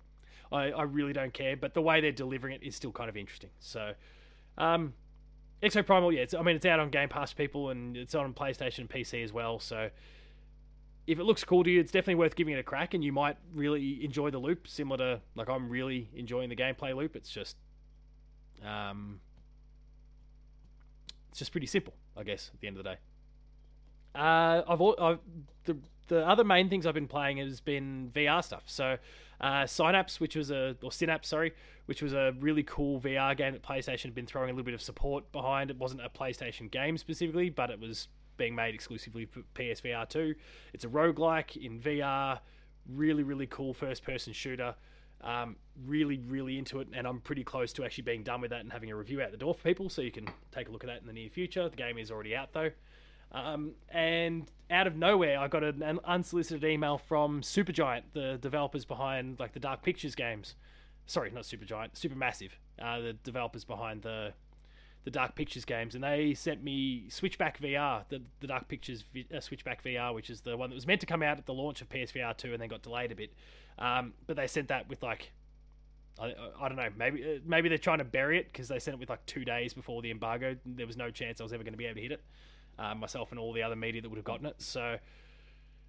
I, 0.52 0.70
I 0.70 0.82
really 0.82 1.12
don't 1.12 1.32
care. 1.32 1.56
But 1.56 1.74
the 1.74 1.82
way 1.82 2.00
they're 2.00 2.12
delivering 2.12 2.54
it 2.54 2.62
is 2.62 2.74
still 2.74 2.92
kind 2.92 3.08
of 3.08 3.16
interesting. 3.16 3.50
So, 3.60 3.92
um, 4.58 4.94
Exoprimal, 5.62 6.14
yeah, 6.14 6.20
it's, 6.20 6.34
I 6.34 6.42
mean, 6.42 6.56
it's 6.56 6.66
out 6.66 6.80
on 6.80 6.90
Game 6.90 7.08
Pass, 7.08 7.32
people, 7.32 7.70
and 7.70 7.96
it's 7.96 8.14
on 8.14 8.34
PlayStation 8.34 8.80
and 8.80 8.90
PC 8.90 9.24
as 9.24 9.32
well. 9.32 9.58
So, 9.58 9.88
if 11.06 11.18
it 11.18 11.24
looks 11.24 11.44
cool 11.44 11.64
to 11.64 11.70
you, 11.70 11.80
it's 11.80 11.92
definitely 11.92 12.16
worth 12.16 12.36
giving 12.36 12.54
it 12.54 12.58
a 12.58 12.62
crack, 12.62 12.92
and 12.94 13.02
you 13.02 13.12
might 13.12 13.36
really 13.54 14.04
enjoy 14.04 14.30
the 14.30 14.38
loop. 14.38 14.68
Similar 14.68 14.98
to 14.98 15.20
like 15.34 15.48
I'm 15.48 15.68
really 15.68 16.10
enjoying 16.14 16.48
the 16.48 16.56
gameplay 16.56 16.94
loop. 16.94 17.16
It's 17.16 17.30
just, 17.30 17.56
um, 18.64 19.20
it's 21.30 21.38
just 21.38 21.52
pretty 21.52 21.66
simple, 21.66 21.94
I 22.16 22.22
guess. 22.22 22.50
At 22.52 22.60
the 22.60 22.66
end 22.66 22.76
of 22.76 22.84
the 22.84 22.90
day, 22.90 22.96
uh, 24.14 24.62
I've, 24.68 24.82
I've 24.82 25.18
the 25.64 25.76
the 26.08 26.26
other 26.26 26.44
main 26.44 26.68
things 26.68 26.86
I've 26.86 26.94
been 26.94 27.08
playing 27.08 27.38
has 27.38 27.60
been 27.60 28.10
VR 28.14 28.42
stuff. 28.42 28.64
So, 28.66 28.96
uh, 29.40 29.66
Synapse, 29.66 30.20
which 30.20 30.36
was 30.36 30.50
a 30.50 30.76
or 30.82 30.92
Synapse, 30.92 31.28
sorry, 31.28 31.52
which 31.86 32.02
was 32.02 32.12
a 32.12 32.34
really 32.40 32.62
cool 32.62 33.00
VR 33.00 33.36
game 33.36 33.52
that 33.52 33.62
PlayStation 33.62 34.04
had 34.04 34.14
been 34.14 34.26
throwing 34.26 34.50
a 34.50 34.52
little 34.52 34.64
bit 34.64 34.74
of 34.74 34.82
support 34.82 35.30
behind. 35.32 35.70
It 35.70 35.78
wasn't 35.78 36.02
a 36.04 36.08
PlayStation 36.08 36.70
game 36.70 36.96
specifically, 36.98 37.50
but 37.50 37.70
it 37.70 37.80
was 37.80 38.08
being 38.36 38.54
made 38.54 38.74
exclusively 38.74 39.24
for 39.24 39.40
PSVR 39.54 40.08
2. 40.08 40.34
It's 40.74 40.84
a 40.84 40.88
roguelike 40.88 41.56
in 41.56 41.80
VR, 41.80 42.40
really, 42.88 43.22
really 43.22 43.46
cool 43.46 43.72
first 43.72 44.04
person 44.04 44.32
shooter. 44.32 44.74
Um, 45.22 45.56
really, 45.86 46.18
really 46.18 46.58
into 46.58 46.80
it, 46.80 46.88
and 46.92 47.06
I'm 47.06 47.20
pretty 47.20 47.42
close 47.42 47.72
to 47.74 47.84
actually 47.84 48.04
being 48.04 48.22
done 48.22 48.42
with 48.42 48.50
that 48.50 48.60
and 48.60 48.70
having 48.70 48.90
a 48.90 48.96
review 48.96 49.22
out 49.22 49.30
the 49.30 49.38
door 49.38 49.54
for 49.54 49.62
people, 49.62 49.88
so 49.88 50.02
you 50.02 50.12
can 50.12 50.28
take 50.52 50.68
a 50.68 50.70
look 50.70 50.84
at 50.84 50.88
that 50.88 51.00
in 51.00 51.06
the 51.06 51.12
near 51.12 51.30
future. 51.30 51.68
The 51.70 51.76
game 51.76 51.96
is 51.96 52.10
already 52.10 52.36
out 52.36 52.52
though. 52.52 52.70
Um, 53.32 53.72
and 53.88 54.50
out 54.70 54.86
of 54.86 54.96
nowhere, 54.96 55.38
I 55.38 55.48
got 55.48 55.62
an, 55.62 56.00
unsolicited 56.04 56.64
email 56.64 56.98
from 56.98 57.42
Supergiant, 57.42 58.02
the 58.12 58.38
developers 58.40 58.84
behind 58.84 59.38
like 59.38 59.52
the 59.52 59.60
Dark 59.60 59.82
Pictures 59.82 60.14
games. 60.14 60.54
Sorry, 61.06 61.30
not 61.30 61.44
Supergiant, 61.44 61.94
Supermassive, 61.94 62.50
uh, 62.80 63.00
the 63.00 63.12
developers 63.12 63.64
behind 63.64 64.02
the 64.02 64.32
the 65.04 65.10
Dark 65.12 65.36
Pictures 65.36 65.64
games, 65.64 65.94
and 65.94 66.02
they 66.02 66.34
sent 66.34 66.64
me 66.64 67.08
Switchback 67.10 67.60
VR, 67.60 68.02
the 68.08 68.20
the 68.40 68.48
Dark 68.48 68.66
Pictures 68.66 69.04
uh, 69.32 69.40
Switchback 69.40 69.84
VR, 69.84 70.12
which 70.12 70.30
is 70.30 70.40
the 70.40 70.56
one 70.56 70.70
that 70.70 70.74
was 70.74 70.86
meant 70.86 71.00
to 71.00 71.06
come 71.06 71.22
out 71.22 71.38
at 71.38 71.46
the 71.46 71.54
launch 71.54 71.80
of 71.80 71.88
PSVR 71.88 72.36
two, 72.36 72.52
and 72.52 72.60
then 72.60 72.68
got 72.68 72.82
delayed 72.82 73.12
a 73.12 73.14
bit. 73.14 73.32
Um, 73.78 74.14
but 74.26 74.36
they 74.36 74.46
sent 74.46 74.68
that 74.68 74.88
with 74.88 75.02
like. 75.02 75.32
I, 76.18 76.32
I 76.58 76.68
don't 76.68 76.78
know. 76.78 76.88
Maybe 76.96 77.22
uh, 77.22 77.38
maybe 77.44 77.68
they're 77.68 77.76
trying 77.76 77.98
to 77.98 78.04
bury 78.04 78.38
it 78.38 78.46
because 78.46 78.68
they 78.68 78.78
sent 78.78 78.94
it 78.94 79.00
with 79.00 79.10
like 79.10 79.24
two 79.26 79.44
days 79.44 79.74
before 79.74 80.00
the 80.00 80.10
embargo. 80.10 80.56
There 80.64 80.86
was 80.86 80.96
no 80.96 81.10
chance 81.10 81.40
I 81.40 81.44
was 81.44 81.52
ever 81.52 81.62
going 81.62 81.74
to 81.74 81.78
be 81.78 81.84
able 81.84 81.96
to 81.96 82.00
hit 82.00 82.12
it. 82.12 82.24
Uh, 82.78 82.94
myself 82.94 83.30
and 83.30 83.40
all 83.40 83.52
the 83.52 83.62
other 83.62 83.76
media 83.76 84.02
that 84.02 84.08
would 84.08 84.16
have 84.18 84.24
gotten 84.24 84.46
it. 84.46 84.60
So, 84.60 84.98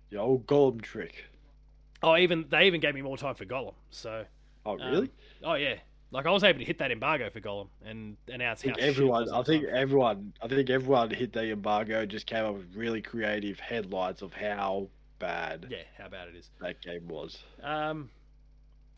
the 0.10 0.18
old 0.18 0.46
Gollum 0.46 0.82
trick. 0.82 1.26
Oh, 2.02 2.16
even 2.16 2.46
they 2.50 2.68
even 2.68 2.80
gave 2.80 2.96
me 2.96 3.02
more 3.02 3.18
time 3.18 3.36
for 3.36 3.46
Gollum. 3.46 3.74
So. 3.90 4.26
Oh 4.66 4.76
really? 4.76 5.08
Um, 5.08 5.10
oh 5.44 5.54
yeah. 5.56 5.76
Like 6.12 6.26
I 6.26 6.32
was 6.32 6.44
able 6.44 6.60
to 6.60 6.66
hit 6.66 6.78
that 6.78 6.92
embargo 6.92 7.30
for 7.30 7.42
Gollum 7.42 7.68
and 7.86 8.16
announce 8.30 8.62
I 8.62 8.64
think 8.64 8.80
how 8.80 8.86
everyone. 8.86 9.30
I 9.30 9.44
think 9.44 9.66
everyone. 9.66 10.34
I 10.42 10.48
think 10.48 10.70
everyone 10.70 11.10
hit 11.10 11.34
the 11.34 11.52
embargo. 11.52 12.06
Just 12.06 12.26
came 12.26 12.46
up 12.46 12.56
with 12.56 12.76
really 12.76 13.02
creative 13.02 13.60
headlines 13.60 14.22
of 14.22 14.34
how 14.34 14.88
bad. 15.20 15.68
Yeah, 15.70 15.84
how 15.98 16.08
bad 16.08 16.30
it 16.30 16.36
is. 16.36 16.50
That 16.62 16.82
game 16.82 17.08
was. 17.08 17.44
Um. 17.62 18.10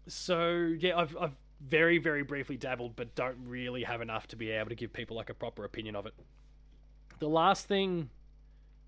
So 0.07 0.75
yeah, 0.77 0.97
I've 0.97 1.17
I've 1.19 1.35
very 1.61 1.97
very 1.97 2.23
briefly 2.23 2.57
dabbled, 2.57 2.95
but 2.95 3.15
don't 3.15 3.37
really 3.45 3.83
have 3.83 4.01
enough 4.01 4.27
to 4.27 4.35
be 4.35 4.51
able 4.51 4.69
to 4.69 4.75
give 4.75 4.93
people 4.93 5.17
like 5.17 5.29
a 5.29 5.33
proper 5.33 5.65
opinion 5.65 5.95
of 5.95 6.05
it. 6.05 6.13
The 7.19 7.27
last 7.27 7.67
thing 7.67 8.09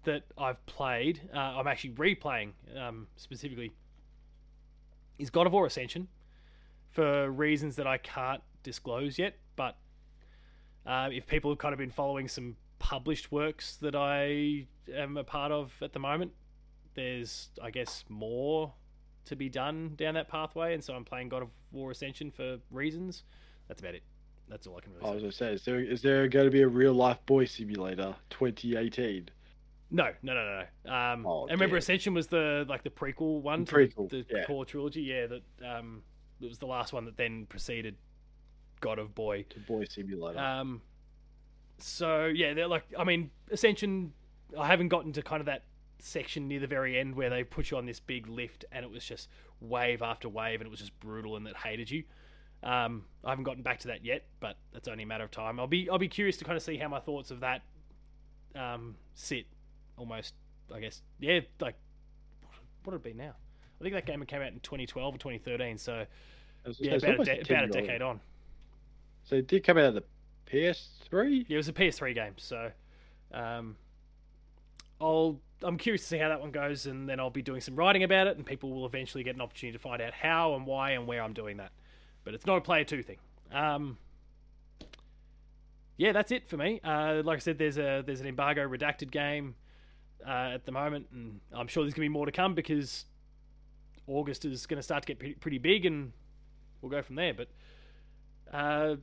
that 0.04 0.24
I've 0.38 0.66
played, 0.66 1.22
uh, 1.34 1.38
I'm 1.38 1.68
actually 1.68 1.92
replaying 1.92 2.52
um, 2.78 3.08
specifically, 3.18 3.72
is 5.20 5.30
God 5.30 5.48
of 5.48 5.54
War 5.54 5.66
Ascension 5.66 6.08
for 6.90 7.30
reasons 7.30 7.76
that 7.76 7.88
I 7.88 7.98
can't 7.98 8.42
disclose 8.64 9.20
yet. 9.20 9.36
But 9.56 9.78
uh, 10.86 11.10
if 11.12 11.28
people 11.28 11.52
have 11.52 11.58
kind 11.58 11.74
of 11.74 11.78
been 11.78 11.92
following 11.92 12.28
some 12.28 12.56
published 12.80 13.32
works 13.32 13.76
that 13.78 13.96
I 13.96 14.66
am 14.94 15.18
a 15.18 15.24
part 15.24 15.52
of 15.52 15.74
at 15.82 15.94
the 15.94 16.00
moment, 16.00 16.32
there's, 16.96 17.50
I 17.62 17.70
guess, 17.70 18.04
more 18.10 18.74
to 19.26 19.36
be 19.36 19.50
done 19.50 19.94
down 19.98 20.16
that 20.16 20.28
pathway. 20.28 20.74
And 20.74 20.84
so 20.84 20.94
I'm 20.94 21.06
playing 21.06 21.30
God 21.30 21.44
of 21.44 21.50
War 21.72 21.92
Ascension 21.92 22.32
for 22.32 22.58
reasons. 22.72 23.24
That's 23.68 23.82
about 23.82 23.96
it. 23.96 24.04
That's 24.52 24.68
all 24.68 24.78
I 24.78 24.82
can 24.82 24.94
really 24.94 25.06
I 25.08 25.14
was 25.24 25.36
say. 25.36 25.46
gonna 25.46 25.52
say, 25.52 25.54
is 25.56 25.66
there 25.66 25.80
is 25.80 26.02
there 26.02 26.28
going 26.28 26.46
to 26.46 26.52
be 26.52 26.62
a 26.62 26.68
real 26.68 26.94
life 26.94 27.26
boy 27.26 27.46
simulator 27.46 28.16
2018? 28.30 29.30
No, 29.94 30.10
no, 30.22 30.34
no, 30.34 30.64
no. 30.86 30.94
Um, 30.94 31.26
Oh, 31.26 31.44
and 31.44 31.52
remember, 31.52 31.76
damn. 31.76 31.80
Ascension 31.80 32.14
was 32.14 32.28
the 32.28 32.66
like 32.70 32.84
the 32.84 32.90
prequel 32.90 33.42
one, 33.42 33.64
The 33.64 33.72
to 33.72 33.76
prequel, 33.76 34.10
the 34.10 34.26
yeah. 34.30 34.44
core 34.46 34.66
trilogy. 34.66 35.02
Yeah, 35.02 35.28
that 35.28 35.42
um, 35.78 36.04
it 36.42 36.48
was 36.48 36.58
the 36.60 36.66
last 36.68 36.92
one 36.94 37.06
that 37.06 37.18
then 37.18 37.46
preceded 37.48 37.96
God 38.82 39.00
of 39.00 39.16
Boy. 39.16 39.44
To 39.50 39.60
boy 39.62 39.86
simulator. 39.86 40.40
Um, 40.40 40.82
so 41.78 42.26
yeah, 42.26 42.54
they're 42.54 42.68
like, 42.68 42.84
I 42.98 43.04
mean, 43.04 43.32
Ascension. 43.52 44.14
I 44.60 44.68
haven't 44.68 44.90
gotten 44.90 45.14
to 45.14 45.22
kind 45.22 45.40
of 45.40 45.46
that 45.46 45.64
section 46.00 46.48
near 46.48 46.60
the 46.60 46.68
very 46.68 47.00
end 47.00 47.16
where 47.16 47.30
they 47.30 47.44
put 47.44 47.72
you 47.72 47.78
on 47.78 47.86
this 47.86 48.00
big 48.02 48.28
lift 48.28 48.66
and 48.72 48.84
it 48.84 48.92
was 48.92 49.06
just 49.06 49.30
wave 49.62 50.02
after 50.02 50.28
wave 50.28 50.60
and 50.60 50.68
it 50.68 50.72
was 50.72 50.80
just 50.80 51.00
brutal 51.00 51.38
and 51.38 51.48
it 51.48 51.56
hated 51.56 51.90
you. 51.90 52.04
Um, 52.64 53.06
I 53.24 53.30
haven't 53.30 53.46
gotten 53.46 53.64
back 53.64 53.80
to 53.80 53.88
that 53.88 54.06
yet, 54.06 54.26
but 54.40 54.58
that's 54.74 54.88
only 54.88 55.04
a 55.04 55.08
matter 55.08 55.24
of 55.24 55.32
time. 55.32 55.60
I'll 55.60 55.68
be 55.68 55.90
I'll 55.90 55.98
be 55.98 56.08
curious 56.08 56.38
to 56.38 56.46
kind 56.46 56.58
of 56.58 56.64
see 56.64 56.78
how 56.78 56.88
my 56.88 57.00
thoughts 57.00 57.32
of 57.32 57.40
that 57.40 57.62
um, 58.56 58.96
sit. 59.16 59.46
Almost, 59.98 60.34
I 60.74 60.80
guess. 60.80 61.02
Yeah, 61.20 61.42
like 61.60 61.76
what 62.84 62.94
would 62.94 62.96
it 62.96 63.04
be 63.04 63.14
now? 63.14 63.34
I 63.80 63.84
think 63.84 63.96
that 63.96 64.06
game 64.06 64.24
came 64.26 64.42
out 64.42 64.52
in 64.52 64.60
2012 64.60 65.16
or 65.16 65.18
2013, 65.18 65.78
so 65.78 65.94
I 65.94 66.68
was 66.68 66.78
gonna 66.78 66.92
yeah, 66.92 66.98
about 66.98 67.28
a, 67.28 67.36
de- 67.38 67.44
10 67.44 67.58
about 67.58 67.70
a 67.70 67.82
decade 67.82 68.02
on. 68.02 68.20
So 69.24 69.36
it 69.36 69.48
did 69.48 69.64
come 69.64 69.78
out 69.78 69.86
of 69.86 69.94
the 69.96 70.04
PS3. 70.52 71.46
Yeah, 71.48 71.56
it 71.56 71.58
was 71.58 71.68
a 71.68 71.74
PS3 71.74 72.14
game, 72.14 72.34
so 72.38 72.72
um, 73.34 73.76
I'll 75.00 75.40
I'm 75.64 75.78
curious 75.78 76.02
to 76.02 76.08
see 76.08 76.18
how 76.18 76.30
that 76.30 76.42
one 76.42 76.52
goes, 76.52 76.86
and 76.86 77.08
then 77.08 77.20
I'll 77.20 77.30
be 77.30 77.42
doing 77.42 77.62
some 77.62 77.76
writing 77.76 78.04
about 78.04 78.28
it, 78.28 78.38
and 78.38 78.46
people 78.46 78.72
will 78.72 78.86
eventually 78.86 79.24
get 79.24 79.36
an 79.36 79.42
opportunity 79.42 79.78
to 79.78 79.82
find 79.82 80.02
out 80.02 80.14
how 80.14 80.56
and 80.56 80.66
why 80.66 80.92
and 80.92 81.08
where 81.08 81.22
I'm 81.22 81.34
doing 81.34 81.58
that. 81.58 81.72
But 82.24 82.34
it's 82.34 82.46
not 82.46 82.58
a 82.58 82.62
player 82.62 82.84
two 82.84 83.04
thing. 83.04 83.18
Um, 83.52 83.98
yeah, 85.98 86.12
that's 86.12 86.32
it 86.32 86.48
for 86.48 86.58
me. 86.58 86.80
Uh, 86.84 87.22
like 87.24 87.38
I 87.38 87.40
said, 87.40 87.58
there's 87.58 87.78
a 87.78 88.04
there's 88.06 88.22
an 88.22 88.28
embargo 88.28 88.68
redacted 88.68 89.12
game 89.12 89.56
uh, 90.26 90.52
at 90.54 90.66
the 90.66 90.72
moment, 90.72 91.08
and 91.12 91.40
I'm 91.54 91.68
sure 91.68 91.84
there's 91.84 91.94
gonna 91.94 92.06
be 92.06 92.10
more 92.10 92.26
to 92.26 92.32
come 92.32 92.56
because 92.56 93.06
August 94.08 94.46
is 94.46 94.66
to 94.66 94.82
start 94.82 95.04
to 95.04 95.08
get 95.08 95.20
pretty, 95.20 95.36
pretty 95.36 95.58
big, 95.58 95.86
and 95.86 96.12
we'll 96.82 96.92
go 96.92 97.02
from 97.02 97.16
there. 97.16 97.34
But 97.34 97.50
uh, 98.52 98.96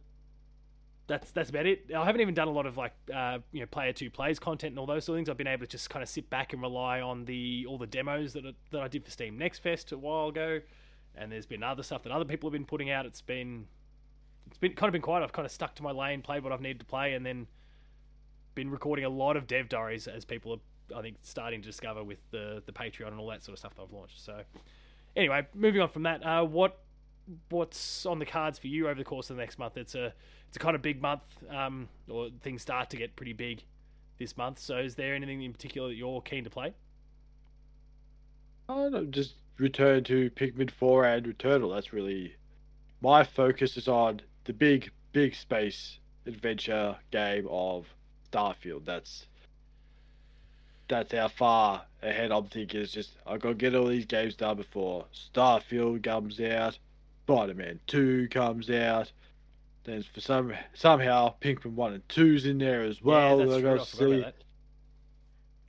that's 1.06 1.30
that's 1.30 1.50
about 1.50 1.66
it. 1.66 1.90
I 1.96 2.04
haven't 2.04 2.20
even 2.20 2.34
done 2.34 2.48
a 2.48 2.52
lot 2.52 2.66
of 2.66 2.76
like 2.76 2.92
uh, 3.12 3.38
you 3.52 3.60
know 3.60 3.66
player 3.66 3.92
two 3.92 4.10
plays 4.10 4.38
content 4.38 4.72
and 4.72 4.78
all 4.78 4.86
those 4.86 5.04
sort 5.04 5.16
of 5.16 5.18
things. 5.20 5.28
I've 5.28 5.36
been 5.38 5.46
able 5.46 5.66
to 5.66 5.70
just 5.70 5.90
kind 5.90 6.02
of 6.02 6.08
sit 6.08 6.28
back 6.30 6.52
and 6.52 6.60
rely 6.60 7.00
on 7.00 7.24
the 7.24 7.66
all 7.68 7.78
the 7.78 7.86
demos 7.86 8.32
that 8.34 8.44
that 8.70 8.80
I 8.80 8.88
did 8.88 9.04
for 9.04 9.10
Steam 9.10 9.38
Next 9.38 9.60
Fest 9.60 9.92
a 9.92 9.98
while 9.98 10.28
ago, 10.28 10.60
and 11.18 11.30
there's 11.30 11.46
been 11.46 11.62
other 11.62 11.82
stuff 11.82 12.02
that 12.04 12.12
other 12.12 12.24
people 12.24 12.48
have 12.48 12.52
been 12.52 12.64
putting 12.64 12.90
out. 12.90 13.06
It's 13.06 13.20
been 13.20 13.66
it's 14.46 14.58
been 14.58 14.74
kind 14.74 14.88
of 14.88 14.92
been 14.92 15.02
quiet. 15.02 15.22
I've 15.22 15.32
kind 15.32 15.46
of 15.46 15.52
stuck 15.52 15.74
to 15.76 15.82
my 15.82 15.90
lane, 15.90 16.22
played 16.22 16.42
what 16.42 16.52
I've 16.52 16.60
needed 16.60 16.80
to 16.80 16.86
play, 16.86 17.14
and 17.14 17.24
then 17.24 17.46
been 18.54 18.70
recording 18.70 19.04
a 19.04 19.08
lot 19.08 19.36
of 19.36 19.46
dev 19.46 19.68
diaries 19.68 20.08
as 20.08 20.24
people 20.24 20.52
are 20.52 20.58
I 20.96 21.02
think 21.02 21.16
starting 21.22 21.60
to 21.60 21.66
discover 21.66 22.02
with 22.02 22.18
the 22.30 22.62
the 22.64 22.72
Patreon 22.72 23.08
and 23.08 23.20
all 23.20 23.28
that 23.28 23.42
sort 23.42 23.52
of 23.54 23.58
stuff 23.58 23.74
that 23.76 23.82
I've 23.82 23.92
launched. 23.92 24.24
So 24.24 24.40
anyway, 25.16 25.46
moving 25.54 25.80
on 25.80 25.88
from 25.88 26.04
that, 26.04 26.24
uh, 26.24 26.44
what 26.44 26.78
what's 27.50 28.06
on 28.06 28.18
the 28.18 28.26
cards 28.26 28.58
for 28.58 28.68
you 28.68 28.88
over 28.88 28.98
the 28.98 29.04
course 29.04 29.30
of 29.30 29.36
the 29.36 29.42
next 29.42 29.58
month? 29.58 29.76
It's 29.76 29.94
a 29.94 30.12
it's 30.48 30.56
a 30.56 30.60
kind 30.60 30.74
of 30.74 30.82
big 30.82 31.02
month, 31.02 31.22
um, 31.50 31.88
or 32.08 32.30
things 32.40 32.62
start 32.62 32.90
to 32.90 32.96
get 32.96 33.16
pretty 33.16 33.34
big 33.34 33.62
this 34.18 34.36
month. 34.36 34.58
So, 34.58 34.78
is 34.78 34.94
there 34.94 35.14
anything 35.14 35.42
in 35.42 35.52
particular 35.52 35.88
that 35.88 35.96
you're 35.96 36.22
keen 36.22 36.44
to 36.44 36.50
play? 36.50 36.72
I 38.68 38.88
don't 38.90 39.10
just 39.10 39.34
return 39.58 40.04
to 40.04 40.30
Pikmin 40.30 40.70
4 40.70 41.04
and 41.04 41.26
Returnal. 41.26 41.74
That's 41.74 41.92
really 41.92 42.36
my 43.00 43.24
focus 43.24 43.76
is 43.76 43.88
on 43.88 44.20
the 44.44 44.52
big, 44.52 44.90
big 45.12 45.34
space 45.34 45.98
adventure 46.26 46.96
game 47.10 47.46
of 47.50 47.86
Starfield. 48.32 48.84
That's 48.84 49.26
that's 50.88 51.12
how 51.12 51.28
far 51.28 51.82
ahead 52.02 52.32
I'm 52.32 52.44
thinking. 52.46 52.80
It's 52.80 52.92
just 52.92 53.10
I 53.26 53.36
gotta 53.36 53.54
get 53.54 53.74
all 53.74 53.86
these 53.86 54.06
games 54.06 54.34
done 54.36 54.56
before 54.56 55.04
Starfield 55.12 56.02
comes 56.02 56.40
out, 56.40 56.78
Spider-Man 57.26 57.80
2 57.86 58.28
comes 58.30 58.70
out. 58.70 59.12
Then 59.84 60.02
for 60.02 60.20
some 60.20 60.52
somehow 60.74 61.34
Pikmin 61.40 61.72
1 61.74 61.92
and 61.94 62.08
2's 62.08 62.46
in 62.46 62.58
there 62.58 62.82
as 62.82 63.02
well. 63.02 63.38
yeah, 63.40 63.46
that's 63.46 63.56
I 63.56 63.60
true. 63.60 63.70
I 63.70 63.84
forgot 63.84 64.06
about 64.18 64.24
that. 64.24 64.34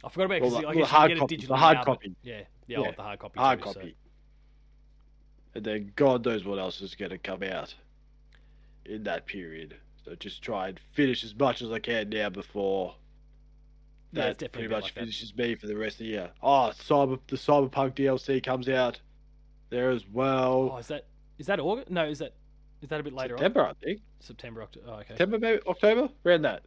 I 0.01 0.09
forgot 0.09 0.25
about 0.25 0.35
it 0.35 0.41
Well, 0.41 0.49
because 0.51 0.61
the- 0.61 0.67
I 0.67 0.73
guess 0.73 0.79
you 0.79 0.85
hard 0.85 1.09
can 1.09 1.15
get 1.15 1.19
copy- 1.21 1.35
it 1.35 1.47
the 1.47 1.55
hard 1.57 1.77
now, 1.77 1.83
copy. 1.83 2.15
Yeah, 2.23 2.41
yeah, 2.69 2.79
Yeah. 2.81 2.91
the 2.91 3.01
hard 3.01 3.19
copy. 3.19 3.39
Hard 3.39 3.59
too, 3.61 3.67
so- 3.67 3.73
copy. 3.73 3.95
And 5.55 5.65
then 5.65 5.91
God 5.95 6.25
knows 6.25 6.45
what 6.45 6.59
else 6.59 6.79
is 6.81 6.95
going 6.95 7.09
to 7.11 7.17
come 7.17 7.41
out 7.43 7.73
in 8.85 9.03
that 9.03 9.25
period. 9.25 9.75
So 10.05 10.15
just 10.15 10.41
try 10.41 10.69
and 10.69 10.79
finish 10.93 11.23
as 11.23 11.35
much 11.35 11.61
as 11.61 11.71
I 11.71 11.79
can 11.79 12.09
now 12.09 12.29
before 12.29 12.95
that 14.13 14.37
definitely 14.37 14.47
pretty 14.49 14.67
much 14.73 14.83
like 14.83 14.93
that. 14.93 14.99
finishes 15.01 15.35
me 15.35 15.55
for 15.55 15.67
the 15.67 15.75
rest 15.75 15.95
of 15.95 15.99
the 15.99 16.05
year. 16.05 16.31
Oh, 16.41 16.71
cyber 16.73 17.19
the 17.27 17.35
Cyberpunk 17.35 17.95
DLC 17.95 18.41
comes 18.43 18.69
out 18.69 18.99
there 19.69 19.89
as 19.91 20.07
well. 20.07 20.71
Oh, 20.73 20.77
is 20.77 20.87
that 20.87 21.05
is 21.37 21.47
that 21.47 21.59
August? 21.59 21.89
No, 21.91 22.05
is 22.05 22.19
that 22.19 22.33
is 22.81 22.89
that 22.89 22.99
a 22.99 23.03
bit 23.03 23.13
later 23.13 23.35
September, 23.37 23.65
I 23.65 23.73
think. 23.73 24.01
September, 24.19 24.63
October. 24.63 24.85
Oh, 24.89 24.93
okay. 24.95 25.07
September, 25.09 25.39
maybe 25.39 25.61
October, 25.67 26.09
around 26.25 26.41
that, 26.43 26.63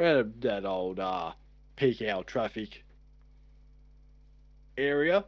around 0.00 0.34
that 0.40 0.64
old 0.64 0.98
uh, 1.00 1.32
peak 1.76 2.02
hour 2.02 2.24
traffic 2.24 2.82
area. 4.78 5.24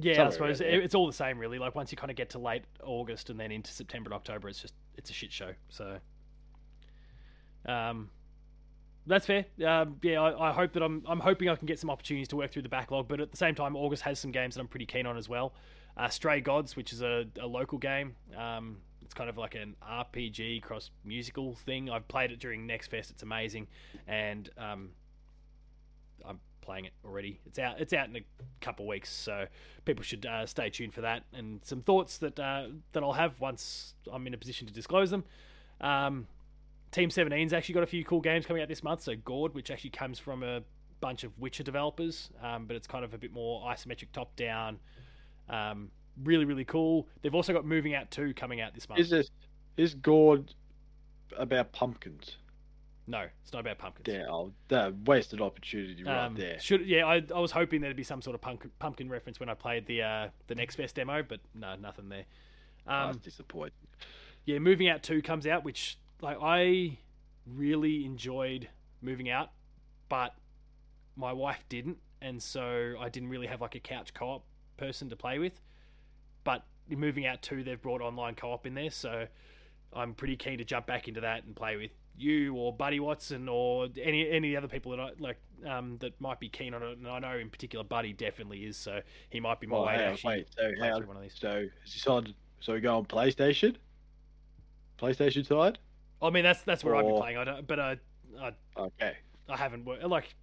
Yeah, 0.00 0.26
I 0.26 0.30
suppose 0.30 0.60
around 0.60 0.70
there. 0.70 0.80
it- 0.80 0.84
it's 0.84 0.94
all 0.94 1.06
the 1.06 1.12
same, 1.12 1.38
really. 1.38 1.58
Like 1.60 1.74
once 1.76 1.92
you 1.92 1.96
kind 1.96 2.10
of 2.10 2.16
get 2.16 2.30
to 2.30 2.38
late 2.40 2.64
August 2.82 3.30
and 3.30 3.38
then 3.38 3.52
into 3.52 3.70
September 3.72 4.08
and 4.08 4.14
October, 4.14 4.48
it's 4.48 4.60
just 4.60 4.74
it's 4.96 5.10
a 5.10 5.12
shit 5.12 5.30
show. 5.32 5.52
So, 5.68 5.98
um, 7.66 8.10
that's 9.06 9.26
fair. 9.26 9.44
Um, 9.64 9.96
yeah, 10.02 10.20
I, 10.20 10.50
I 10.50 10.52
hope 10.52 10.72
that 10.72 10.82
I'm 10.82 11.02
I'm 11.06 11.20
hoping 11.20 11.48
I 11.48 11.56
can 11.56 11.66
get 11.66 11.78
some 11.78 11.90
opportunities 11.90 12.28
to 12.28 12.36
work 12.36 12.52
through 12.52 12.62
the 12.62 12.68
backlog, 12.68 13.06
but 13.08 13.20
at 13.20 13.30
the 13.30 13.36
same 13.36 13.54
time, 13.54 13.76
August 13.76 14.02
has 14.02 14.18
some 14.18 14.32
games 14.32 14.54
that 14.54 14.60
I'm 14.62 14.68
pretty 14.68 14.86
keen 14.86 15.06
on 15.06 15.16
as 15.16 15.28
well. 15.28 15.54
Uh, 15.96 16.08
Stray 16.08 16.40
Gods, 16.40 16.74
which 16.74 16.92
is 16.92 17.02
a, 17.02 17.26
a 17.40 17.46
local 17.46 17.78
game. 17.78 18.16
Um, 18.36 18.78
it's 19.02 19.14
kind 19.14 19.30
of 19.30 19.36
like 19.36 19.54
an 19.54 19.76
RPG 19.86 20.62
cross 20.62 20.90
musical 21.04 21.54
thing. 21.54 21.88
I've 21.90 22.08
played 22.08 22.32
it 22.32 22.40
during 22.40 22.66
Next 22.66 22.88
Fest. 22.88 23.10
It's 23.10 23.22
amazing, 23.22 23.68
and 24.08 24.48
um, 24.58 24.90
playing 26.64 26.86
it 26.86 26.92
already. 27.04 27.40
It's 27.46 27.58
out. 27.58 27.80
It's 27.80 27.92
out 27.92 28.08
in 28.08 28.16
a 28.16 28.22
couple 28.60 28.86
weeks, 28.86 29.10
so 29.12 29.46
people 29.84 30.02
should 30.02 30.26
uh, 30.26 30.46
stay 30.46 30.70
tuned 30.70 30.94
for 30.94 31.02
that. 31.02 31.24
And 31.32 31.60
some 31.64 31.82
thoughts 31.82 32.18
that 32.18 32.38
uh, 32.38 32.68
that 32.92 33.02
I'll 33.02 33.12
have 33.12 33.40
once 33.40 33.94
I'm 34.12 34.26
in 34.26 34.34
a 34.34 34.38
position 34.38 34.66
to 34.66 34.72
disclose 34.72 35.10
them. 35.10 35.24
Um, 35.80 36.26
Team 36.90 37.08
17's 37.08 37.52
actually 37.52 37.74
got 37.74 37.82
a 37.82 37.86
few 37.86 38.04
cool 38.04 38.20
games 38.20 38.46
coming 38.46 38.62
out 38.62 38.68
this 38.68 38.82
month. 38.84 39.02
So 39.02 39.14
Gord, 39.16 39.54
which 39.54 39.70
actually 39.70 39.90
comes 39.90 40.18
from 40.18 40.42
a 40.42 40.62
bunch 41.00 41.24
of 41.24 41.38
Witcher 41.38 41.64
developers, 41.64 42.30
um, 42.42 42.66
but 42.66 42.76
it's 42.76 42.86
kind 42.86 43.04
of 43.04 43.14
a 43.14 43.18
bit 43.18 43.32
more 43.32 43.62
isometric 43.66 44.12
top 44.12 44.34
down. 44.36 44.78
Um, 45.48 45.90
really, 46.22 46.44
really 46.44 46.64
cool. 46.64 47.08
They've 47.22 47.34
also 47.34 47.52
got 47.52 47.64
Moving 47.64 47.94
Out 47.94 48.10
2 48.10 48.34
coming 48.34 48.60
out 48.60 48.74
this 48.74 48.88
month. 48.88 49.00
Is 49.00 49.10
this 49.10 49.30
is 49.76 49.94
Gord 49.94 50.54
about 51.36 51.72
pumpkins? 51.72 52.36
No, 53.06 53.26
it's 53.42 53.52
not 53.52 53.60
about 53.60 53.78
pumpkins. 53.78 54.08
Yeah, 54.08 54.26
oh, 54.30 54.52
that 54.68 54.94
wasted 55.04 55.40
opportunity 55.42 56.02
right 56.04 56.24
Um, 56.24 56.34
there. 56.36 56.58
Should 56.58 56.86
yeah, 56.86 57.04
I, 57.06 57.22
I 57.34 57.38
was 57.38 57.50
hoping 57.50 57.82
there'd 57.82 57.96
be 57.96 58.02
some 58.02 58.22
sort 58.22 58.34
of 58.34 58.40
pumpkin, 58.40 58.70
pumpkin 58.78 59.10
reference 59.10 59.38
when 59.38 59.50
I 59.50 59.54
played 59.54 59.86
the 59.86 60.02
uh, 60.02 60.28
the 60.46 60.54
Next 60.54 60.76
Fest 60.76 60.94
demo, 60.94 61.22
but 61.22 61.40
no, 61.54 61.76
nothing 61.76 62.08
there. 62.08 62.24
Um, 62.86 63.12
That's 63.12 63.18
disappointing. 63.24 63.72
yeah, 64.46 64.58
moving 64.58 64.88
out 64.88 65.02
two 65.02 65.20
comes 65.20 65.46
out, 65.46 65.64
which 65.64 65.98
like 66.22 66.38
I 66.40 66.96
really 67.46 68.06
enjoyed 68.06 68.68
moving 69.02 69.28
out, 69.28 69.50
but 70.08 70.34
my 71.16 71.32
wife 71.32 71.62
didn't, 71.68 71.98
and 72.22 72.42
so 72.42 72.94
I 72.98 73.10
didn't 73.10 73.28
really 73.28 73.46
have 73.48 73.60
like 73.60 73.74
a 73.74 73.80
couch 73.80 74.14
co-op 74.14 74.44
person 74.78 75.10
to 75.10 75.16
play 75.16 75.38
with. 75.38 75.60
But 76.42 76.64
in 76.88 76.98
moving 77.00 77.26
out 77.26 77.42
two, 77.42 77.62
they've 77.64 77.80
brought 77.80 78.00
online 78.00 78.34
co-op 78.34 78.66
in 78.66 78.74
there, 78.74 78.90
so 78.90 79.26
I'm 79.94 80.14
pretty 80.14 80.36
keen 80.36 80.58
to 80.58 80.64
jump 80.64 80.86
back 80.86 81.08
into 81.08 81.20
that 81.20 81.44
and 81.44 81.54
play 81.54 81.76
with 81.76 81.90
you 82.16 82.54
or 82.54 82.72
Buddy 82.72 83.00
Watson 83.00 83.48
or 83.48 83.88
any 84.00 84.28
any 84.30 84.48
of 84.54 84.62
the 84.62 84.66
other 84.66 84.68
people 84.72 84.92
that 84.92 85.00
I 85.00 85.10
like 85.18 85.38
um, 85.66 85.98
that 85.98 86.20
might 86.20 86.38
be 86.40 86.48
keen 86.48 86.74
on 86.74 86.82
it. 86.82 86.98
And 86.98 87.08
I 87.08 87.18
know 87.18 87.36
in 87.38 87.50
particular 87.50 87.84
Buddy 87.84 88.12
definitely 88.12 88.64
is, 88.64 88.76
so 88.76 89.00
he 89.30 89.40
might 89.40 89.60
be 89.60 89.66
my 89.66 89.76
Well, 89.76 89.86
way 89.86 89.96
to 89.96 90.04
actually 90.04 90.34
wait, 90.36 90.48
so 90.56 90.70
play 90.78 90.88
how, 90.88 91.00
one 91.00 91.16
of 91.16 91.22
these. 91.22 91.34
so 91.38 91.66
is 91.84 91.92
this 91.94 92.06
on? 92.06 92.34
So 92.60 92.72
we 92.74 92.80
go 92.80 92.96
on 92.98 93.04
PlayStation. 93.06 93.76
PlayStation 94.98 95.46
side. 95.46 95.78
I 96.22 96.30
mean 96.30 96.44
that's 96.44 96.62
that's 96.62 96.84
where 96.84 96.94
I've 96.96 97.04
been 97.06 97.16
playing. 97.16 97.36
I 97.36 97.44
don't, 97.44 97.66
but 97.66 97.80
I, 97.80 97.96
I 98.40 98.52
Okay. 98.76 99.16
I 99.48 99.56
haven't 99.56 99.84
wor- 99.84 99.98
like 99.98 100.34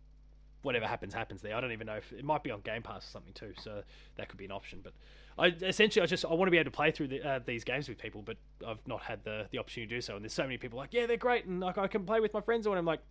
whatever 0.62 0.86
happens 0.86 1.14
happens 1.14 1.42
there. 1.42 1.56
I 1.56 1.62
don't 1.62 1.72
even 1.72 1.88
know 1.88 1.96
if 1.96 2.12
it 2.14 2.24
might 2.24 2.44
be 2.44 2.52
on 2.52 2.62
Game 2.62 2.84
Pass 2.84 3.08
or 3.08 3.10
something 3.10 3.34
too, 3.34 3.54
so 3.60 3.82
that 4.18 4.30
could 4.30 4.38
be 4.38 4.46
an 4.46 4.52
option. 4.52 4.82
But 4.84 4.94
I 5.38 5.48
essentially 5.48 6.04
I 6.04 6.06
just 6.06 6.26
I 6.26 6.34
want 6.34 6.48
to 6.48 6.52
be 6.52 6.58
able 6.58 6.72
to 6.72 6.76
play 6.76 6.92
through 6.92 7.08
the, 7.10 7.28
uh, 7.28 7.40
these 7.46 7.64
games 7.64 7.88
with 7.90 7.98
people, 7.98 8.22
but 8.22 8.38
I've 8.66 8.86
not 8.88 9.02
had 9.02 9.24
the 9.24 9.48
the 9.52 9.58
opportunity 9.58 9.90
to 9.90 9.96
do 9.98 10.02
so. 10.02 10.16
And 10.16 10.24
there's 10.24 10.34
so 10.34 10.44
many 10.44 10.58
people 10.58 10.78
like 10.78 10.94
yeah 10.94 11.06
they're 11.06 11.18
great 11.18 11.46
and 11.46 11.60
like 11.60 11.78
I 11.78 11.88
can 11.88 12.06
play 12.06 12.20
with 12.20 12.34
my 12.34 12.42
friends 12.42 12.66
and 12.68 12.78
I'm 12.78 12.86
like 12.86 13.02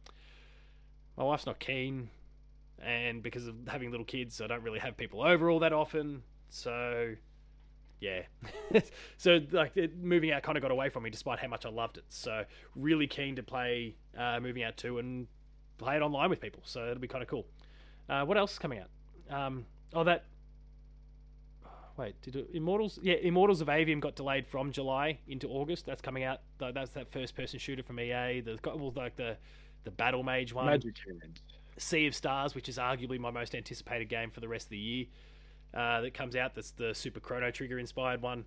my 1.17 1.25
wife's 1.25 1.47
not 1.47 1.59
keen, 1.59 2.09
and 2.83 3.23
because 3.23 3.47
of 3.47 3.55
having 3.69 3.91
little 3.91 4.07
kids, 4.07 4.41
I 4.41 4.47
don't 4.47 4.63
really 4.63 4.79
have 4.79 4.97
people 4.97 5.23
over 5.23 5.51
all 5.51 5.59
that 5.61 5.73
often. 5.73 6.23
So 6.49 7.15
yeah, 8.01 8.23
so 9.19 9.41
like 9.51 9.77
it, 9.77 9.99
moving 9.99 10.33
out 10.33 10.43
kind 10.43 10.57
of 10.57 10.63
got 10.63 10.71
away 10.71 10.89
from 10.89 11.03
me, 11.03 11.11
despite 11.11 11.39
how 11.39 11.49
much 11.49 11.67
I 11.67 11.69
loved 11.69 11.99
it. 11.99 12.05
So 12.09 12.45
really 12.75 13.07
keen 13.07 13.37
to 13.37 13.43
play 13.43 13.97
uh, 14.17 14.41
moving 14.41 14.63
out 14.63 14.77
too 14.77 14.99
and 14.99 15.27
play 15.77 15.97
it 15.97 16.03
online 16.03 16.31
with 16.31 16.41
people. 16.41 16.63
So 16.65 16.85
it'll 16.85 17.01
be 17.01 17.09
kind 17.09 17.23
of 17.23 17.29
cool. 17.29 17.47
Uh, 18.09 18.25
what 18.25 18.37
else 18.37 18.53
is 18.53 18.59
coming 18.59 18.81
out? 18.81 18.89
Um, 19.35 19.67
oh, 19.93 20.05
that. 20.05 20.25
Wait, 22.01 22.19
did 22.23 22.35
it, 22.35 22.49
Immortals? 22.55 22.99
Yeah, 23.03 23.17
Immortals 23.17 23.61
of 23.61 23.69
Aveum 23.69 24.01
got 24.01 24.17
delayed 24.17 24.47
from 24.47 24.73
July 24.73 25.19
into 25.29 25.49
August. 25.49 25.85
That's 25.85 26.01
coming 26.01 26.25
out. 26.25 26.41
That's 26.59 26.93
that 26.93 27.13
first-person 27.13 27.59
shooter 27.59 27.83
from 27.83 28.01
EA. 28.01 28.41
The 28.41 28.59
well, 28.65 28.91
like 28.97 29.17
the 29.17 29.37
the 29.85 29.91
Battle 29.91 30.23
Mage 30.23 30.55
one. 30.55 30.65
Magic 30.65 30.95
Hands. 31.07 31.43
Sea 31.77 32.07
of 32.07 32.15
Stars, 32.15 32.55
which 32.55 32.71
is 32.71 32.79
arguably 32.79 33.19
my 33.19 33.31
most 33.31 33.55
anticipated 33.55 34.09
game 34.09 34.31
for 34.31 34.41
the 34.41 34.49
rest 34.49 34.67
of 34.67 34.71
the 34.71 34.79
year, 34.79 35.07
uh, 35.75 36.01
that 36.01 36.15
comes 36.15 36.37
out. 36.37 36.55
That's 36.55 36.71
the 36.71 36.95
Super 36.95 37.21
Chrono 37.21 37.51
Trigger 37.51 37.79
inspired 37.79 38.23
one. 38.23 38.47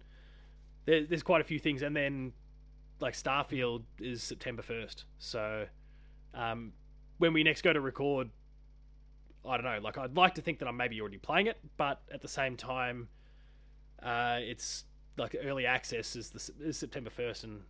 There, 0.85 1.05
there's 1.05 1.21
quite 1.21 1.41
a 1.41 1.43
few 1.43 1.59
things, 1.59 1.83
and 1.83 1.95
then 1.95 2.33
like 3.01 3.13
Starfield 3.13 3.83
is 3.99 4.23
September 4.23 4.63
first. 4.63 5.05
So 5.19 5.67
um, 6.33 6.73
when 7.19 7.33
we 7.33 7.43
next 7.43 7.61
go 7.61 7.71
to 7.71 7.81
record, 7.81 8.31
I 9.47 9.57
don't 9.57 9.65
know. 9.65 9.79
Like 9.79 9.99
I'd 9.99 10.17
like 10.17 10.33
to 10.35 10.41
think 10.41 10.57
that 10.57 10.67
I'm 10.67 10.77
maybe 10.77 10.99
already 10.99 11.19
playing 11.19 11.45
it, 11.45 11.59
but 11.77 12.01
at 12.11 12.21
the 12.23 12.27
same 12.27 12.57
time, 12.57 13.09
uh, 14.03 14.37
it's 14.41 14.85
like 15.17 15.35
early 15.43 15.65
access 15.65 16.15
is 16.15 16.29
the 16.29 16.67
is 16.67 16.77
September 16.77 17.09
first, 17.09 17.43
and 17.43 17.61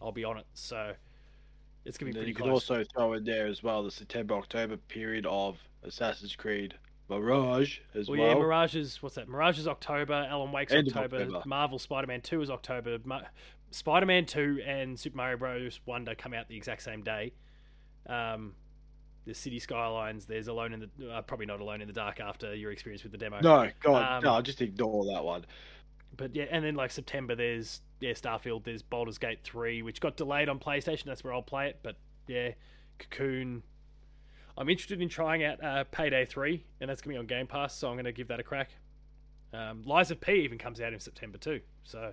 I'll 0.00 0.12
be 0.12 0.24
on 0.24 0.38
it. 0.38 0.46
So 0.54 0.92
it's 1.84 1.98
gonna 1.98 2.10
be 2.12 2.14
pretty 2.16 2.28
you 2.30 2.34
can 2.34 2.46
close. 2.46 2.70
also 2.70 2.84
throw 2.94 3.12
in 3.14 3.24
there 3.24 3.46
as 3.46 3.62
well 3.62 3.82
the 3.82 3.90
September 3.90 4.34
October 4.34 4.76
period 4.76 5.26
of 5.26 5.58
Assassin's 5.82 6.34
Creed 6.36 6.74
Mirage 7.10 7.80
as 7.94 8.08
Well, 8.08 8.18
well. 8.18 8.28
yeah, 8.28 8.34
Mirage 8.34 8.74
is 8.76 9.02
what's 9.02 9.16
that? 9.16 9.28
Mirage 9.28 9.58
is 9.58 9.68
October. 9.68 10.26
Alan 10.30 10.52
Wake's 10.52 10.72
October. 10.72 11.16
October. 11.18 11.42
Marvel 11.46 11.78
Spider-Man 11.78 12.22
Two 12.22 12.40
is 12.40 12.50
October. 12.50 12.98
Ma- 13.04 13.20
Spider-Man 13.70 14.24
Two 14.24 14.60
and 14.64 14.98
Super 14.98 15.16
Mario 15.16 15.36
Bros. 15.36 15.80
Wonder 15.84 16.14
come 16.14 16.32
out 16.32 16.48
the 16.48 16.56
exact 16.56 16.82
same 16.82 17.02
day. 17.02 17.32
Um, 18.06 18.54
there's 19.24 19.38
City 19.38 19.58
Skylines. 19.58 20.26
There's 20.26 20.48
Alone 20.48 20.72
in 20.74 20.90
the 20.98 21.10
uh, 21.10 21.22
probably 21.22 21.46
not 21.46 21.60
Alone 21.60 21.80
in 21.80 21.86
the 21.86 21.94
Dark 21.94 22.20
after 22.20 22.54
your 22.54 22.72
experience 22.72 23.02
with 23.02 23.12
the 23.12 23.18
demo. 23.18 23.40
no, 23.40 23.70
God, 23.80 24.16
Um, 24.18 24.24
no, 24.24 24.34
I 24.34 24.40
just 24.40 24.60
ignore 24.60 25.04
that 25.06 25.24
one. 25.24 25.44
But 26.16 26.34
yeah, 26.34 26.44
and 26.50 26.64
then 26.64 26.74
like 26.74 26.90
September, 26.90 27.34
there's 27.34 27.80
yeah 28.00 28.12
Starfield. 28.12 28.64
There's 28.64 28.82
Baldur's 28.82 29.18
Gate 29.18 29.40
Three, 29.42 29.82
which 29.82 30.00
got 30.00 30.16
delayed 30.16 30.48
on 30.48 30.58
PlayStation. 30.58 31.04
That's 31.04 31.24
where 31.24 31.32
I'll 31.32 31.42
play 31.42 31.68
it. 31.68 31.80
But 31.82 31.96
yeah, 32.28 32.50
Cocoon. 32.98 33.62
I'm 34.56 34.68
interested 34.68 35.02
in 35.02 35.08
trying 35.08 35.42
out 35.42 35.62
uh, 35.64 35.84
Payday 35.90 36.26
Three, 36.26 36.64
and 36.80 36.88
that's 36.88 37.02
gonna 37.02 37.14
be 37.14 37.18
on 37.18 37.26
Game 37.26 37.46
Pass, 37.46 37.76
so 37.76 37.90
I'm 37.90 37.96
gonna 37.96 38.12
give 38.12 38.28
that 38.28 38.38
a 38.38 38.44
crack. 38.44 38.70
Um, 39.52 39.82
Lies 39.84 40.10
of 40.10 40.20
P 40.20 40.32
even 40.32 40.58
comes 40.58 40.80
out 40.80 40.92
in 40.92 41.00
September 41.00 41.38
too, 41.38 41.60
so 41.82 42.12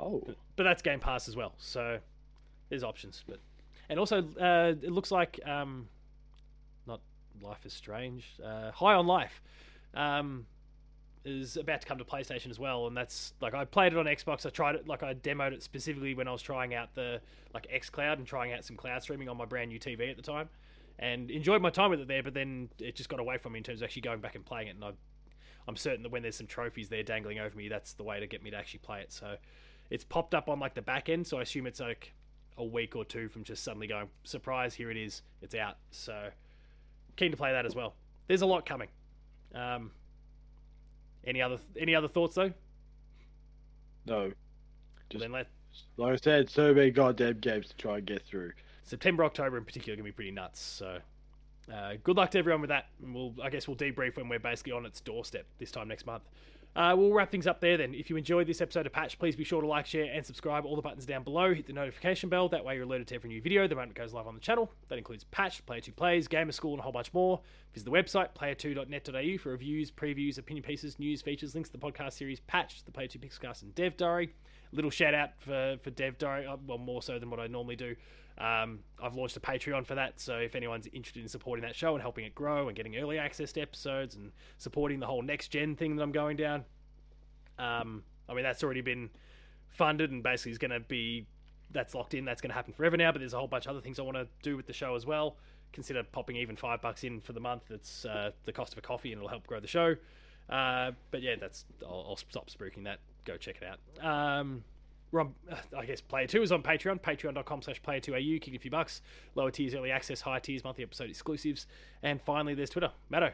Oh, 0.00 0.22
but 0.56 0.62
that's 0.62 0.82
Game 0.82 1.00
Pass 1.00 1.28
as 1.28 1.36
well. 1.36 1.54
So 1.58 1.98
there's 2.68 2.84
options. 2.84 3.24
But 3.26 3.40
and 3.88 3.98
also 3.98 4.18
uh, 4.40 4.74
it 4.82 4.92
looks 4.92 5.10
like 5.10 5.40
um, 5.46 5.88
not 6.86 7.00
Life 7.40 7.64
is 7.64 7.72
Strange. 7.72 8.26
Uh, 8.44 8.70
High 8.70 8.94
on 8.94 9.06
Life 9.06 9.42
um, 9.94 10.46
is 11.24 11.56
about 11.56 11.80
to 11.80 11.86
come 11.86 11.98
to 11.98 12.04
PlayStation 12.04 12.50
as 12.50 12.58
well, 12.58 12.86
and 12.86 12.96
that's 12.96 13.32
like 13.40 13.54
I 13.54 13.64
played 13.64 13.92
it 13.92 13.98
on 13.98 14.06
Xbox. 14.06 14.44
I 14.44 14.50
tried 14.50 14.74
it 14.74 14.86
like 14.86 15.02
I 15.02 15.14
demoed 15.14 15.52
it 15.52 15.62
specifically 15.62 16.14
when 16.14 16.28
I 16.28 16.32
was 16.32 16.42
trying 16.42 16.74
out 16.74 16.94
the 16.94 17.20
like 17.54 17.66
X 17.70 17.90
Cloud 17.90 18.18
and 18.18 18.26
trying 18.26 18.52
out 18.52 18.64
some 18.64 18.76
cloud 18.76 19.02
streaming 19.02 19.28
on 19.28 19.36
my 19.36 19.44
brand 19.44 19.70
new 19.70 19.78
TV 19.78 20.10
at 20.10 20.16
the 20.16 20.22
time, 20.22 20.48
and 20.98 21.30
enjoyed 21.30 21.62
my 21.62 21.70
time 21.70 21.90
with 21.90 22.00
it 22.00 22.08
there. 22.08 22.22
But 22.22 22.34
then 22.34 22.68
it 22.78 22.94
just 22.94 23.08
got 23.08 23.20
away 23.20 23.38
from 23.38 23.52
me 23.52 23.58
in 23.58 23.64
terms 23.64 23.80
of 23.80 23.86
actually 23.86 24.02
going 24.02 24.20
back 24.20 24.34
and 24.34 24.44
playing 24.44 24.68
it, 24.68 24.74
and 24.74 24.84
I. 24.84 24.92
I'm 25.66 25.76
certain 25.76 26.02
that 26.04 26.10
when 26.10 26.22
there's 26.22 26.36
some 26.36 26.46
trophies 26.46 26.88
there 26.88 27.02
dangling 27.02 27.40
over 27.40 27.54
me, 27.54 27.68
that's 27.68 27.92
the 27.92 28.02
way 28.02 28.20
to 28.20 28.26
get 28.26 28.42
me 28.42 28.50
to 28.52 28.56
actually 28.56 28.78
play 28.78 29.02
it. 29.02 29.12
So, 29.12 29.36
it's 29.90 30.02
popped 30.02 30.34
up 30.34 30.48
on 30.48 30.58
like 30.58 30.72
the 30.72 30.80
back 30.80 31.10
end, 31.10 31.26
so 31.26 31.36
I 31.36 31.42
assume 31.42 31.66
it's 31.66 31.78
like 31.78 32.14
a 32.58 32.64
week 32.64 32.96
or 32.96 33.04
two 33.04 33.28
from 33.28 33.44
just 33.44 33.64
suddenly 33.64 33.86
going, 33.86 34.08
surprise, 34.24 34.74
here 34.74 34.90
it 34.90 34.96
is, 34.96 35.22
it's 35.40 35.54
out. 35.54 35.76
So 35.90 36.28
keen 37.16 37.30
to 37.30 37.36
play 37.36 37.52
that 37.52 37.64
as 37.64 37.74
well. 37.74 37.94
There's 38.26 38.42
a 38.42 38.46
lot 38.46 38.66
coming. 38.66 38.88
Um, 39.54 39.92
any 41.24 41.40
other 41.40 41.58
any 41.78 41.94
other 41.94 42.08
thoughts 42.08 42.34
though? 42.34 42.52
no. 44.06 44.32
Just- 45.10 45.22
then 45.22 45.32
let 45.32 45.46
Like 45.96 46.12
I 46.12 46.16
said, 46.16 46.50
so 46.50 46.74
many 46.74 46.90
goddamn 46.90 47.38
games 47.38 47.68
to 47.68 47.76
try 47.76 47.96
and 47.96 48.06
get 48.06 48.26
through. 48.26 48.52
September, 48.82 49.24
October 49.24 49.56
in 49.56 49.64
particular 49.64 49.96
gonna 49.96 50.04
be 50.04 50.12
pretty 50.12 50.30
nuts. 50.30 50.60
So 50.60 50.98
uh, 51.72 51.94
good 52.02 52.16
luck 52.16 52.30
to 52.32 52.38
everyone 52.38 52.60
with 52.60 52.68
that. 52.68 52.86
And 53.02 53.14
we'll 53.14 53.34
I 53.42 53.48
guess 53.48 53.66
we'll 53.68 53.76
debrief 53.76 54.16
when 54.16 54.28
we're 54.28 54.38
basically 54.38 54.72
on 54.72 54.84
its 54.84 55.00
doorstep 55.00 55.46
this 55.58 55.70
time 55.70 55.88
next 55.88 56.04
month. 56.06 56.24
Uh, 56.78 56.94
we'll 56.94 57.12
wrap 57.12 57.28
things 57.28 57.48
up 57.48 57.60
there 57.60 57.76
then. 57.76 57.92
If 57.92 58.08
you 58.08 58.16
enjoyed 58.16 58.46
this 58.46 58.60
episode 58.60 58.86
of 58.86 58.92
Patched, 58.92 59.18
please 59.18 59.34
be 59.34 59.42
sure 59.42 59.60
to 59.60 59.66
like, 59.66 59.84
share, 59.84 60.04
and 60.14 60.24
subscribe. 60.24 60.64
All 60.64 60.76
the 60.76 60.82
buttons 60.82 61.04
down 61.04 61.24
below. 61.24 61.52
Hit 61.52 61.66
the 61.66 61.72
notification 61.72 62.28
bell. 62.28 62.48
That 62.48 62.64
way 62.64 62.76
you're 62.76 62.84
alerted 62.84 63.08
to 63.08 63.16
every 63.16 63.30
new 63.30 63.42
video 63.42 63.66
the 63.66 63.74
moment 63.74 63.98
it 63.98 64.00
goes 64.00 64.12
live 64.12 64.28
on 64.28 64.34
the 64.34 64.40
channel. 64.40 64.70
That 64.86 64.96
includes 64.96 65.24
Patched, 65.24 65.66
Player 65.66 65.80
2 65.80 65.90
Plays, 65.90 66.28
Gamer 66.28 66.52
School, 66.52 66.70
and 66.74 66.78
a 66.78 66.84
whole 66.84 66.92
bunch 66.92 67.12
more. 67.12 67.40
Visit 67.74 67.84
the 67.84 67.90
website, 67.90 68.28
player2.net.au 68.32 69.42
for 69.42 69.48
reviews, 69.48 69.90
previews, 69.90 70.38
opinion 70.38 70.62
pieces, 70.62 71.00
news, 71.00 71.20
features, 71.20 71.52
links 71.52 71.68
to 71.70 71.76
the 71.76 71.84
podcast 71.84 72.12
series 72.12 72.38
Patched, 72.38 72.86
the 72.86 72.92
Player 72.92 73.08
2 73.08 73.18
Pixelcast, 73.18 73.62
and 73.62 73.74
Dev 73.74 73.96
Diary. 73.96 74.32
Little 74.70 74.92
shout 74.92 75.14
out 75.14 75.30
for, 75.38 75.78
for 75.82 75.90
Dev 75.90 76.16
Diary, 76.16 76.46
uh, 76.46 76.58
well, 76.64 76.78
more 76.78 77.02
so 77.02 77.18
than 77.18 77.28
what 77.28 77.40
I 77.40 77.48
normally 77.48 77.74
do. 77.74 77.96
Um, 78.38 78.80
I've 79.02 79.14
launched 79.14 79.36
a 79.36 79.40
Patreon 79.40 79.84
for 79.84 79.96
that, 79.96 80.20
so 80.20 80.36
if 80.36 80.54
anyone's 80.54 80.86
interested 80.92 81.22
in 81.22 81.28
supporting 81.28 81.64
that 81.64 81.74
show 81.74 81.94
and 81.94 82.02
helping 82.02 82.24
it 82.24 82.34
grow 82.34 82.68
and 82.68 82.76
getting 82.76 82.96
early 82.96 83.18
access 83.18 83.52
to 83.52 83.60
episodes 83.60 84.14
and 84.14 84.30
supporting 84.58 85.00
the 85.00 85.06
whole 85.06 85.22
next 85.22 85.48
gen 85.48 85.74
thing 85.74 85.96
that 85.96 86.02
I'm 86.02 86.12
going 86.12 86.36
down, 86.36 86.64
um, 87.58 88.04
I 88.28 88.34
mean 88.34 88.44
that's 88.44 88.62
already 88.62 88.80
been 88.80 89.10
funded 89.70 90.10
and 90.10 90.22
basically 90.22 90.52
is 90.52 90.58
going 90.58 90.70
to 90.70 90.80
be 90.80 91.26
that's 91.70 91.94
locked 91.94 92.14
in. 92.14 92.24
That's 92.24 92.40
going 92.40 92.50
to 92.50 92.54
happen 92.54 92.72
forever 92.72 92.96
now. 92.96 93.12
But 93.12 93.20
there's 93.20 93.34
a 93.34 93.38
whole 93.38 93.48
bunch 93.48 93.66
of 93.66 93.70
other 93.70 93.80
things 93.80 93.98
I 93.98 94.02
want 94.02 94.16
to 94.16 94.26
do 94.42 94.56
with 94.56 94.66
the 94.66 94.72
show 94.72 94.94
as 94.94 95.06
well. 95.06 95.36
Consider 95.72 96.02
popping 96.02 96.36
even 96.36 96.56
five 96.56 96.80
bucks 96.80 97.04
in 97.04 97.20
for 97.20 97.32
the 97.32 97.40
month. 97.40 97.70
It's 97.70 98.04
uh, 98.04 98.30
the 98.44 98.52
cost 98.52 98.72
of 98.72 98.78
a 98.78 98.82
coffee 98.82 99.12
and 99.12 99.18
it'll 99.18 99.28
help 99.28 99.46
grow 99.46 99.60
the 99.60 99.66
show. 99.66 99.96
Uh, 100.48 100.92
but 101.10 101.22
yeah, 101.22 101.36
that's 101.38 101.66
I'll, 101.82 102.06
I'll 102.10 102.16
stop 102.16 102.48
spooking 102.48 102.84
that. 102.84 103.00
Go 103.24 103.36
check 103.36 103.56
it 103.60 103.68
out. 103.68 104.04
Um, 104.04 104.64
on, 105.14 105.34
I 105.76 105.86
guess 105.86 106.00
Player 106.00 106.26
2 106.26 106.42
is 106.42 106.52
on 106.52 106.62
Patreon, 106.62 107.00
patreon.com 107.00 107.62
slash 107.62 107.80
player2au, 107.82 108.40
kick 108.40 108.54
a 108.54 108.58
few 108.58 108.70
bucks. 108.70 109.00
Lower 109.34 109.50
tiers, 109.50 109.74
early 109.74 109.90
access, 109.90 110.20
higher 110.20 110.40
tiers, 110.40 110.64
monthly 110.64 110.84
episode 110.84 111.08
exclusives. 111.10 111.66
And 112.02 112.20
finally, 112.20 112.54
there's 112.54 112.70
Twitter. 112.70 112.90
Matto. 113.08 113.30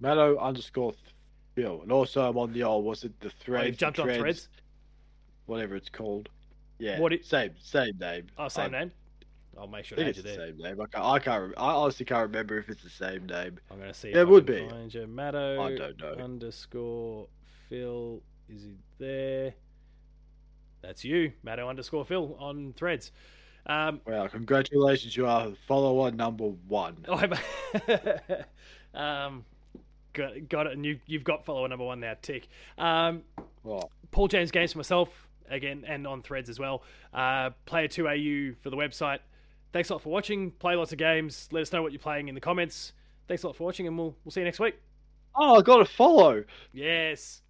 Matto 0.00 0.36
underscore 0.38 0.92
Phil. 1.54 1.80
And 1.82 1.92
also 1.92 2.28
I'm 2.28 2.36
on 2.38 2.52
the 2.52 2.62
old, 2.64 2.84
was 2.84 3.04
it 3.04 3.18
the 3.20 3.28
Oh, 3.28 3.32
thread? 3.40 3.66
you've 3.66 3.76
jumped 3.78 3.98
on 3.98 4.08
threads. 4.12 4.48
Whatever 5.46 5.76
it's 5.76 5.88
called. 5.88 6.28
Yeah. 6.78 6.98
What 7.00 7.12
it- 7.12 7.24
same 7.24 7.54
same 7.60 7.96
name. 7.98 8.26
Oh, 8.38 8.48
same 8.48 8.74
I 8.74 8.80
name. 8.80 8.92
I'll 9.58 9.66
make 9.66 9.84
sure 9.84 9.96
to 9.96 10.04
think 10.04 10.06
add 10.06 10.08
it's 10.10 10.16
you 10.18 10.22
the 10.22 10.38
there. 10.38 10.48
same 10.48 10.58
name. 10.58 10.80
I 10.80 10.86
can't, 10.86 11.04
I 11.04 11.18
can't 11.18 11.54
I 11.58 11.72
honestly 11.72 12.06
can't 12.06 12.22
remember 12.22 12.58
if 12.58 12.68
it's 12.70 12.82
the 12.82 12.88
same 12.90 13.26
name. 13.26 13.58
I'm 13.70 13.76
going 13.78 13.88
to 13.92 13.94
see. 13.94 14.10
It 14.12 14.26
would 14.26 14.46
be. 14.46 14.66
Find 14.68 14.92
you. 14.92 15.06
Matto 15.06 15.60
I 15.62 15.76
don't 15.76 15.98
know. 16.00 16.24
underscore 16.24 17.26
Phil. 17.68 18.22
Is 18.48 18.62
he 18.64 18.74
there? 18.98 19.54
That's 20.82 21.04
you, 21.04 21.32
Matto 21.42 21.68
underscore 21.68 22.04
Phil 22.04 22.36
on 22.38 22.74
threads. 22.76 23.12
Um, 23.66 24.00
Wow, 24.06 24.26
congratulations, 24.26 25.16
you 25.16 25.26
are 25.26 25.52
follower 25.68 26.10
number 26.10 26.46
one. 26.66 27.04
oh, 27.08 27.22
um, 28.98 29.44
got, 30.12 30.48
got 30.48 30.66
it, 30.66 30.72
and 30.72 30.84
you 30.84 30.98
you've 31.06 31.24
got 31.24 31.44
follower 31.44 31.68
number 31.68 31.84
one 31.84 32.00
now. 32.00 32.14
Tick. 32.20 32.48
Um, 32.78 33.22
Oh, 33.64 33.88
Paul 34.10 34.26
James 34.26 34.50
Games 34.50 34.72
for 34.72 34.78
myself 34.78 35.28
again, 35.48 35.84
and 35.86 36.04
on 36.06 36.22
Threads 36.22 36.48
as 36.48 36.58
well. 36.58 36.82
Uh, 37.14 37.50
Player 37.66 37.86
Two 37.86 38.08
AU 38.08 38.54
for 38.60 38.70
the 38.70 38.76
website. 38.76 39.20
Thanks 39.72 39.88
a 39.90 39.94
lot 39.94 40.02
for 40.02 40.10
watching. 40.10 40.50
Play 40.50 40.74
lots 40.74 40.90
of 40.92 40.98
games. 40.98 41.48
Let 41.52 41.60
us 41.62 41.72
know 41.72 41.80
what 41.80 41.92
you're 41.92 42.00
playing 42.00 42.26
in 42.28 42.34
the 42.34 42.40
comments. 42.40 42.92
Thanks 43.28 43.44
a 43.44 43.46
lot 43.46 43.54
for 43.56 43.64
watching, 43.64 43.86
and 43.86 43.96
we'll 43.96 44.16
we'll 44.24 44.32
see 44.32 44.40
you 44.40 44.44
next 44.44 44.58
week. 44.58 44.74
oh 45.36 45.60
I 45.60 45.62
got 45.62 45.80
a 45.80 45.84
follow. 45.84 46.42
Yes. 46.72 47.42